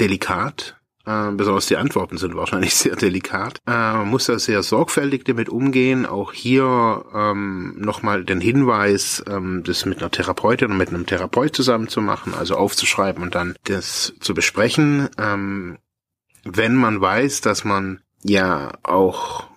delikat. 0.00 0.76
Äh, 1.06 1.32
besonders 1.32 1.66
die 1.66 1.76
Antworten 1.76 2.18
sind 2.18 2.36
wahrscheinlich 2.36 2.74
sehr 2.76 2.96
delikat. 2.96 3.58
Äh, 3.66 3.70
man 3.70 4.08
muss 4.08 4.26
da 4.26 4.38
sehr 4.38 4.62
sorgfältig 4.62 5.24
damit 5.24 5.48
umgehen. 5.48 6.06
Auch 6.06 6.32
hier 6.32 7.04
ähm, 7.14 7.74
nochmal 7.78 8.24
den 8.24 8.40
Hinweis, 8.40 9.22
ähm, 9.28 9.62
das 9.64 9.84
mit 9.86 9.98
einer 9.98 10.10
Therapeutin 10.10 10.68
oder 10.68 10.76
mit 10.76 10.88
einem 10.88 11.06
Therapeut 11.06 11.54
zusammen 11.54 11.88
zu 11.88 12.00
machen, 12.00 12.34
also 12.34 12.56
aufzuschreiben 12.56 13.22
und 13.22 13.34
dann 13.34 13.56
das 13.64 14.14
zu 14.20 14.34
besprechen. 14.34 15.08
Ähm, 15.18 15.78
wenn 16.44 16.74
man 16.74 17.00
weiß, 17.00 17.42
dass 17.42 17.64
man 17.64 18.00
ja 18.22 18.72
auch 18.82 19.49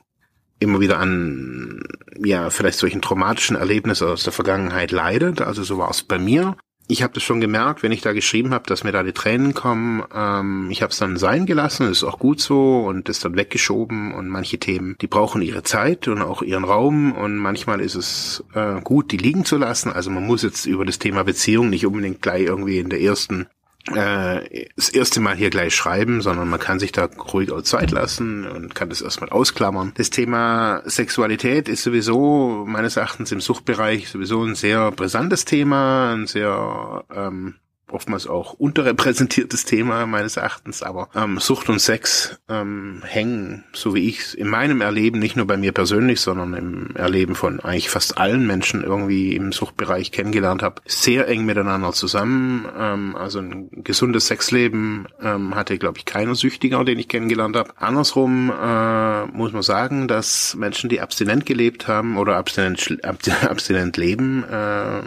immer 0.63 0.79
wieder 0.79 0.99
an, 0.99 1.83
ja, 2.17 2.49
vielleicht 2.49 2.79
solchen 2.79 3.01
traumatischen 3.01 3.55
Erlebnissen 3.55 4.07
aus 4.07 4.23
der 4.23 4.33
Vergangenheit 4.33 4.91
leidet. 4.91 5.41
Also 5.41 5.63
so 5.63 5.77
war 5.77 5.89
es 5.89 6.03
bei 6.03 6.17
mir. 6.17 6.55
ich 6.89 7.01
habe 7.01 7.13
das 7.13 7.23
schon 7.23 7.39
gemerkt, 7.39 7.81
wenn 7.81 7.93
ich 7.93 8.01
da 8.01 8.11
geschrieben 8.11 8.53
habe, 8.53 8.65
dass 8.67 8.83
mir 8.83 8.91
da 8.91 9.03
die 9.03 9.13
Tränen 9.13 9.53
kommen. 9.53 10.03
Ähm, 10.13 10.67
ich 10.69 10.81
habe 10.81 10.91
es 10.91 10.97
dann 10.97 11.17
sein 11.17 11.45
gelassen, 11.45 11.89
ist 11.89 12.03
auch 12.03 12.19
gut 12.19 12.41
so 12.41 12.81
und 12.81 13.07
ist 13.07 13.23
dann 13.23 13.37
weggeschoben. 13.37 14.13
Und 14.13 14.27
manche 14.27 14.57
Themen, 14.57 14.95
die 14.99 15.07
brauchen 15.07 15.41
ihre 15.41 15.63
Zeit 15.63 16.07
und 16.07 16.21
auch 16.21 16.41
ihren 16.41 16.65
Raum. 16.65 17.13
Und 17.13 17.37
manchmal 17.37 17.79
ist 17.79 17.95
es 17.95 18.43
äh, 18.53 18.81
gut, 18.81 19.11
die 19.11 19.17
liegen 19.17 19.45
zu 19.45 19.57
lassen. 19.57 19.91
Also 19.91 20.11
man 20.11 20.25
muss 20.25 20.43
jetzt 20.43 20.65
über 20.65 20.85
das 20.85 20.99
Thema 20.99 21.23
Beziehung 21.23 21.69
nicht 21.69 21.85
unbedingt 21.85 22.21
gleich 22.21 22.43
irgendwie 22.43 22.79
in 22.79 22.89
der 22.89 23.01
ersten 23.01 23.47
äh, 23.91 24.67
das 24.75 24.89
erste 24.89 25.19
Mal 25.19 25.35
hier 25.35 25.49
gleich 25.49 25.75
schreiben, 25.75 26.21
sondern 26.21 26.49
man 26.49 26.59
kann 26.59 26.79
sich 26.79 26.91
da 26.91 27.05
ruhig 27.05 27.51
auch 27.51 27.61
Zeit 27.63 27.91
lassen 27.91 28.45
und 28.45 28.75
kann 28.75 28.89
das 28.89 29.01
erstmal 29.01 29.29
ausklammern. 29.29 29.91
Das 29.95 30.09
Thema 30.09 30.81
Sexualität 30.85 31.67
ist 31.67 31.83
sowieso 31.83 32.63
meines 32.65 32.95
Erachtens 32.95 33.31
im 33.31 33.41
Suchtbereich 33.41 34.09
sowieso 34.09 34.43
ein 34.43 34.55
sehr 34.55 34.91
brisantes 34.91 35.45
Thema, 35.45 36.13
ein 36.13 36.27
sehr 36.27 37.03
ähm, 37.13 37.55
oftmals 37.91 38.27
auch 38.27 38.53
unterrepräsentiertes 38.53 39.65
Thema 39.65 40.05
meines 40.05 40.37
Erachtens, 40.37 40.83
aber 40.83 41.09
ähm, 41.15 41.39
Sucht 41.39 41.69
und 41.69 41.79
Sex 41.79 42.39
ähm, 42.49 43.01
hängen, 43.05 43.63
so 43.73 43.93
wie 43.93 44.07
ich 44.07 44.37
in 44.37 44.47
meinem 44.47 44.81
Erleben, 44.81 45.19
nicht 45.19 45.35
nur 45.35 45.47
bei 45.47 45.57
mir 45.57 45.71
persönlich, 45.71 46.21
sondern 46.21 46.53
im 46.53 46.95
Erleben 46.95 47.35
von 47.35 47.59
eigentlich 47.59 47.89
fast 47.89 48.17
allen 48.17 48.47
Menschen 48.47 48.83
irgendwie 48.83 49.35
im 49.35 49.51
Suchtbereich 49.51 50.11
kennengelernt 50.11 50.63
habe, 50.63 50.81
sehr 50.85 51.27
eng 51.27 51.45
miteinander 51.45 51.93
zusammen. 51.93 52.67
Ähm, 52.77 53.15
also 53.15 53.39
ein 53.39 53.69
gesundes 53.83 54.27
Sexleben 54.27 55.07
ähm, 55.21 55.55
hatte, 55.55 55.77
glaube 55.77 55.99
ich, 55.99 56.05
keiner 56.05 56.35
Süchtiger, 56.35 56.83
den 56.83 56.99
ich 56.99 57.07
kennengelernt 57.07 57.55
habe. 57.55 57.73
Andersrum 57.77 58.49
äh, 58.49 59.25
muss 59.27 59.51
man 59.51 59.61
sagen, 59.61 60.07
dass 60.07 60.55
Menschen, 60.55 60.89
die 60.89 61.01
abstinent 61.01 61.45
gelebt 61.45 61.87
haben 61.87 62.17
oder 62.17 62.37
abstinent, 62.37 62.99
abstinent 63.03 63.97
leben, 63.97 64.43
äh, 64.43 65.01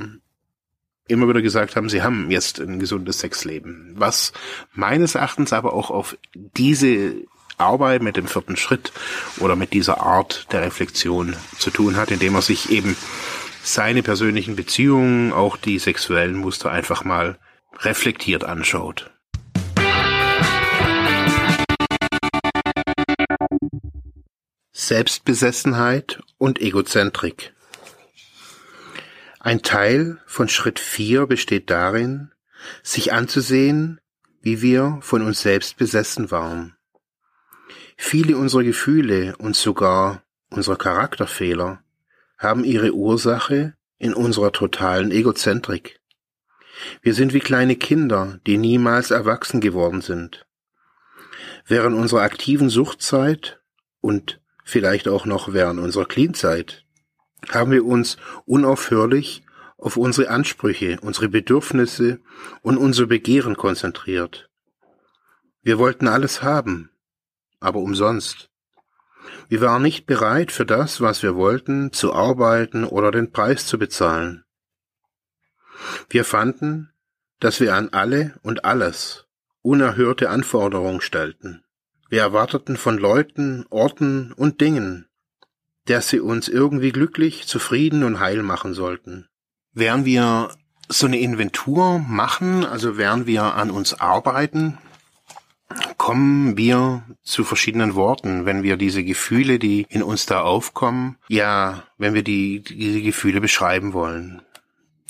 immer 1.09 1.29
wieder 1.29 1.43
gesagt 1.43 1.77
haben, 1.77 1.89
sie 1.89 2.03
haben 2.03 2.31
jetzt 2.31 2.61
ein 2.61 2.79
gesundes 2.79 3.21
Sexleben. 3.21 3.93
Was 3.97 4.33
meines 4.75 5.15
Erachtens 5.15 5.53
aber 5.53 5.73
auch 5.73 5.91
auf 5.91 6.17
diese 6.35 7.15
Arbeit 7.59 8.03
mit 8.03 8.17
dem 8.17 8.27
vierten 8.27 8.57
Schritt 8.57 8.93
oder 9.39 9.57
mit 9.57 9.73
dieser 9.73 10.01
Art 10.03 10.47
der 10.53 10.63
Reflexion 10.63 11.37
zu 11.59 11.71
tun 11.71 11.97
hat, 11.97 12.11
indem 12.11 12.35
er 12.35 12.43
sich 12.43 12.71
eben 12.71 12.97
seine 13.63 14.03
persönlichen 14.03 14.57
Beziehungen, 14.57 15.33
auch 15.33 15.57
die 15.57 15.79
sexuellen 15.79 16.37
Muster 16.37 16.71
einfach 16.71 17.05
mal 17.05 17.39
reflektiert 17.79 18.45
anschaut. 18.45 19.11
Selbstbesessenheit 24.73 26.21
und 26.39 26.61
Egozentrik. 26.61 27.56
Ein 29.47 29.63
Teil 29.63 30.19
von 30.27 30.49
Schritt 30.49 30.81
4 30.81 31.29
besteht 31.29 31.71
darin, 31.71 32.33
sich 32.83 33.13
anzusehen, 33.13 34.01
wie 34.41 34.61
wir 34.61 34.99
von 35.03 35.23
uns 35.23 35.41
selbst 35.41 35.77
besessen 35.77 36.33
waren. 36.33 36.75
Viele 37.97 38.39
unserer 38.39 38.65
Gefühle 38.65 39.37
und 39.37 39.55
sogar 39.55 40.25
unserer 40.51 40.75
Charakterfehler 40.75 41.81
haben 42.37 42.65
ihre 42.65 42.93
Ursache 42.93 43.75
in 43.99 44.15
unserer 44.15 44.51
totalen 44.51 45.13
Egozentrik. 45.13 46.01
Wir 47.01 47.15
sind 47.15 47.33
wie 47.33 47.39
kleine 47.39 47.77
Kinder, 47.77 48.41
die 48.49 48.59
niemals 48.59 49.13
erwachsen 49.13 49.61
geworden 49.61 50.01
sind. 50.01 50.45
Während 51.65 51.97
unserer 51.97 52.23
aktiven 52.23 52.69
Suchtzeit 52.69 53.61
und 54.01 54.41
vielleicht 54.65 55.07
auch 55.07 55.25
noch 55.25 55.53
während 55.53 55.79
unserer 55.79 56.07
Cleanzeit 56.07 56.86
haben 57.51 57.71
wir 57.71 57.85
uns 57.85 58.17
unaufhörlich 58.45 59.43
auf 59.79 59.97
unsere 59.97 60.31
Ansprüche, 60.31 60.99
unsere 61.03 61.29
Bedürfnisse 61.29 62.21
und 62.63 62.79
unser 62.79 63.07
Begehren 63.07 63.57
konzentriert. 63.57 64.49
Wir 65.63 65.79
wollten 65.79 66.09
alles 66.09 66.43
haben, 66.43 66.91
aber 67.61 67.81
umsonst. 67.81 68.51
Wir 69.49 69.61
waren 69.61 69.83
nicht 69.83 70.07
bereit, 70.07 70.53
für 70.53 70.65
das, 70.65 71.01
was 71.01 71.23
wir 71.23 71.37
wollten, 71.37 71.93
zu 71.93 72.13
arbeiten 72.13 72.85
oder 72.85 73.11
den 73.11 73.33
Preis 73.33 73.67
zu 73.67 73.79
bezahlen. 73.79 74.45
Wir 76.09 76.25
fanden, 76.25 76.93
dass 77.41 77.61
wir 77.61 77.75
an 77.75 77.91
alle 77.91 78.39
und 78.43 78.65
alles 78.65 79.27
unerhörte 79.63 80.31
Anforderungen 80.31 81.01
stellten. 81.01 81.65
Wir 82.09 82.21
erwarteten 82.21 82.77
von 82.77 82.99
Leuten, 82.99 83.67
Orten 83.69 84.33
und 84.33 84.61
Dingen, 84.61 85.09
dass 85.87 86.09
sie 86.09 86.21
uns 86.21 86.49
irgendwie 86.49 86.93
glücklich, 86.93 87.47
zufrieden 87.47 88.05
und 88.05 88.21
heil 88.21 88.43
machen 88.43 88.75
sollten. 88.75 89.27
Während 89.73 90.05
wir 90.05 90.51
so 90.89 91.07
eine 91.07 91.19
Inventur 91.19 91.99
machen, 91.99 92.65
also 92.65 92.97
während 92.97 93.27
wir 93.27 93.55
an 93.55 93.71
uns 93.71 93.95
arbeiten, 93.95 94.79
kommen 95.97 96.57
wir 96.57 97.03
zu 97.23 97.45
verschiedenen 97.45 97.95
Worten, 97.95 98.47
wenn 98.47 98.63
wir 98.63 98.77
diese 98.77 99.03
Gefühle, 99.03 99.59
die 99.59 99.87
in 99.89 100.03
uns 100.03 100.27
da 100.27 100.43
aufkommen, 100.43 101.17
ja, 101.29 101.85
wenn 101.99 102.15
wir 102.15 102.23
die, 102.23 102.61
diese 102.61 103.03
Gefühle 103.03 103.41
beschreiben 103.41 103.93
wollen. 103.93 104.43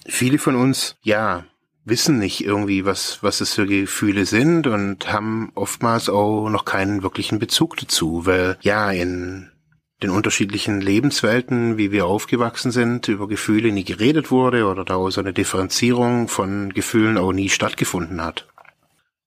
Viele 0.07 0.39
von 0.39 0.57
uns, 0.57 0.97
ja, 1.03 1.45
wissen 1.85 2.18
nicht 2.18 2.45
irgendwie, 2.45 2.85
was, 2.85 3.22
was 3.22 3.41
es 3.41 3.55
für 3.55 3.66
Gefühle 3.66 4.27
sind 4.27 4.66
und 4.66 5.12
haben 5.12 5.53
oftmals 5.55 6.09
auch 6.09 6.49
noch 6.49 6.64
keinen 6.64 7.03
wirklichen 7.03 7.39
Bezug 7.39 7.77
dazu, 7.77 8.27
weil 8.27 8.59
ja, 8.62 8.91
in 8.91 9.51
den 10.03 10.11
unterschiedlichen 10.11 10.80
Lebenswelten, 10.80 11.78
wie 11.78 11.90
wir 11.90 12.07
aufgewachsen 12.07 12.70
sind, 12.70 13.09
über 13.09 13.28
Gefühle 13.28 13.72
nie 13.72 13.84
geredet 13.84 14.30
wurde 14.30 14.66
oder 14.66 14.84
da 14.84 15.11
so 15.11 15.20
eine 15.20 15.32
Differenzierung 15.32 16.28
von 16.28 16.72
Gefühlen 16.72 17.16
auch 17.16 17.32
nie 17.32 17.49
stattgefunden 17.49 18.22
hat. 18.22 18.47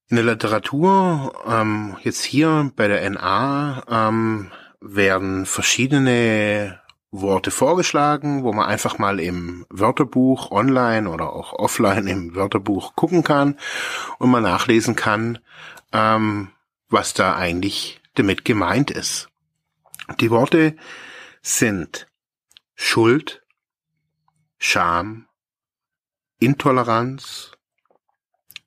In 0.10 0.16
der 0.16 0.26
Literatur, 0.26 1.34
ähm, 1.48 1.98
jetzt 2.02 2.24
hier 2.24 2.72
bei 2.76 2.88
der 2.88 3.08
NA, 3.10 3.84
ähm, 3.90 4.52
werden 4.82 5.46
verschiedene 5.46 6.80
Worte 7.12 7.52
vorgeschlagen, 7.52 8.44
wo 8.44 8.54
man 8.54 8.68
einfach 8.68 9.00
mal 9.00 9.20
im 9.20 9.66
Wörterbuch 9.70 10.52
online 10.52 11.10
oder 11.10 11.34
auch 11.34 11.54
offline 11.54 12.08
im 12.08 12.36
Wörterbuch 12.36 12.96
gucken 12.96 13.24
kann 13.24 13.58
und 14.20 14.30
man 14.30 14.44
nachlesen 14.44 14.96
kann, 14.96 15.40
ähm, 15.92 16.50
was 16.90 17.14
da 17.14 17.36
eigentlich 17.36 18.00
damit 18.16 18.46
gemeint 18.46 18.92
ist. 18.92 19.30
Die 20.18 20.32
Worte 20.32 20.76
sind 21.42 22.08
Schuld, 22.76 23.42
Scham, 24.58 25.28
Intoleranz, 26.40 27.52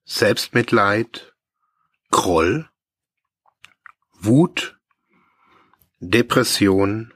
Selbstmitleid, 0.05 1.35
Groll, 2.11 2.69
Wut, 4.13 4.79
Depression, 6.01 7.13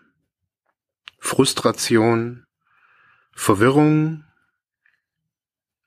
Frustration, 1.19 2.47
Verwirrung, 3.33 4.25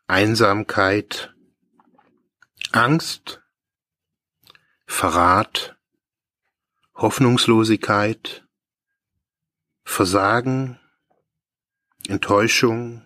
Einsamkeit, 0.07 1.33
Angst, 2.71 3.41
Verrat, 4.85 5.78
Hoffnungslosigkeit, 7.01 8.45
Versagen, 9.85 10.77
Enttäuschung, 12.09 13.03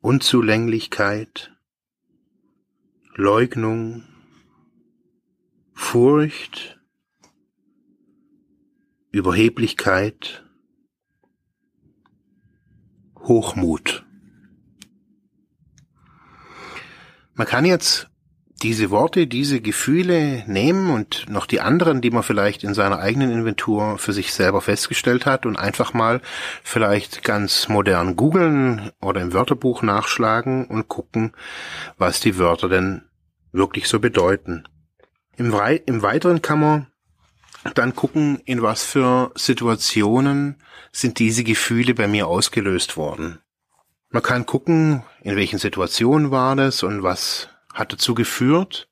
Unzulänglichkeit, 0.00 1.54
Leugnung, 3.16 4.08
Furcht, 5.74 6.80
Überheblichkeit, 9.10 10.42
Hochmut. 13.18 14.06
Man 17.34 17.46
kann 17.46 17.66
jetzt 17.66 18.09
diese 18.62 18.90
Worte, 18.90 19.26
diese 19.26 19.60
Gefühle 19.60 20.44
nehmen 20.46 20.90
und 20.90 21.26
noch 21.28 21.46
die 21.46 21.60
anderen, 21.60 22.02
die 22.02 22.10
man 22.10 22.22
vielleicht 22.22 22.62
in 22.62 22.74
seiner 22.74 22.98
eigenen 22.98 23.30
Inventur 23.30 23.98
für 23.98 24.12
sich 24.12 24.34
selber 24.34 24.60
festgestellt 24.60 25.24
hat 25.24 25.46
und 25.46 25.56
einfach 25.56 25.94
mal 25.94 26.20
vielleicht 26.62 27.24
ganz 27.24 27.68
modern 27.68 28.16
googeln 28.16 28.92
oder 29.00 29.22
im 29.22 29.32
Wörterbuch 29.32 29.82
nachschlagen 29.82 30.66
und 30.66 30.88
gucken, 30.88 31.32
was 31.96 32.20
die 32.20 32.36
Wörter 32.36 32.68
denn 32.68 33.02
wirklich 33.52 33.88
so 33.88 33.98
bedeuten. 33.98 34.64
Im, 35.36 35.54
im 35.86 36.02
Weiteren 36.02 36.42
kann 36.42 36.60
man 36.60 36.86
dann 37.74 37.94
gucken, 37.94 38.40
in 38.44 38.62
was 38.62 38.82
für 38.82 39.32
Situationen 39.36 40.56
sind 40.92 41.18
diese 41.18 41.44
Gefühle 41.44 41.94
bei 41.94 42.08
mir 42.08 42.26
ausgelöst 42.26 42.96
worden. 42.96 43.38
Man 44.10 44.22
kann 44.22 44.44
gucken, 44.44 45.02
in 45.22 45.36
welchen 45.36 45.58
Situationen 45.58 46.30
war 46.30 46.56
das 46.56 46.82
und 46.82 47.02
was 47.02 47.48
hat 47.72 47.92
dazu 47.92 48.14
geführt, 48.14 48.88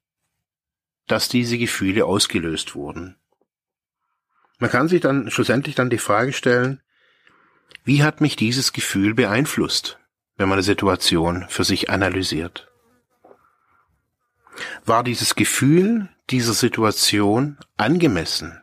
dass 1.07 1.29
diese 1.29 1.59
Gefühle 1.59 2.05
ausgelöst 2.05 2.75
wurden. 2.75 3.17
Man 4.59 4.71
kann 4.71 4.89
sich 4.89 5.01
dann 5.01 5.31
schlussendlich 5.31 5.75
dann 5.75 5.91
die 5.91 5.99
Frage 5.99 6.33
stellen, 6.33 6.83
wie 7.85 8.03
hat 8.03 8.21
mich 8.21 8.37
dieses 8.37 8.73
Gefühl 8.73 9.15
beeinflusst? 9.15 9.99
wenn 10.39 10.49
man 10.49 10.57
eine 10.57 10.63
Situation 10.63 11.47
für 11.49 11.65
sich 11.65 11.91
analysiert. 11.91 12.71
War 14.85 15.05
dieses 15.05 15.35
Gefühl 15.35 16.09
dieser 16.31 16.55
Situation 16.55 17.59
angemessen? 17.77 18.63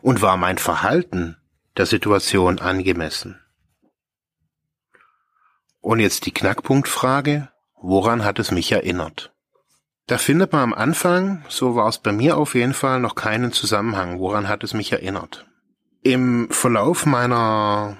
Und 0.00 0.22
war 0.22 0.36
mein 0.36 0.58
Verhalten 0.58 1.36
der 1.76 1.86
Situation 1.86 2.60
angemessen? 2.60 3.40
Und 5.80 5.98
jetzt 5.98 6.26
die 6.26 6.32
Knackpunktfrage, 6.32 7.48
woran 7.80 8.24
hat 8.24 8.38
es 8.38 8.50
mich 8.50 8.72
erinnert? 8.72 9.32
Da 10.06 10.18
findet 10.18 10.52
man 10.52 10.62
am 10.62 10.74
Anfang, 10.74 11.44
so 11.48 11.74
war 11.74 11.88
es 11.88 11.98
bei 11.98 12.12
mir 12.12 12.36
auf 12.36 12.54
jeden 12.54 12.74
Fall, 12.74 13.00
noch 13.00 13.16
keinen 13.16 13.52
Zusammenhang. 13.52 14.20
Woran 14.20 14.48
hat 14.48 14.62
es 14.62 14.72
mich 14.72 14.92
erinnert? 14.92 15.46
Im 16.02 16.48
Verlauf 16.50 17.06
meiner 17.06 17.96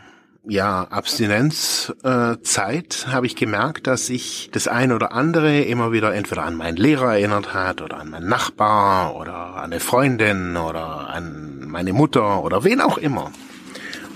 ja, 0.49 0.83
Abstinenzzeit 0.85 1.97
äh, 2.05 3.11
habe 3.11 3.27
ich 3.27 3.35
gemerkt, 3.35 3.89
dass 3.89 4.09
ich 4.09 4.51
das 4.53 4.69
eine 4.69 4.95
oder 4.95 5.13
andere 5.13 5.63
immer 5.63 5.91
wieder 5.91 6.15
entweder 6.15 6.45
an 6.45 6.55
meinen 6.55 6.77
Lehrer 6.77 7.15
erinnert 7.15 7.53
hat 7.53 7.83
oder 7.83 7.99
an 7.99 8.11
meinen 8.11 8.29
Nachbar 8.29 9.17
oder 9.17 9.57
an 9.57 9.73
eine 9.73 9.81
Freundin 9.81 10.57
oder 10.57 11.09
an 11.11 11.67
meine 11.67 11.93
Mutter 11.93 12.45
oder 12.45 12.63
wen 12.63 12.81
auch 12.81 12.99
immer. 12.99 13.33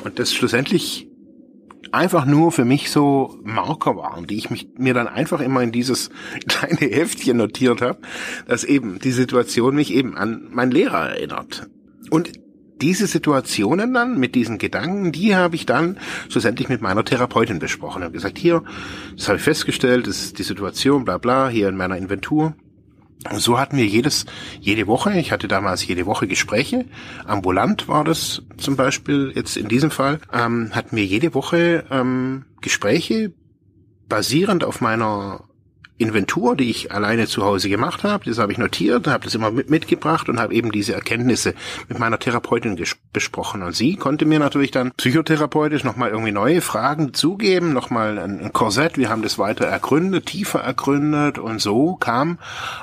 Und 0.04 0.20
das 0.20 0.32
schlussendlich 0.32 1.09
einfach 1.93 2.24
nur 2.24 2.53
für 2.53 2.64
mich 2.64 2.91
so 2.91 3.38
Marker 3.43 3.97
waren, 3.97 4.26
die 4.26 4.36
ich 4.36 4.51
mich, 4.51 4.68
mir 4.76 4.95
dann 4.95 5.09
einfach 5.09 5.41
immer 5.41 5.62
in 5.62 5.72
dieses 5.72 6.11
kleine 6.49 6.93
Heftchen 6.93 7.36
notiert 7.36 7.82
habe, 7.82 7.99
dass 8.47 8.64
eben 8.64 8.99
die 8.99 9.12
Situation 9.12 9.74
mich 9.74 9.93
eben 9.93 10.16
an 10.16 10.49
meinen 10.51 10.72
Lehrer 10.72 11.11
erinnert. 11.11 11.68
Und 12.11 12.32
diese 12.80 13.07
Situationen 13.07 13.93
dann 13.93 14.18
mit 14.18 14.34
diesen 14.34 14.59
Gedanken, 14.59 15.12
die 15.12 15.36
habe 15.36 15.55
ich 15.55 15.66
dann 15.66 15.99
schlussendlich 16.28 16.68
mit 16.68 16.80
meiner 16.80 17.05
Therapeutin 17.05 17.59
besprochen. 17.59 18.01
Ich 18.01 18.05
habe 18.05 18.14
gesagt, 18.14 18.38
hier, 18.38 18.62
das 19.16 19.28
habe 19.28 19.36
ich 19.36 19.45
festgestellt, 19.45 20.07
das 20.07 20.22
ist 20.22 20.38
die 20.38 20.43
Situation, 20.43 21.05
bla 21.05 21.18
bla, 21.18 21.49
hier 21.49 21.68
in 21.68 21.76
meiner 21.76 21.97
Inventur. 21.97 22.55
So 23.36 23.58
hatten 23.58 23.76
wir 23.76 23.86
jedes, 23.86 24.24
jede 24.60 24.86
Woche, 24.86 25.12
ich 25.18 25.30
hatte 25.30 25.46
damals 25.46 25.86
jede 25.86 26.06
Woche 26.06 26.26
Gespräche, 26.26 26.86
ambulant 27.26 27.86
war 27.86 28.02
das 28.02 28.42
zum 28.56 28.76
Beispiel 28.76 29.32
jetzt 29.34 29.58
in 29.58 29.68
diesem 29.68 29.90
Fall, 29.90 30.20
ähm, 30.32 30.70
hatten 30.72 30.96
wir 30.96 31.04
jede 31.04 31.34
Woche 31.34 31.84
ähm, 31.90 32.46
Gespräche 32.62 33.32
basierend 34.08 34.64
auf 34.64 34.80
meiner 34.80 35.44
Inventur, 36.01 36.57
die 36.57 36.70
ich 36.70 36.92
alleine 36.92 37.26
zu 37.26 37.44
Hause 37.44 37.68
gemacht 37.68 38.05
habe. 38.05 38.24
Das 38.24 38.38
habe 38.38 38.53
ich 38.53 38.59
notiert, 38.59 39.07
habe 39.07 39.24
das 39.24 39.34
immer 39.34 39.51
mit, 39.51 39.68
mitgebracht 39.68 40.28
und 40.28 40.40
habe 40.40 40.55
eben 40.55 40.72
diese 40.72 40.94
Erkenntnisse 40.94 41.55
mit 41.88 41.98
meiner 41.98 42.18
Therapeutin 42.18 42.82
besprochen. 43.12 43.62
Und 43.62 43.76
sie 43.76 43.96
konnte 43.96 44.24
mir 44.24 44.38
natürlich 44.38 44.70
dann 44.70 44.92
psychotherapeutisch 44.92 45.84
nochmal 45.84 46.11
irgendwie 46.11 46.32
neue 46.32 46.62
Fragen 46.62 47.12
zugeben, 47.12 47.74
nochmal 47.74 48.18
ein, 48.18 48.40
ein 48.40 48.53
Korsett. 48.53 48.96
Wir 48.96 49.11
haben 49.11 49.22
das 49.22 49.38
weiter 49.38 49.66
ergründet, 49.66 50.26
tiefer 50.26 50.61
ergründet 50.61 51.38
und 51.38 51.61
so 51.61 51.96
kam 51.96 52.38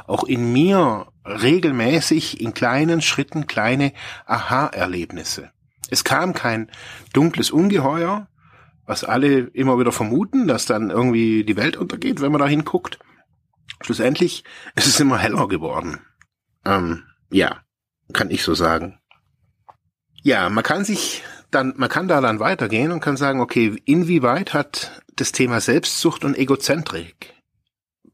auch 0.06 0.24
in 0.24 0.54
mir 0.54 1.08
regelmäßig 1.26 2.40
in 2.40 2.54
kleinen 2.54 3.02
Schritten 3.02 3.48
kleine 3.48 3.94
Aha-Erlebnisse. 4.28 5.50
Es 5.90 6.04
kam 6.04 6.34
kein 6.34 6.70
dunkles 7.14 7.50
Ungeheuer, 7.50 8.28
was 8.86 9.04
alle 9.04 9.40
immer 9.40 9.80
wieder 9.80 9.92
vermuten, 9.92 10.48
dass 10.48 10.66
dann 10.66 10.90
irgendwie 10.90 11.44
die 11.44 11.58
Welt 11.58 11.78
untergeht, 11.78 12.22
wenn 12.22 12.32
man 12.32 12.42
da 12.42 12.48
hinguckt. 12.48 13.00
Schlussendlich 13.82 14.44
ist 14.76 14.88
es 14.88 15.00
immer 15.00 15.18
heller 15.18 15.48
geworden. 15.48 16.00
Ähm, 16.66 17.04
ja, 17.30 17.62
kann 18.14 18.32
ich 18.32 18.44
so 18.44 18.54
sagen. 18.54 19.00
Ja, 20.24 20.50
man 20.50 20.64
kann 20.64 20.84
sich 20.84 21.24
dann, 21.52 21.74
man 21.78 21.90
kann 21.90 22.08
da 22.08 22.22
dann 22.22 22.40
weitergehen 22.40 22.92
und 22.92 23.00
kann 23.00 23.18
sagen, 23.18 23.40
okay, 23.40 23.82
inwieweit 23.86 24.54
hat 24.54 25.04
das 25.16 25.32
Thema 25.32 25.62
Selbstsucht 25.62 26.26
und 26.26 26.38
Egozentrik 26.38 27.34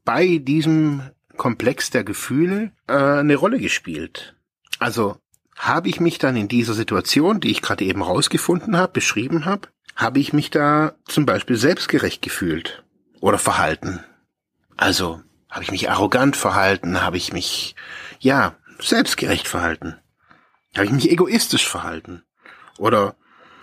bei 0.04 0.38
diesem 0.38 1.02
Komplex 1.36 1.90
der 1.90 2.04
Gefühle 2.04 2.72
äh, 2.86 2.94
eine 2.94 3.36
Rolle 3.36 3.58
gespielt? 3.58 4.36
Also 4.78 5.16
habe 5.56 5.88
ich 5.88 6.00
mich 6.00 6.18
dann 6.18 6.36
in 6.36 6.48
dieser 6.48 6.74
Situation, 6.74 7.40
die 7.40 7.50
ich 7.50 7.62
gerade 7.62 7.84
eben 7.84 8.02
rausgefunden 8.02 8.76
habe, 8.76 8.92
beschrieben 8.92 9.44
habe, 9.44 9.68
habe 9.96 10.18
ich 10.18 10.32
mich 10.32 10.50
da 10.50 10.94
zum 11.04 11.26
Beispiel 11.26 11.56
selbstgerecht 11.56 12.22
gefühlt 12.22 12.84
oder 13.20 13.38
verhalten. 13.38 14.00
Also 14.76 15.22
habe 15.54 15.62
ich 15.62 15.70
mich 15.70 15.88
arrogant 15.88 16.36
verhalten, 16.36 17.00
habe 17.00 17.16
ich 17.16 17.32
mich, 17.32 17.76
ja, 18.18 18.56
selbstgerecht 18.80 19.46
verhalten, 19.46 19.96
habe 20.74 20.86
ich 20.86 20.90
mich 20.90 21.08
egoistisch 21.08 21.68
verhalten 21.68 22.24
oder 22.76 23.14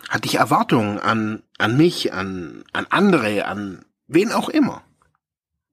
hatte 0.08 0.26
ich 0.26 0.36
Erwartungen 0.36 1.00
an, 1.00 1.44
an 1.58 1.76
mich, 1.76 2.14
an, 2.14 2.64
an 2.72 2.88
andere, 2.90 3.46
an 3.46 3.84
wen 4.08 4.32
auch 4.32 4.48
immer. 4.48 4.84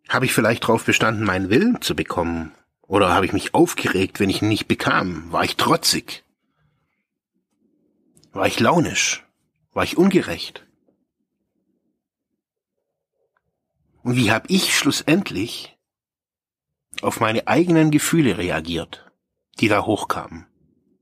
Habe 0.09 0.25
ich 0.25 0.35
vielleicht 0.35 0.65
darauf 0.65 0.85
bestanden, 0.85 1.23
meinen 1.23 1.51
Willen 1.51 1.81
zu 1.83 1.95
bekommen? 1.95 2.53
Oder 2.83 3.15
habe 3.15 3.25
ich 3.25 3.33
mich 3.33 3.55
aufgeregt, 3.55 4.19
wenn 4.19 4.31
ich 4.31 4.43
ihn 4.43 4.49
nicht 4.49 4.67
bekam? 4.67 5.31
War 5.31 5.45
ich 5.45 5.57
trotzig? 5.57 6.25
War 8.33 8.49
ich 8.49 8.59
launisch? 8.59 9.25
War 9.73 9.85
ich 9.85 9.97
ungerecht? 9.97 10.67
Und 14.03 14.17
wie 14.17 14.33
habe 14.33 14.47
ich 14.49 14.77
schlussendlich 14.77 15.78
auf 17.03 17.21
meine 17.21 17.47
eigenen 17.47 17.91
Gefühle 17.91 18.39
reagiert, 18.39 19.11
die 19.61 19.69
da 19.69 19.85
hochkamen? 19.85 20.47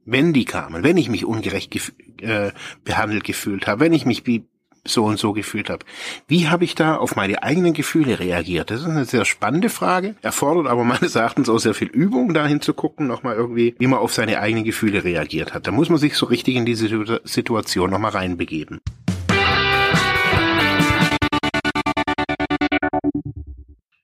Wenn 0.05 0.33
die 0.33 0.45
kamen, 0.45 0.85
wenn 0.85 0.97
ich 0.97 1.09
mich 1.09 1.25
ungerecht 1.25 1.71
gef 1.71 1.93
äh, 2.21 2.53
behandelt 2.85 3.25
gefühlt 3.25 3.67
habe, 3.67 3.81
wenn 3.81 3.93
ich 3.93 4.07
mich 4.07 4.27
wie 4.27 4.47
so 4.89 5.05
und 5.05 5.19
so 5.19 5.33
gefühlt 5.33 5.71
habe. 5.71 5.85
Wie 6.29 6.49
habe 6.49 6.65
ich 6.65 6.75
da 6.75 6.97
auf 6.97 7.17
meine 7.17 7.43
eigenen 7.43 7.73
Gefühle 7.73 8.19
reagiert? 8.19 8.71
Das 8.71 8.81
ist 8.81 8.87
eine 8.87 9.05
sehr 9.05 9.25
spannende 9.25 9.69
Frage, 9.69 10.15
erfordert 10.23 10.67
aber 10.67 10.85
meines 10.85 11.15
Erachtens 11.15 11.49
auch 11.49 11.59
sehr 11.59 11.75
viel 11.75 11.89
Übung, 11.89 12.35
dahin 12.35 12.61
zu 12.61 12.75
gucken, 12.75 13.07
nochmal 13.07 13.37
irgendwie, 13.37 13.75
wie 13.79 13.87
man 13.87 13.99
auf 13.99 14.15
seine 14.15 14.41
eigenen 14.41 14.65
Gefühle 14.65 15.05
reagiert 15.05 15.55
hat. 15.55 15.67
Da 15.67 15.73
muss 15.73 15.89
man 15.89 15.99
sich 15.99 16.15
so 16.15 16.27
richtig 16.27 16.57
in 16.57 16.67
diese 16.67 17.21
Situation 17.25 17.91
nochmal 17.91 18.13
reinbegeben. 18.13 18.81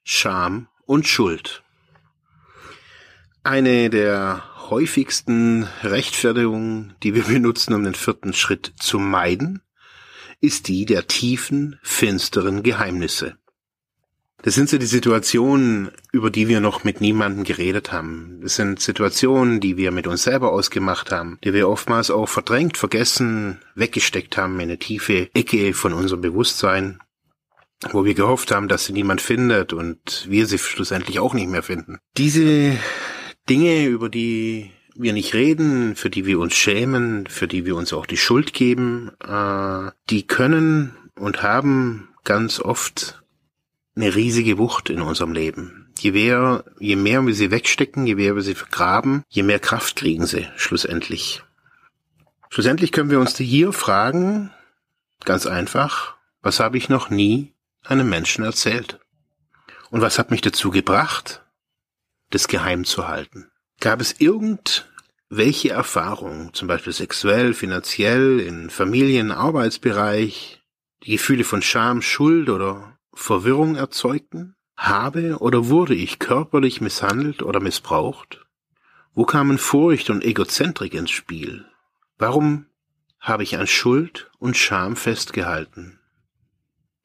Scham 0.05 0.69
und 0.85 1.07
Schuld. 1.07 1.63
Eine 3.45 3.91
der 3.91 4.45
häufigsten 4.71 5.67
Rechtfertigungen, 5.83 6.95
die 7.03 7.15
wir 7.15 7.25
benutzen, 7.25 7.75
um 7.75 7.83
den 7.83 7.95
vierten 7.95 8.35
Schritt 8.35 8.73
zu 8.79 9.01
meiden, 9.01 9.63
ist 10.41 10.69
die 10.69 10.87
der 10.87 11.09
tiefen, 11.09 11.79
finsteren 11.83 12.63
Geheimnisse. 12.63 13.37
Das 14.43 14.55
sind 14.55 14.69
so 14.69 14.79
die 14.79 14.87
Situationen, 14.87 15.91
über 16.13 16.31
die 16.31 16.49
wir 16.49 16.61
noch 16.61 16.85
mit 16.85 17.01
niemandem 17.01 17.45
geredet 17.45 17.93
haben. 17.93 18.41
Das 18.43 18.57
sind 18.57 18.81
Situationen, 18.81 19.61
die 19.61 19.77
wir 19.77 19.93
mit 19.93 20.07
uns 20.07 20.25
selber 20.25 20.53
ausgemacht 20.53 21.13
haben, 21.13 21.39
die 21.45 21.53
wir 21.53 21.69
oftmals 21.69 22.11
auch 22.11 22.29
verdrängt, 22.29 22.77
vergessen, 22.77 23.61
weggesteckt 23.77 24.37
haben 24.37 24.55
in 24.55 24.63
eine 24.63 24.79
tiefe 24.79 25.31
Ecke 25.35 25.75
von 25.75 25.93
unserem 25.93 26.23
Bewusstsein, 26.23 26.99
wo 27.91 28.05
wir 28.05 28.15
gehofft 28.15 28.53
haben, 28.53 28.69
dass 28.69 28.85
sie 28.85 28.93
niemand 28.93 29.21
findet 29.21 29.73
und 29.73 30.27
wir 30.29 30.47
sie 30.47 30.59
schlussendlich 30.59 31.21
auch 31.21 31.35
nicht 31.35 31.49
mehr 31.49 31.63
finden. 31.63 31.99
Diese 32.17 32.77
Dinge, 33.49 33.87
über 33.87 34.09
die 34.09 34.71
wir 34.95 35.13
nicht 35.13 35.35
reden, 35.35 35.97
für 35.97 36.11
die 36.11 36.27
wir 36.27 36.39
uns 36.39 36.55
schämen, 36.55 37.27
für 37.27 37.49
die 37.49 37.65
wir 37.65 37.77
uns 37.77 37.93
auch 37.93 38.07
die 38.07 38.17
Schuld 38.17 38.53
geben, 38.53 39.11
äh, 39.27 39.91
die 40.11 40.27
können 40.27 40.97
und 41.15 41.43
haben 41.43 42.09
ganz 42.25 42.61
oft 42.61 43.23
eine 43.97 44.15
riesige 44.15 44.59
Wucht 44.59 44.91
in 44.91 45.01
unserem 45.01 45.33
Leben. 45.33 45.93
Je 45.99 46.13
mehr, 46.13 46.65
je 46.79 46.97
mehr 46.97 47.25
wir 47.27 47.35
sie 47.35 47.51
wegstecken, 47.51 48.07
je 48.07 48.15
mehr 48.15 48.35
wir 48.35 48.43
sie 48.43 48.55
vergraben, 48.55 49.25
je 49.29 49.43
mehr 49.43 49.59
Kraft 49.59 49.97
kriegen 49.97 50.27
sie 50.27 50.49
schlussendlich. 50.57 51.43
Schlussendlich 52.49 52.93
können 52.93 53.11
wir 53.11 53.21
uns 53.21 53.37
hier 53.37 53.73
fragen, 53.73 54.51
ganz 55.25 55.47
einfach, 55.47 56.17
was 56.43 56.61
habe 56.61 56.77
ich 56.77 56.89
noch 56.89 57.11
nie 57.11 57.55
einem 57.85 58.09
Menschen 58.09 58.45
erzählt? 58.45 58.99
Und 59.91 60.01
was 60.01 60.19
hat 60.19 60.31
mich 60.31 60.41
dazu 60.41 60.71
gebracht, 60.71 61.42
das 62.35 62.49
geheim 62.49 62.85
zu 62.85 63.07
halten? 63.09 63.51
Gab 63.81 64.01
es 64.01 64.17
irgendwelche 64.19 65.71
Erfahrungen, 65.71 66.53
zum 66.55 66.69
Beispiel 66.69 66.93
sexuell, 66.93 67.55
finanziell, 67.55 68.41
in 68.41 68.71
Familien, 68.71 69.31
Arbeitsbereich, 69.31 70.63
die 71.05 71.13
Gefühle 71.13 71.45
von 71.45 71.63
Scham, 71.63 72.03
Schuld 72.03 72.49
oder 72.49 72.99
Verwirrung 73.15 73.77
erzeugten? 73.77 74.55
Habe 74.77 75.37
oder 75.39 75.69
wurde 75.69 75.95
ich 75.95 76.19
körperlich 76.19 76.81
misshandelt 76.81 77.43
oder 77.43 77.61
missbraucht? 77.61 78.45
Wo 79.15 79.25
kamen 79.25 79.59
Furcht 79.59 80.11
und 80.11 80.25
Egozentrik 80.25 80.95
ins 80.95 81.11
Spiel? 81.11 81.67
Warum 82.19 82.67
habe 83.21 83.43
ich 83.43 83.59
an 83.59 83.67
Schuld 83.67 84.31
und 84.39 84.57
Scham 84.57 84.97
festgehalten? 84.97 86.01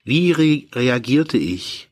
Wie 0.03 0.31
re 0.31 0.67
reagierte 0.73 1.37
ich, 1.37 1.91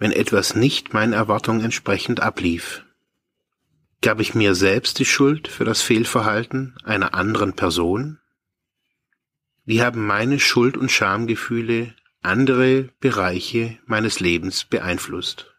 wenn 0.00 0.12
etwas 0.12 0.56
nicht 0.56 0.92
meinen 0.94 1.12
Erwartungen 1.12 1.62
entsprechend 1.62 2.20
ablief? 2.20 2.84
Gab 4.00 4.18
ich 4.18 4.34
mir 4.34 4.54
selbst 4.54 4.98
die 4.98 5.04
Schuld 5.04 5.46
für 5.46 5.66
das 5.66 5.82
Fehlverhalten 5.82 6.74
einer 6.84 7.14
anderen 7.14 7.52
Person? 7.52 8.18
Wie 9.66 9.82
haben 9.82 10.04
meine 10.06 10.40
Schuld- 10.40 10.78
und 10.78 10.90
Schamgefühle 10.90 11.94
andere 12.22 12.88
Bereiche 12.98 13.78
meines 13.86 14.20
Lebens 14.20 14.64
beeinflusst? 14.64 15.54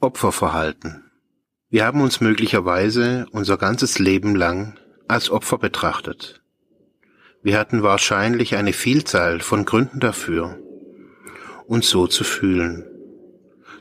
Opferverhalten. 0.00 1.04
Wir 1.68 1.84
haben 1.84 2.00
uns 2.00 2.20
möglicherweise 2.20 3.26
unser 3.30 3.56
ganzes 3.56 4.00
Leben 4.00 4.34
lang 4.34 4.78
als 5.06 5.30
Opfer 5.30 5.58
betrachtet. 5.58 6.42
Wir 7.46 7.60
hatten 7.60 7.84
wahrscheinlich 7.84 8.56
eine 8.56 8.72
Vielzahl 8.72 9.38
von 9.38 9.64
Gründen 9.64 10.00
dafür, 10.00 10.58
uns 11.68 11.88
so 11.88 12.08
zu 12.08 12.24
fühlen. 12.24 12.84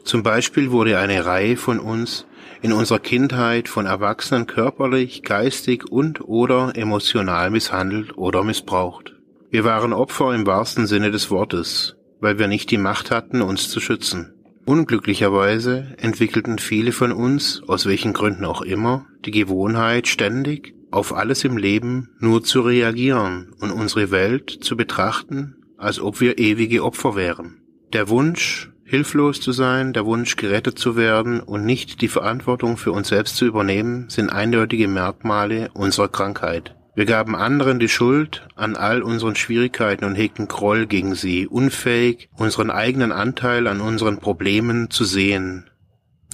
Zum 0.03 0.21
Beispiel 0.21 0.69
wurde 0.69 0.99
eine 0.99 1.25
Reihe 1.25 1.57
von 1.57 1.79
uns 1.79 2.27
in 2.61 2.71
unserer 2.71 2.99
Kindheit 2.99 3.67
von 3.67 3.87
Erwachsenen 3.87 4.45
körperlich, 4.45 5.23
geistig 5.23 5.89
und 5.89 6.21
oder 6.21 6.73
emotional 6.75 7.49
misshandelt 7.49 8.15
oder 8.19 8.43
missbraucht. 8.43 9.15
Wir 9.49 9.63
waren 9.63 9.93
Opfer 9.93 10.35
im 10.35 10.45
wahrsten 10.45 10.85
Sinne 10.85 11.09
des 11.09 11.31
Wortes, 11.31 11.95
weil 12.19 12.37
wir 12.37 12.47
nicht 12.47 12.69
die 12.69 12.77
Macht 12.77 13.09
hatten, 13.09 13.41
uns 13.41 13.67
zu 13.69 13.79
schützen. 13.79 14.35
Unglücklicherweise 14.67 15.95
entwickelten 15.97 16.59
viele 16.59 16.91
von 16.91 17.11
uns, 17.11 17.63
aus 17.65 17.87
welchen 17.87 18.13
Gründen 18.13 18.45
auch 18.45 18.61
immer, 18.61 19.07
die 19.25 19.31
Gewohnheit, 19.31 20.07
ständig 20.07 20.74
auf 20.95 21.13
alles 21.13 21.43
im 21.43 21.57
Leben 21.57 22.15
nur 22.19 22.43
zu 22.43 22.61
reagieren 22.61 23.53
und 23.59 23.71
unsere 23.71 24.11
Welt 24.11 24.49
zu 24.49 24.77
betrachten, 24.77 25.57
als 25.77 25.99
ob 25.99 26.21
wir 26.21 26.37
ewige 26.37 26.83
Opfer 26.83 27.15
wären. 27.15 27.61
Der 27.91 28.07
Wunsch, 28.07 28.71
hilflos 28.85 29.41
zu 29.41 29.51
sein, 29.51 29.91
der 29.91 30.05
Wunsch, 30.05 30.37
gerettet 30.37 30.79
zu 30.79 30.95
werden 30.95 31.41
und 31.41 31.65
nicht 31.65 32.01
die 32.01 32.07
Verantwortung 32.07 32.77
für 32.77 32.93
uns 32.93 33.09
selbst 33.09 33.35
zu 33.35 33.45
übernehmen, 33.45 34.05
sind 34.09 34.29
eindeutige 34.29 34.87
Merkmale 34.87 35.69
unserer 35.73 36.07
Krankheit. 36.07 36.75
Wir 36.95 37.05
gaben 37.05 37.35
anderen 37.35 37.77
die 37.79 37.89
Schuld 37.89 38.47
an 38.55 38.77
all 38.77 39.03
unseren 39.03 39.35
Schwierigkeiten 39.35 40.05
und 40.05 40.15
hegten 40.15 40.47
Groll 40.47 40.85
gegen 40.87 41.13
sie, 41.13 41.45
unfähig, 41.45 42.29
unseren 42.37 42.71
eigenen 42.71 43.11
Anteil 43.11 43.67
an 43.67 43.81
unseren 43.81 44.19
Problemen 44.19 44.89
zu 44.89 45.03
sehen. 45.03 45.69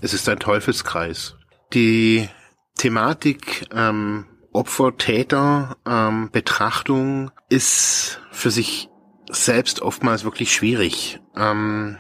Es 0.04 0.14
ist 0.14 0.30
ein 0.30 0.38
Teufelskreis. 0.40 1.36
Die 1.74 2.30
Thematik 2.78 3.66
ähm, 3.74 4.26
Opfer-Täter-Betrachtung 4.54 7.26
ähm, 7.26 7.32
ist 7.50 8.22
für 8.32 8.52
sich 8.52 8.90
selbst 9.30 9.82
oftmals 9.82 10.24
wirklich 10.24 10.54
schwierig. 10.54 11.20
Ähm, 11.36 11.98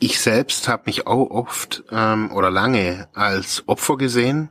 ich 0.00 0.20
selbst 0.20 0.66
habe 0.68 0.84
mich 0.86 1.06
auch 1.06 1.30
oft 1.30 1.84
ähm, 1.90 2.32
oder 2.32 2.50
lange 2.50 3.08
als 3.14 3.62
Opfer 3.66 3.96
gesehen 3.96 4.50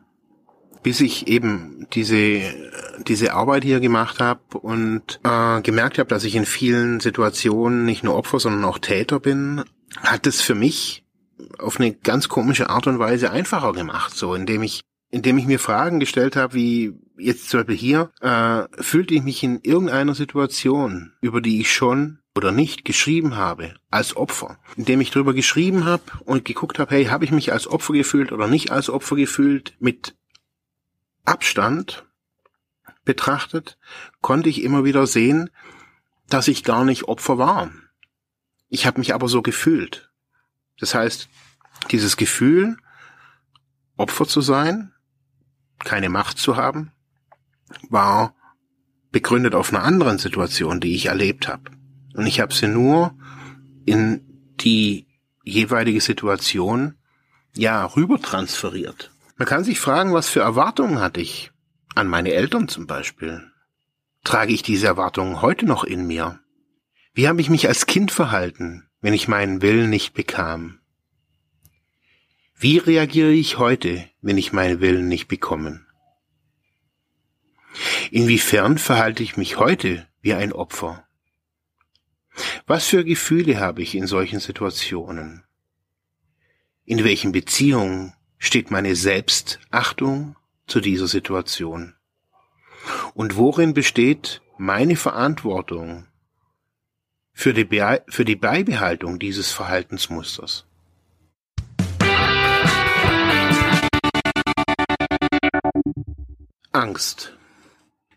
bis 0.84 1.00
ich 1.00 1.28
eben 1.28 1.88
diese 1.94 2.54
diese 3.08 3.34
Arbeit 3.34 3.64
hier 3.64 3.80
gemacht 3.80 4.20
habe 4.20 4.60
und 4.60 5.20
äh, 5.24 5.62
gemerkt 5.62 5.98
habe, 5.98 6.10
dass 6.10 6.26
ich 6.26 6.36
in 6.36 6.46
vielen 6.46 7.00
Situationen 7.00 7.86
nicht 7.86 8.04
nur 8.04 8.16
Opfer, 8.16 8.40
sondern 8.40 8.66
auch 8.66 8.78
Täter 8.78 9.20
bin, 9.20 9.64
hat 10.02 10.28
es 10.28 10.42
für 10.42 10.56
mich 10.56 11.04
auf 11.58 11.80
eine 11.80 11.94
ganz 11.94 12.30
komische 12.30 12.70
Art 12.70 12.86
und 12.86 13.00
Weise 13.00 13.32
einfacher 13.32 13.74
gemacht, 13.74 14.16
so 14.16 14.36
indem 14.36 14.62
ich 14.62 14.82
indem 15.14 15.38
ich 15.38 15.46
mir 15.46 15.60
Fragen 15.60 16.00
gestellt 16.00 16.36
habe, 16.36 16.56
wie 16.56 16.96
jetzt 17.20 17.48
zum 17.48 17.60
Beispiel 17.60 17.76
hier, 17.76 18.12
äh, 18.22 18.64
fühlte 18.82 19.14
ich 19.14 19.22
mich 19.22 19.44
in 19.44 19.60
irgendeiner 19.62 20.16
Situation, 20.16 21.14
über 21.22 21.40
die 21.40 21.62
ich 21.62 21.72
schon 21.72 22.18
oder 22.36 22.52
nicht 22.52 22.84
geschrieben 22.84 23.36
habe, 23.36 23.76
als 23.92 24.16
Opfer, 24.16 24.58
indem 24.76 25.02
ich 25.02 25.12
drüber 25.12 25.36
geschrieben 25.36 25.86
habe 25.86 26.02
und 26.26 26.46
geguckt 26.46 26.80
habe, 26.80 26.96
hey, 26.96 27.06
habe 27.06 27.26
ich 27.26 27.32
mich 27.32 27.54
als 27.54 27.68
Opfer 27.68 27.94
gefühlt 27.94 28.32
oder 28.32 28.48
nicht 28.48 28.72
als 28.72 28.90
Opfer 28.90 29.16
gefühlt, 29.16 29.76
mit 29.80 30.16
Abstand 31.26 32.08
betrachtet, 33.06 33.78
konnte 34.22 34.50
ich 34.50 34.64
immer 34.64 34.84
wieder 34.84 35.06
sehen, 35.06 35.52
dass 36.28 36.48
ich 36.48 36.64
gar 36.64 36.86
nicht 36.86 37.04
Opfer 37.04 37.38
war. 37.38 37.70
Ich 38.68 38.88
habe 38.88 38.98
mich 38.98 39.14
aber 39.14 39.28
so 39.28 39.44
gefühlt. 39.44 40.10
Das 40.80 40.96
heißt, 40.96 41.30
dieses 41.92 42.18
Gefühl, 42.18 42.78
Opfer 43.96 44.26
zu 44.26 44.42
sein, 44.42 44.93
keine 45.86 46.10
Macht 46.10 46.38
zu 46.38 46.58
haben, 46.58 46.92
war 47.90 48.36
begründet 49.12 49.56
auf 49.56 49.74
einer 49.74 49.84
anderen 49.84 50.18
Situation, 50.18 50.80
die 50.80 50.96
ich 50.96 51.06
erlebt 51.06 51.48
habe. 51.48 51.72
Und 52.16 52.28
ich 52.28 52.40
habe 52.40 52.54
sie 52.54 52.68
nur 52.68 53.16
in 53.86 54.22
die 54.60 55.08
jeweilige 55.44 56.02
Situation 56.02 56.96
ja 57.56 57.86
rüber 57.86 58.20
transferiert. 58.20 59.12
Man 59.38 59.48
kann 59.48 59.64
sich 59.64 59.80
fragen, 59.80 60.14
was 60.14 60.30
für 60.30 60.42
Erwartungen 60.42 61.00
hatte 61.00 61.22
ich 61.22 61.52
an 61.96 62.08
meine 62.08 62.34
Eltern 62.34 62.68
zum 62.68 62.88
Beispiel. 62.88 63.44
Trage 64.24 64.54
ich 64.54 64.64
diese 64.64 64.88
Erwartungen 64.88 65.42
heute 65.42 65.66
noch 65.66 65.84
in 65.84 66.08
mir? 66.08 66.40
Wie 67.14 67.28
habe 67.28 67.42
ich 67.42 67.50
mich 67.50 67.68
als 67.68 67.86
Kind 67.86 68.12
verhalten, 68.12 68.90
wenn 69.02 69.14
ich 69.14 69.28
meinen 69.28 69.62
Willen 69.62 69.90
nicht 69.90 70.14
bekam? 70.14 70.80
Wie 72.64 72.78
reagiere 72.78 73.34
ich 73.34 73.58
heute, 73.58 74.08
wenn 74.22 74.38
ich 74.38 74.54
meinen 74.54 74.80
Willen 74.80 75.10
nicht 75.10 75.28
bekomme? 75.28 75.86
Inwiefern 78.10 78.78
verhalte 78.78 79.22
ich 79.22 79.36
mich 79.36 79.58
heute 79.58 80.08
wie 80.22 80.34
ein 80.34 80.54
Opfer? 80.54 81.06
Was 82.66 82.88
für 82.88 83.04
Gefühle 83.04 83.60
habe 83.60 83.82
ich 83.82 83.96
in 83.96 84.08
solchen 84.08 84.40
Situationen? 84.40 85.44
In 86.86 87.04
welchen 87.04 87.34
Beziehungen 87.34 88.14
steht 88.38 88.72
meine 88.72 88.96
Selbstachtung 88.96 90.38
zu 90.66 90.80
dieser 90.80 91.08
Situation? 91.08 91.96
Und 93.14 93.36
worin 93.36 93.74
besteht 93.74 94.42
meine 94.58 94.96
Verantwortung 94.96 96.08
für 97.34 97.54
die, 97.54 97.66
Be 97.66 98.06
für 98.08 98.24
die 98.24 98.38
Beibehaltung 98.38 99.20
dieses 99.20 99.52
Verhaltensmusters? 99.52 100.66
Angst. 106.74 107.34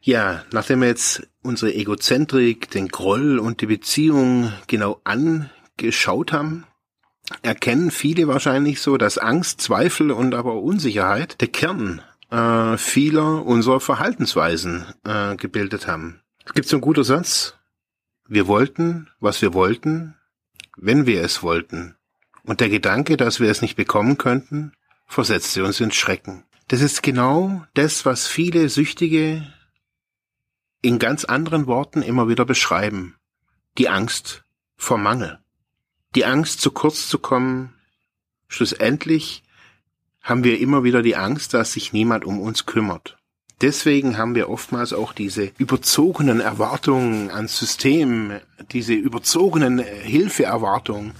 Ja, 0.01 0.45
nachdem 0.53 0.81
wir 0.81 0.89
jetzt 0.89 1.27
unsere 1.43 1.75
Egozentrik, 1.75 2.71
den 2.71 2.89
Groll 2.89 3.39
und 3.39 3.61
die 3.61 3.67
Beziehung 3.67 4.53
genau 4.67 5.01
angeschaut 5.05 6.33
haben, 6.33 6.65
erkennen 7.43 7.91
viele 7.91 8.29
wahrscheinlich 8.29 8.81
so, 8.81 8.97
dass 8.97 9.19
Angst, 9.19 9.61
Zweifel 9.61 10.11
und 10.11 10.35
aber 10.35 10.63
Unsicherheit 10.63 11.41
der 11.41 11.49
Kern 11.49 12.03
äh, 12.31 12.77
vieler 12.77 13.45
unserer 13.45 13.81
Verhaltensweisen 13.81 14.87
äh, 15.05 15.37
gebildet 15.37 15.87
haben. 15.87 16.21
Es 16.45 16.55
gibt 16.55 16.69
so 16.69 16.77
einen 16.77 16.83
guten 16.83 17.05
Satz. 17.05 17.55
Wir 18.29 18.47
wollten, 18.47 19.09
was 19.21 19.43
wir 19.43 19.55
wollten, 19.55 20.15
wenn 20.77 21.07
wir 21.07 21.23
es 21.23 21.43
wollten. 21.43 21.97
Und 22.45 22.61
der 22.61 22.69
Gedanke, 22.69 23.17
dass 23.17 23.41
wir 23.41 23.51
es 23.51 23.63
nicht 23.63 23.77
bekommen 23.77 24.19
könnten, 24.19 24.73
versetzte 25.07 25.65
uns 25.65 25.81
in 25.81 25.91
Schrecken. 25.91 26.45
Das 26.69 26.81
ist 26.81 27.03
genau 27.03 27.65
das, 27.75 28.05
was 28.05 28.27
viele 28.27 28.69
Süchtige 28.69 29.47
in 30.83 30.99
ganz 30.99 31.25
anderen 31.25 31.67
Worten 31.67 32.03
immer 32.03 32.29
wieder 32.29 32.45
beschreiben. 32.45 33.17
Die 33.79 33.89
Angst 33.89 34.45
vor 34.77 34.99
Mangel 34.99 35.41
die 36.17 36.25
Angst, 36.25 36.61
zu 36.63 36.71
kurz 36.71 37.09
zu 37.09 37.19
kommen. 37.19 37.75
Schlussendlich 38.49 39.43
haben 40.23 40.43
wir 40.43 40.59
immer 40.59 40.83
wieder 40.83 41.03
die 41.03 41.15
Angst, 41.15 41.55
dass 41.55 41.75
sich 41.75 41.93
niemand 41.93 42.25
um 42.25 42.41
uns 42.41 42.67
kümmert. 42.67 43.19
Deswegen 43.61 44.19
haben 44.19 44.35
wir 44.35 44.51
oftmals 44.51 44.93
auch 44.93 45.13
diese 45.13 45.53
überzogenen 45.59 46.41
Erwartungen 46.41 47.31
ans 47.31 47.59
System, 47.59 48.33
diese 48.73 48.93
überzogenen 48.93 49.79
Hilfeerwartungen, 49.79 51.13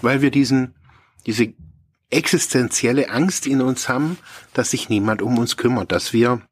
weil 0.00 0.22
wir 0.22 0.30
diesen, 0.30 0.74
diese 1.26 1.52
existenzielle 2.12 3.10
Angst 3.10 3.46
in 3.46 3.60
uns 3.60 3.88
haben, 3.88 4.18
dass 4.54 4.70
sich 4.70 4.88
niemand 4.88 5.22
um 5.22 5.38
uns 5.38 5.56
kümmert, 5.56 5.92
dass 5.92 6.12
wir 6.12 6.42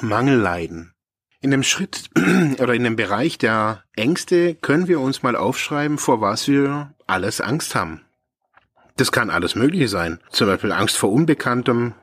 Mangel 0.00 0.38
leiden. 0.38 0.92
In 1.40 1.50
dem 1.50 1.62
Schritt 1.62 2.10
oder 2.58 2.74
in 2.74 2.84
dem 2.84 2.96
Bereich 2.96 3.38
der 3.38 3.84
Ängste 3.94 4.54
können 4.54 4.88
wir 4.88 5.00
uns 5.00 5.22
mal 5.22 5.36
aufschreiben, 5.36 5.98
vor 5.98 6.20
was 6.20 6.48
wir 6.48 6.94
alles 7.06 7.40
Angst 7.40 7.74
haben. 7.74 8.02
Das 8.96 9.12
kann 9.12 9.30
alles 9.30 9.54
Mögliche 9.54 9.88
sein. 9.88 10.20
Zum 10.30 10.46
Beispiel 10.46 10.72
Angst 10.72 10.96
vor 10.96 11.12
Unbekanntem, 11.12 11.94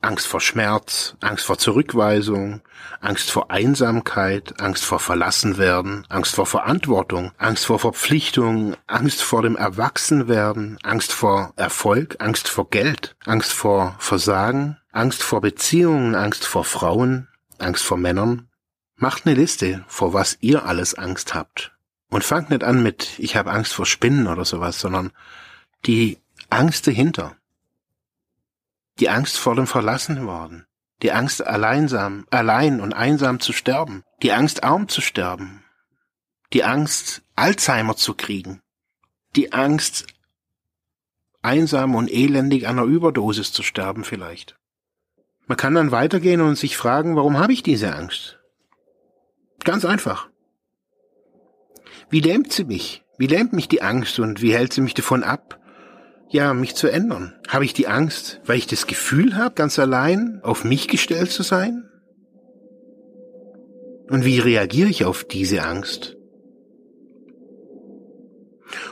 Angst 0.00 0.26
vor 0.26 0.40
Schmerz, 0.40 1.16
Angst 1.20 1.44
vor 1.44 1.58
Zurückweisung, 1.58 2.60
Angst 3.00 3.30
vor 3.30 3.50
Einsamkeit, 3.50 4.60
Angst 4.60 4.84
vor 4.84 5.00
Verlassenwerden, 5.00 6.06
Angst 6.08 6.36
vor 6.36 6.46
Verantwortung, 6.46 7.32
Angst 7.36 7.66
vor 7.66 7.78
Verpflichtung, 7.78 8.76
Angst 8.86 9.22
vor 9.22 9.42
dem 9.42 9.56
Erwachsenwerden, 9.56 10.78
Angst 10.82 11.12
vor 11.12 11.52
Erfolg, 11.56 12.16
Angst 12.20 12.48
vor 12.48 12.70
Geld, 12.70 13.16
Angst 13.24 13.52
vor 13.52 13.96
Versagen, 13.98 14.78
Angst 14.92 15.22
vor 15.22 15.40
Beziehungen, 15.40 16.14
Angst 16.14 16.44
vor 16.46 16.64
Frauen, 16.64 17.28
Angst 17.58 17.84
vor 17.84 17.96
Männern. 17.96 18.48
Macht 18.96 19.26
eine 19.26 19.34
Liste, 19.34 19.84
vor 19.88 20.12
was 20.12 20.38
ihr 20.40 20.64
alles 20.64 20.94
Angst 20.94 21.34
habt. 21.34 21.72
Und 22.10 22.24
fangt 22.24 22.50
nicht 22.50 22.64
an 22.64 22.82
mit, 22.82 23.18
ich 23.18 23.36
habe 23.36 23.50
Angst 23.50 23.72
vor 23.72 23.86
Spinnen 23.86 24.28
oder 24.28 24.44
sowas, 24.44 24.80
sondern 24.80 25.12
die 25.86 26.18
Angst 26.50 26.86
dahinter. 26.86 27.36
Die 29.00 29.08
Angst 29.08 29.38
vor 29.38 29.54
dem 29.54 29.66
Verlassenwerden. 29.66 30.66
Die 31.02 31.12
Angst, 31.12 31.46
alleinsam, 31.46 32.26
allein 32.30 32.80
und 32.80 32.92
einsam 32.92 33.38
zu 33.38 33.52
sterben. 33.52 34.02
Die 34.22 34.32
Angst, 34.32 34.64
arm 34.64 34.88
zu 34.88 35.00
sterben. 35.00 35.64
Die 36.52 36.64
Angst, 36.64 37.22
Alzheimer 37.36 37.96
zu 37.96 38.14
kriegen. 38.14 38.60
Die 39.36 39.52
Angst, 39.52 40.06
einsam 41.42 41.94
und 41.94 42.10
elendig 42.10 42.66
an 42.66 42.78
einer 42.78 42.88
Überdosis 42.88 43.52
zu 43.52 43.62
sterben 43.62 44.04
vielleicht. 44.04 44.58
Man 45.46 45.56
kann 45.56 45.74
dann 45.74 45.92
weitergehen 45.92 46.40
und 46.40 46.56
sich 46.56 46.76
fragen, 46.76 47.16
warum 47.16 47.38
habe 47.38 47.52
ich 47.52 47.62
diese 47.62 47.94
Angst? 47.94 48.38
Ganz 49.64 49.84
einfach. 49.84 50.28
Wie 52.10 52.20
lähmt 52.20 52.52
sie 52.52 52.64
mich? 52.64 53.04
Wie 53.18 53.26
lähmt 53.26 53.52
mich 53.52 53.68
die 53.68 53.82
Angst 53.82 54.18
und 54.18 54.42
wie 54.42 54.54
hält 54.54 54.72
sie 54.72 54.80
mich 54.80 54.94
davon 54.94 55.24
ab, 55.24 55.57
ja, 56.30 56.52
mich 56.54 56.74
zu 56.74 56.88
ändern? 56.88 57.34
Habe 57.48 57.64
ich 57.64 57.72
die 57.72 57.88
Angst, 57.88 58.40
weil 58.44 58.58
ich 58.58 58.66
das 58.66 58.86
Gefühl 58.86 59.36
habe, 59.36 59.54
ganz 59.54 59.78
allein 59.78 60.40
auf 60.42 60.64
mich 60.64 60.88
gestellt 60.88 61.30
zu 61.30 61.42
sein? 61.42 61.88
Und 64.08 64.24
wie 64.24 64.38
reagiere 64.38 64.88
ich 64.88 65.04
auf 65.04 65.24
diese 65.24 65.62
Angst? 65.62 66.16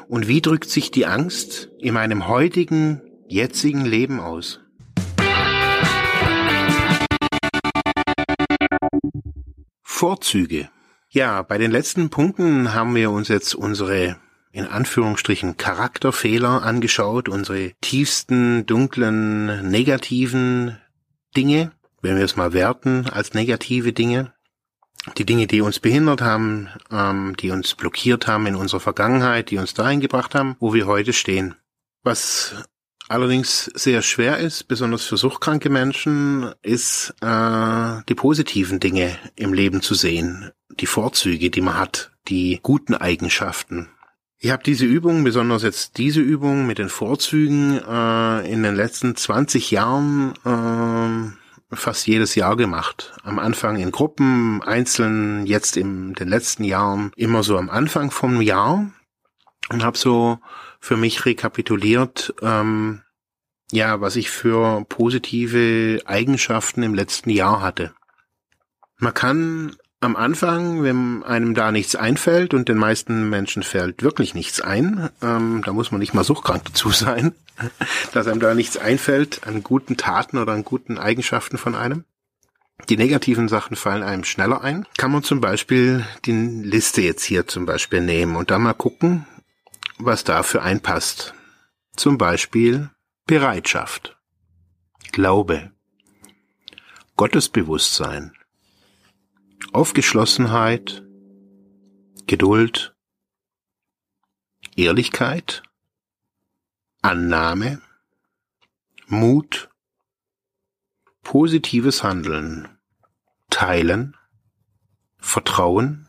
Und 0.09 0.29
wie 0.29 0.41
drückt 0.41 0.71
sich 0.71 0.91
die 0.91 1.07
Angst 1.07 1.71
in 1.79 1.95
meinem 1.95 2.29
heutigen, 2.29 3.03
jetzigen 3.29 3.85
Leben 3.85 4.21
aus? 4.21 4.61
Vorzüge. 9.83 10.69
Ja, 11.09 11.43
bei 11.43 11.57
den 11.59 11.71
letzten 11.71 12.11
Punkten 12.11 12.75
haben 12.75 12.95
wir 12.95 13.11
uns 13.11 13.29
jetzt 13.29 13.55
unsere 13.55 14.17
in 14.57 14.67
Anführungsstrichen 14.67 15.59
Charakterfehler 15.59 16.63
angeschaut, 16.63 17.29
unsere 17.29 17.73
tiefsten, 17.83 18.65
dunklen, 18.65 19.69
negativen 19.69 20.79
Dinge, 21.37 21.73
wenn 22.01 22.17
wir 22.17 22.25
es 22.25 22.37
mal 22.37 22.55
werten 22.55 23.07
als 23.11 23.35
negative 23.35 23.93
Dinge, 23.93 24.33
die 25.19 25.27
Dinge, 25.27 25.47
die 25.47 25.61
uns 25.61 25.79
behindert 25.79 26.23
haben, 26.23 26.71
ähm, 26.91 27.37
die 27.39 27.51
uns 27.51 27.75
blockiert 27.75 28.27
haben 28.27 28.47
in 28.47 28.55
unserer 28.55 28.81
Vergangenheit, 28.81 29.51
die 29.51 29.59
uns 29.59 29.75
dahin 29.75 30.01
gebracht 30.01 30.35
haben, 30.35 30.57
wo 30.59 30.73
wir 30.73 30.87
heute 30.87 31.13
stehen. 31.13 31.57
Was 32.03 32.55
allerdings 33.09 33.65
sehr 33.75 34.01
schwer 34.01 34.39
ist, 34.39 34.69
besonders 34.69 35.05
für 35.05 35.19
suchtkranke 35.19 35.69
Menschen, 35.69 36.51
ist 36.63 37.15
äh, 37.21 38.01
die 38.09 38.15
positiven 38.15 38.81
Dinge 38.81 39.19
im 39.37 39.53
Leben 39.53 39.83
zu 39.83 39.95
sehen, 39.95 40.51
die 40.81 40.87
Vorzüge, 40.87 41.51
die 41.51 41.61
man 41.61 41.79
hat, 41.79 42.13
die 42.29 42.59
guten 42.63 42.95
Eigenschaften. 42.95 43.91
Ich 44.39 44.51
habe 44.51 44.63
diese 44.63 44.85
Übung, 44.85 45.25
besonders 45.25 45.63
jetzt 45.63 45.97
diese 45.97 46.21
Übung 46.21 46.67
mit 46.67 46.79
den 46.79 46.91
Vorzügen, 46.91 47.79
äh, 47.79 48.53
in 48.53 48.63
den 48.63 48.75
letzten 48.75 49.17
20 49.17 49.71
Jahren 49.71 50.35
äh, 50.45 51.75
fast 51.75 52.07
jedes 52.07 52.35
Jahr 52.35 52.57
gemacht. 52.57 53.15
Am 53.23 53.39
Anfang 53.39 53.77
in 53.77 53.91
Gruppen, 53.91 54.63
einzeln, 54.63 55.47
jetzt 55.47 55.77
in 55.79 56.13
den 56.15 56.29
letzten 56.29 56.65
Jahren 56.65 57.13
immer 57.17 57.43
so 57.43 57.57
am 57.57 57.71
Anfang 57.71 58.11
vom 58.11 58.43
Jahr 58.43 58.91
und 59.71 59.83
habe 59.83 59.97
so 59.97 60.39
für 60.81 60.99
mich 60.99 61.25
rekapituliert, 61.25 62.35
ähm, 62.43 63.03
ja, 63.73 64.01
was 64.03 64.17
ich 64.17 64.31
für 64.31 64.85
positive 64.89 66.03
Eigenschaften 66.05 66.83
im 66.83 66.95
letzten 66.95 67.31
Jahr 67.31 67.63
hatte. 67.63 67.93
Man 68.99 69.15
kann 69.15 69.77
am 70.01 70.17
Anfang, 70.17 70.83
wenn 70.83 71.23
einem 71.23 71.55
da 71.55 71.73
nichts 71.73 71.97
einfällt 71.97 72.55
und 72.55 72.69
den 72.69 72.77
meisten 72.77 73.31
Menschen 73.31 73.63
fällt 73.63 74.03
wirklich 74.03 74.35
nichts 74.35 74.61
ein, 74.61 75.11
ähm, 75.23 75.63
da 75.65 75.73
muss 75.73 75.91
man 75.91 76.01
nicht 76.01 76.15
mal 76.15 76.25
suchtkrank 76.25 76.65
dazu 76.67 76.91
sein, 76.91 77.35
dass 78.13 78.27
einem 78.27 78.41
da 78.41 78.55
nichts 78.55 78.77
einfällt 78.77 79.47
an 79.47 79.63
guten 79.63 79.97
Taten 79.97 80.39
oder 80.39 80.53
an 80.53 80.65
guten 80.65 80.99
Eigenschaften 80.99 81.59
von 81.59 81.75
einem. 81.75 82.05
Die 82.91 82.99
negativen 82.99 83.49
Sachen 83.49 83.75
fallen 83.75 84.03
einem 84.03 84.25
schneller 84.25 84.63
ein. 84.63 84.87
Kann 84.99 85.11
man 85.11 85.23
zum 85.23 85.41
Beispiel 85.41 86.07
die 86.27 86.33
Liste 86.33 87.01
jetzt 87.01 87.25
hier 87.25 87.47
zum 87.47 87.65
Beispiel 87.65 88.03
nehmen 88.03 88.37
und 88.37 88.51
da 88.51 88.59
mal 88.59 88.75
gucken, 88.75 89.27
was 89.99 90.25
dafür 90.25 90.63
einpasst. 90.63 91.35
Zum 91.97 92.19
Beispiel 92.19 92.91
Bereitschaft, 93.27 94.19
Glaube, 95.11 95.73
Gottesbewusstsein, 97.17 98.36
Aufgeschlossenheit, 99.73 101.05
Geduld, 102.27 102.97
Ehrlichkeit, 104.75 105.63
Annahme, 107.03 107.81
Mut, 109.07 109.71
positives 111.23 112.03
Handeln, 112.03 112.69
Teilen, 113.51 114.17
Vertrauen, 115.19 116.09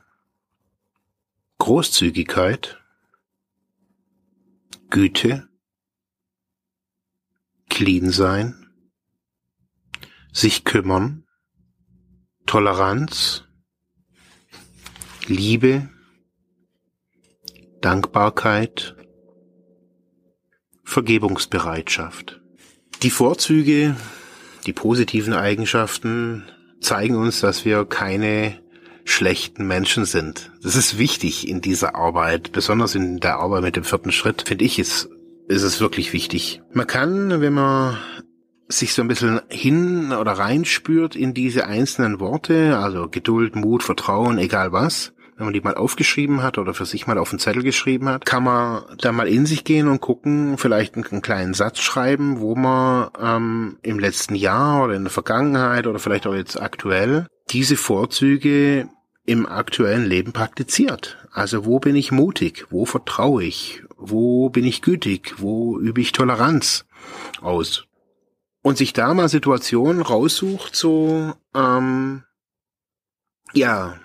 Großzügigkeit, 1.59 2.81
Güte, 4.89 5.49
clean 7.69 8.09
sein, 8.09 8.71
sich 10.31 10.63
kümmern, 10.63 11.26
Toleranz, 12.47 13.43
Liebe, 15.27 15.89
Dankbarkeit, 17.81 18.95
Vergebungsbereitschaft. 20.85 22.39
Die 23.03 23.09
Vorzüge, 23.09 23.97
die 24.65 24.71
positiven 24.71 25.33
Eigenschaften 25.33 26.45
zeigen 26.79 27.17
uns, 27.17 27.41
dass 27.41 27.65
wir 27.65 27.83
keine 27.83 28.57
schlechten 29.03 29.67
Menschen 29.67 30.05
sind. 30.05 30.49
Das 30.63 30.77
ist 30.77 30.97
wichtig 30.97 31.49
in 31.49 31.59
dieser 31.59 31.95
Arbeit, 31.95 32.53
besonders 32.53 32.95
in 32.95 33.19
der 33.19 33.39
Arbeit 33.39 33.63
mit 33.63 33.75
dem 33.75 33.83
vierten 33.83 34.13
Schritt, 34.13 34.43
finde 34.47 34.63
ich, 34.63 34.79
ist, 34.79 35.09
ist 35.49 35.63
es 35.63 35.81
wirklich 35.81 36.13
wichtig. 36.13 36.61
Man 36.71 36.87
kann, 36.87 37.41
wenn 37.41 37.53
man 37.53 37.97
sich 38.67 38.93
so 38.93 39.01
ein 39.01 39.07
bisschen 39.07 39.41
hin 39.49 40.11
oder 40.11 40.33
rein 40.33 40.65
spürt 40.65 41.15
in 41.15 41.33
diese 41.33 41.67
einzelnen 41.67 42.19
Worte, 42.19 42.77
also 42.77 43.07
Geduld, 43.09 43.55
Mut, 43.55 43.83
Vertrauen, 43.83 44.37
egal 44.37 44.71
was, 44.71 45.13
wenn 45.37 45.45
man 45.45 45.53
die 45.53 45.61
mal 45.61 45.75
aufgeschrieben 45.75 46.41
hat 46.41 46.57
oder 46.57 46.73
für 46.73 46.85
sich 46.85 47.07
mal 47.07 47.17
auf 47.17 47.29
den 47.29 47.39
Zettel 47.39 47.63
geschrieben 47.63 48.09
hat, 48.09 48.25
kann 48.25 48.43
man 48.43 48.83
da 48.97 49.11
mal 49.11 49.27
in 49.27 49.45
sich 49.45 49.63
gehen 49.63 49.87
und 49.87 50.01
gucken, 50.01 50.57
vielleicht 50.57 50.95
einen, 50.95 51.05
einen 51.05 51.21
kleinen 51.21 51.53
Satz 51.53 51.79
schreiben, 51.79 52.39
wo 52.39 52.55
man 52.55 53.09
ähm, 53.21 53.77
im 53.83 53.99
letzten 53.99 54.35
Jahr 54.35 54.83
oder 54.83 54.95
in 54.95 55.03
der 55.03 55.11
Vergangenheit 55.11 55.87
oder 55.87 55.99
vielleicht 55.99 56.25
auch 56.27 56.33
jetzt 56.33 56.59
aktuell 56.59 57.27
diese 57.51 57.77
Vorzüge 57.77 58.89
im 59.25 59.45
aktuellen 59.45 60.05
Leben 60.05 60.33
praktiziert. 60.33 61.17
Also 61.31 61.65
wo 61.65 61.79
bin 61.79 61.95
ich 61.95 62.11
mutig? 62.11 62.65
Wo 62.69 62.85
vertraue 62.85 63.43
ich? 63.43 63.83
Wo 63.95 64.49
bin 64.49 64.65
ich 64.65 64.81
gütig? 64.81 65.35
Wo 65.37 65.79
übe 65.79 66.01
ich 66.01 66.13
Toleranz 66.13 66.85
aus? 67.41 67.86
Und 68.67 68.77
sich 68.77 68.91
da 68.91 69.13
mal 69.13 69.29
Situationen 69.29 70.01
raussucht, 70.01 70.75
so, 70.75 71.33
ähm, 71.55 72.23
ja, 73.53 73.97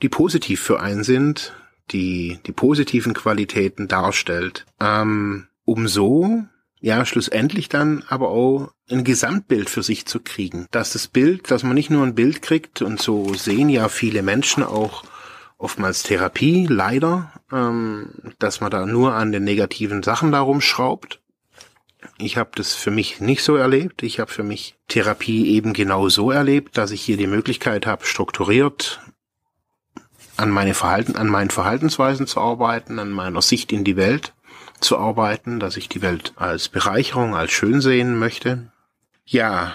die 0.00 0.08
positiv 0.08 0.60
für 0.60 0.78
einen 0.78 1.02
sind, 1.02 1.54
die 1.90 2.38
die 2.46 2.52
positiven 2.52 3.14
Qualitäten 3.14 3.88
darstellt, 3.88 4.64
ähm, 4.78 5.48
um 5.64 5.88
so 5.88 6.44
ja, 6.78 7.04
schlussendlich 7.04 7.68
dann 7.68 8.04
aber 8.06 8.28
auch 8.28 8.70
ein 8.88 9.02
Gesamtbild 9.02 9.68
für 9.68 9.82
sich 9.82 10.06
zu 10.06 10.20
kriegen. 10.20 10.68
Dass 10.70 10.92
das 10.92 11.08
Bild, 11.08 11.50
dass 11.50 11.64
man 11.64 11.74
nicht 11.74 11.90
nur 11.90 12.04
ein 12.04 12.14
Bild 12.14 12.42
kriegt 12.42 12.82
und 12.82 13.02
so 13.02 13.34
sehen 13.34 13.68
ja 13.68 13.88
viele 13.88 14.22
Menschen 14.22 14.62
auch 14.62 15.02
oftmals 15.58 16.04
Therapie, 16.04 16.68
leider, 16.70 17.32
ähm, 17.50 18.10
dass 18.38 18.60
man 18.60 18.70
da 18.70 18.86
nur 18.86 19.14
an 19.14 19.32
den 19.32 19.42
negativen 19.42 20.04
Sachen 20.04 20.30
darum 20.30 20.60
schraubt. 20.60 21.20
Ich 22.18 22.36
habe 22.36 22.50
das 22.54 22.74
für 22.74 22.90
mich 22.90 23.20
nicht 23.20 23.42
so 23.42 23.56
erlebt. 23.56 24.02
Ich 24.02 24.20
habe 24.20 24.30
für 24.30 24.42
mich 24.42 24.76
Therapie 24.88 25.50
eben 25.50 25.72
genau 25.72 26.08
so 26.08 26.30
erlebt, 26.30 26.76
dass 26.76 26.90
ich 26.90 27.02
hier 27.02 27.16
die 27.16 27.26
Möglichkeit 27.26 27.86
habe, 27.86 28.06
strukturiert 28.06 29.00
an 30.36 30.50
meine 30.50 30.74
Verhalten, 30.74 31.16
an 31.16 31.28
meinen 31.28 31.50
Verhaltensweisen 31.50 32.26
zu 32.26 32.40
arbeiten, 32.40 32.98
an 32.98 33.10
meiner 33.10 33.42
Sicht 33.42 33.72
in 33.72 33.84
die 33.84 33.96
Welt 33.96 34.34
zu 34.80 34.98
arbeiten, 34.98 35.60
dass 35.60 35.76
ich 35.76 35.88
die 35.88 36.02
Welt 36.02 36.32
als 36.36 36.68
Bereicherung, 36.68 37.34
als 37.34 37.52
schön 37.52 37.80
sehen 37.80 38.18
möchte. 38.18 38.70
Ja, 39.24 39.74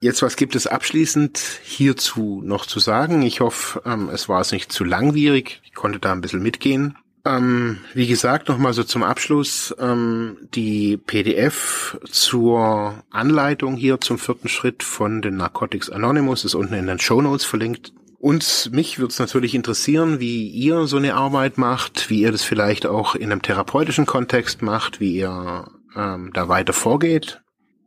jetzt 0.00 0.22
was 0.22 0.36
gibt 0.36 0.54
es 0.54 0.66
abschließend 0.66 1.38
hierzu 1.64 2.42
noch 2.44 2.66
zu 2.66 2.78
sagen? 2.78 3.22
Ich 3.22 3.40
hoffe, 3.40 3.82
ähm, 3.86 4.10
es 4.10 4.28
war 4.28 4.40
es 4.40 4.52
nicht 4.52 4.70
zu 4.70 4.84
langwierig. 4.84 5.60
Ich 5.64 5.74
konnte 5.74 5.98
da 5.98 6.12
ein 6.12 6.20
bisschen 6.20 6.42
mitgehen. 6.42 6.96
Ähm, 7.26 7.78
wie 7.94 8.06
gesagt, 8.06 8.48
nochmal 8.48 8.74
so 8.74 8.84
zum 8.84 9.02
Abschluss 9.02 9.74
ähm, 9.78 10.36
die 10.54 10.98
PDF 10.98 11.98
zur 12.10 13.02
Anleitung 13.10 13.76
hier 13.76 14.00
zum 14.00 14.18
vierten 14.18 14.48
Schritt 14.48 14.82
von 14.82 15.22
den 15.22 15.36
Narcotics 15.36 15.88
Anonymous 15.88 16.44
ist 16.44 16.54
unten 16.54 16.74
in 16.74 16.86
den 16.86 16.98
Show 16.98 17.22
Notes 17.22 17.44
verlinkt. 17.44 17.92
Und 18.18 18.70
mich 18.72 18.98
würde 18.98 19.12
es 19.12 19.18
natürlich 19.18 19.54
interessieren, 19.54 20.20
wie 20.20 20.48
ihr 20.48 20.86
so 20.86 20.98
eine 20.98 21.14
Arbeit 21.14 21.56
macht, 21.58 22.10
wie 22.10 22.20
ihr 22.20 22.32
das 22.32 22.42
vielleicht 22.42 22.86
auch 22.86 23.14
in 23.14 23.32
einem 23.32 23.42
therapeutischen 23.42 24.06
Kontext 24.06 24.60
macht, 24.62 25.00
wie 25.00 25.16
ihr 25.16 25.66
ähm, 25.96 26.30
da 26.34 26.48
weiter 26.48 26.72
vorgeht. 26.72 27.42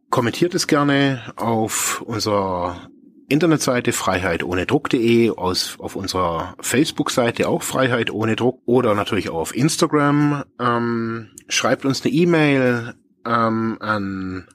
kommentiert 0.10 0.56
es 0.56 0.68
gerne 0.68 1.34
auf 1.36 2.02
unserer 2.02 2.90
Internetseite 3.30 3.92
Freiheit 3.92 4.44
ohne 4.44 4.66
Druck.de, 4.66 5.32
aus, 5.32 5.76
auf 5.80 5.96
unserer 5.96 6.56
Facebook-Seite 6.60 7.50
auch 7.50 7.62
Freiheit 7.62 8.10
ohne 8.10 8.36
Druck 8.36 8.62
oder 8.66 8.96
natürlich 8.96 9.30
auch 9.30 9.40
auf 9.40 9.56
Instagram. 9.56 10.44
Ähm, 10.60 11.30
schreibt 11.50 11.86
uns 11.86 12.04
eine 12.04 12.14
E-Mail 12.14 12.96
ähm, 13.26 13.78
an 13.82 14.48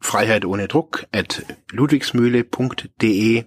Freiheit 0.00 0.44
ohne 0.44 0.68
Druck 0.68 1.06
at 1.12 1.44
ludwigsmühle.de. 1.72 3.44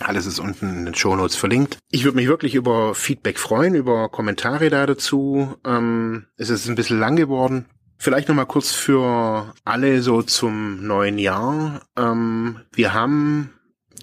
Alles 0.00 0.26
ist 0.26 0.38
unten 0.40 0.78
in 0.78 0.84
den 0.86 0.94
Shownotes 0.94 1.36
verlinkt. 1.36 1.78
Ich 1.90 2.04
würde 2.04 2.16
mich 2.16 2.26
wirklich 2.26 2.54
über 2.54 2.94
Feedback 2.94 3.38
freuen, 3.38 3.74
über 3.74 4.08
Kommentare 4.08 4.70
da 4.70 4.86
dazu. 4.86 5.54
Ähm, 5.64 6.26
es 6.36 6.50
ist 6.50 6.68
ein 6.68 6.74
bisschen 6.74 6.98
lang 6.98 7.16
geworden. 7.16 7.66
Vielleicht 7.98 8.28
nochmal 8.28 8.46
kurz 8.46 8.72
für 8.72 9.54
alle 9.64 10.02
so 10.02 10.22
zum 10.22 10.84
neuen 10.84 11.18
Jahr. 11.18 11.82
Ähm, 11.96 12.60
wir 12.72 12.94
haben 12.94 13.52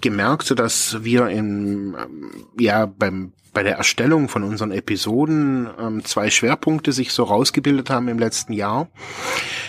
gemerkt, 0.00 0.58
dass 0.58 1.02
wir 1.04 1.28
in, 1.28 1.94
ähm, 1.94 2.30
ja, 2.58 2.86
beim, 2.86 3.32
bei 3.52 3.62
der 3.62 3.76
Erstellung 3.76 4.28
von 4.28 4.44
unseren 4.44 4.70
Episoden 4.70 5.68
ähm, 5.78 6.04
zwei 6.04 6.30
Schwerpunkte 6.30 6.92
sich 6.92 7.12
so 7.12 7.24
rausgebildet 7.24 7.90
haben 7.90 8.08
im 8.08 8.18
letzten 8.18 8.52
Jahr. 8.52 8.88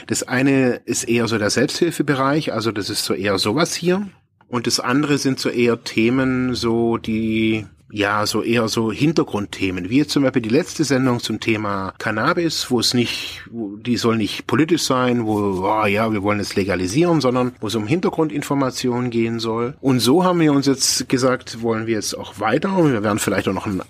Das 0.08 0.24
eine 0.24 0.82
ist 0.86 1.06
eher 1.06 1.28
so 1.28 1.38
der 1.38 1.50
Selbsthilfebereich, 1.50 2.54
also 2.54 2.72
das 2.72 2.90
ist 2.90 3.06
so 3.06 3.14
eher 3.14 3.38
sowas 3.38 3.74
hier. 3.74 4.08
Und 4.48 4.68
das 4.68 4.80
andere 4.82 5.18
sind 5.18 5.40
so 5.40 5.50
eher 5.50 5.84
Themen, 5.84 6.56
so 6.56 6.98
die 6.98 7.66
ja, 7.92 8.26
so 8.26 8.42
eher 8.42 8.68
so 8.68 8.92
Hintergrundthemen, 8.92 9.90
wie 9.90 9.98
jetzt 9.98 10.12
zum 10.12 10.24
Beispiel 10.24 10.42
die 10.42 10.50
letzte 10.50 10.84
Sendung 10.84 11.20
zum 11.20 11.40
Thema 11.40 11.94
Cannabis, 11.98 12.72
wo 12.72 12.80
es 12.80 12.94
nicht, 12.94 13.44
wo, 13.50 13.76
die 13.76 13.98
soll 13.98 14.18
nicht 14.18 14.48
politisch 14.48 14.84
sein, 14.84 15.26
wo, 15.26 15.64
oh, 15.64 15.86
ja, 15.86 16.12
wir 16.12 16.24
wollen 16.24 16.40
es 16.40 16.56
legalisieren, 16.56 17.22
sondern 17.22 17.54
wo 17.60 17.68
es 17.68 17.76
um 17.76 17.88
Hintergrundinformationen 17.88 19.10
gehen 19.10 19.40
soll. 19.40 19.76
Und 19.82 20.00
so 20.00 20.24
haben 20.24 20.40
wir 20.40 20.54
uns 20.54 20.66
jetzt 20.66 21.10
gesagt, 21.10 21.62
wollen 21.62 21.88
wir 21.88 21.96
jetzt 21.96 22.18
auch 22.18 22.40
weiter, 22.40 22.76
wir 22.78 23.04
werden 23.04 23.20
vielleicht 23.20 23.48
auch 23.48 23.54
noch 23.54 23.68
ein 23.68 23.82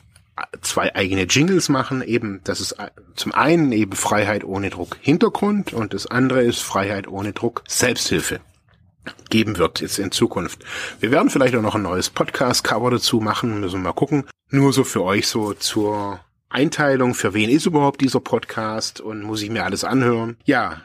zwei 0.61 0.95
eigene 0.95 1.23
Jingles 1.23 1.69
machen, 1.69 2.01
eben, 2.01 2.41
das 2.43 2.61
ist 2.61 2.75
zum 3.15 3.33
einen 3.33 3.71
eben 3.71 3.93
Freiheit 3.93 4.43
ohne 4.43 4.69
Druck 4.69 4.97
Hintergrund 5.01 5.73
und 5.73 5.93
das 5.93 6.07
andere 6.07 6.41
ist 6.41 6.61
Freiheit 6.61 7.07
ohne 7.07 7.33
Druck 7.33 7.63
Selbsthilfe 7.67 8.39
geben 9.29 9.57
wird 9.57 9.81
jetzt 9.81 9.99
in 9.99 10.11
Zukunft. 10.11 10.63
Wir 10.99 11.11
werden 11.11 11.29
vielleicht 11.29 11.55
auch 11.55 11.61
noch 11.61 11.75
ein 11.75 11.81
neues 11.81 12.09
Podcast-Cover 12.09 12.91
dazu 12.91 13.19
machen, 13.19 13.59
müssen 13.59 13.81
mal 13.81 13.93
gucken. 13.93 14.25
Nur 14.49 14.73
so 14.73 14.83
für 14.83 15.03
euch 15.03 15.27
so 15.27 15.53
zur 15.53 16.19
Einteilung, 16.49 17.15
für 17.15 17.33
wen 17.33 17.49
ist 17.49 17.65
überhaupt 17.65 18.01
dieser 18.01 18.19
Podcast 18.19 18.99
und 18.99 19.23
muss 19.23 19.41
ich 19.41 19.49
mir 19.49 19.63
alles 19.63 19.83
anhören. 19.83 20.37
Ja, 20.43 20.81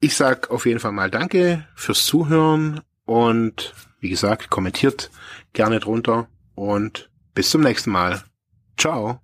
ich 0.00 0.16
sag 0.16 0.50
auf 0.50 0.66
jeden 0.66 0.80
Fall 0.80 0.92
mal 0.92 1.10
Danke 1.10 1.66
fürs 1.74 2.06
Zuhören 2.06 2.80
und 3.04 3.74
wie 4.00 4.08
gesagt, 4.08 4.48
kommentiert 4.48 5.10
gerne 5.52 5.78
drunter 5.78 6.28
und 6.54 7.10
bis 7.34 7.50
zum 7.50 7.60
nächsten 7.60 7.90
Mal. 7.90 8.22
Ciao. 8.78 9.20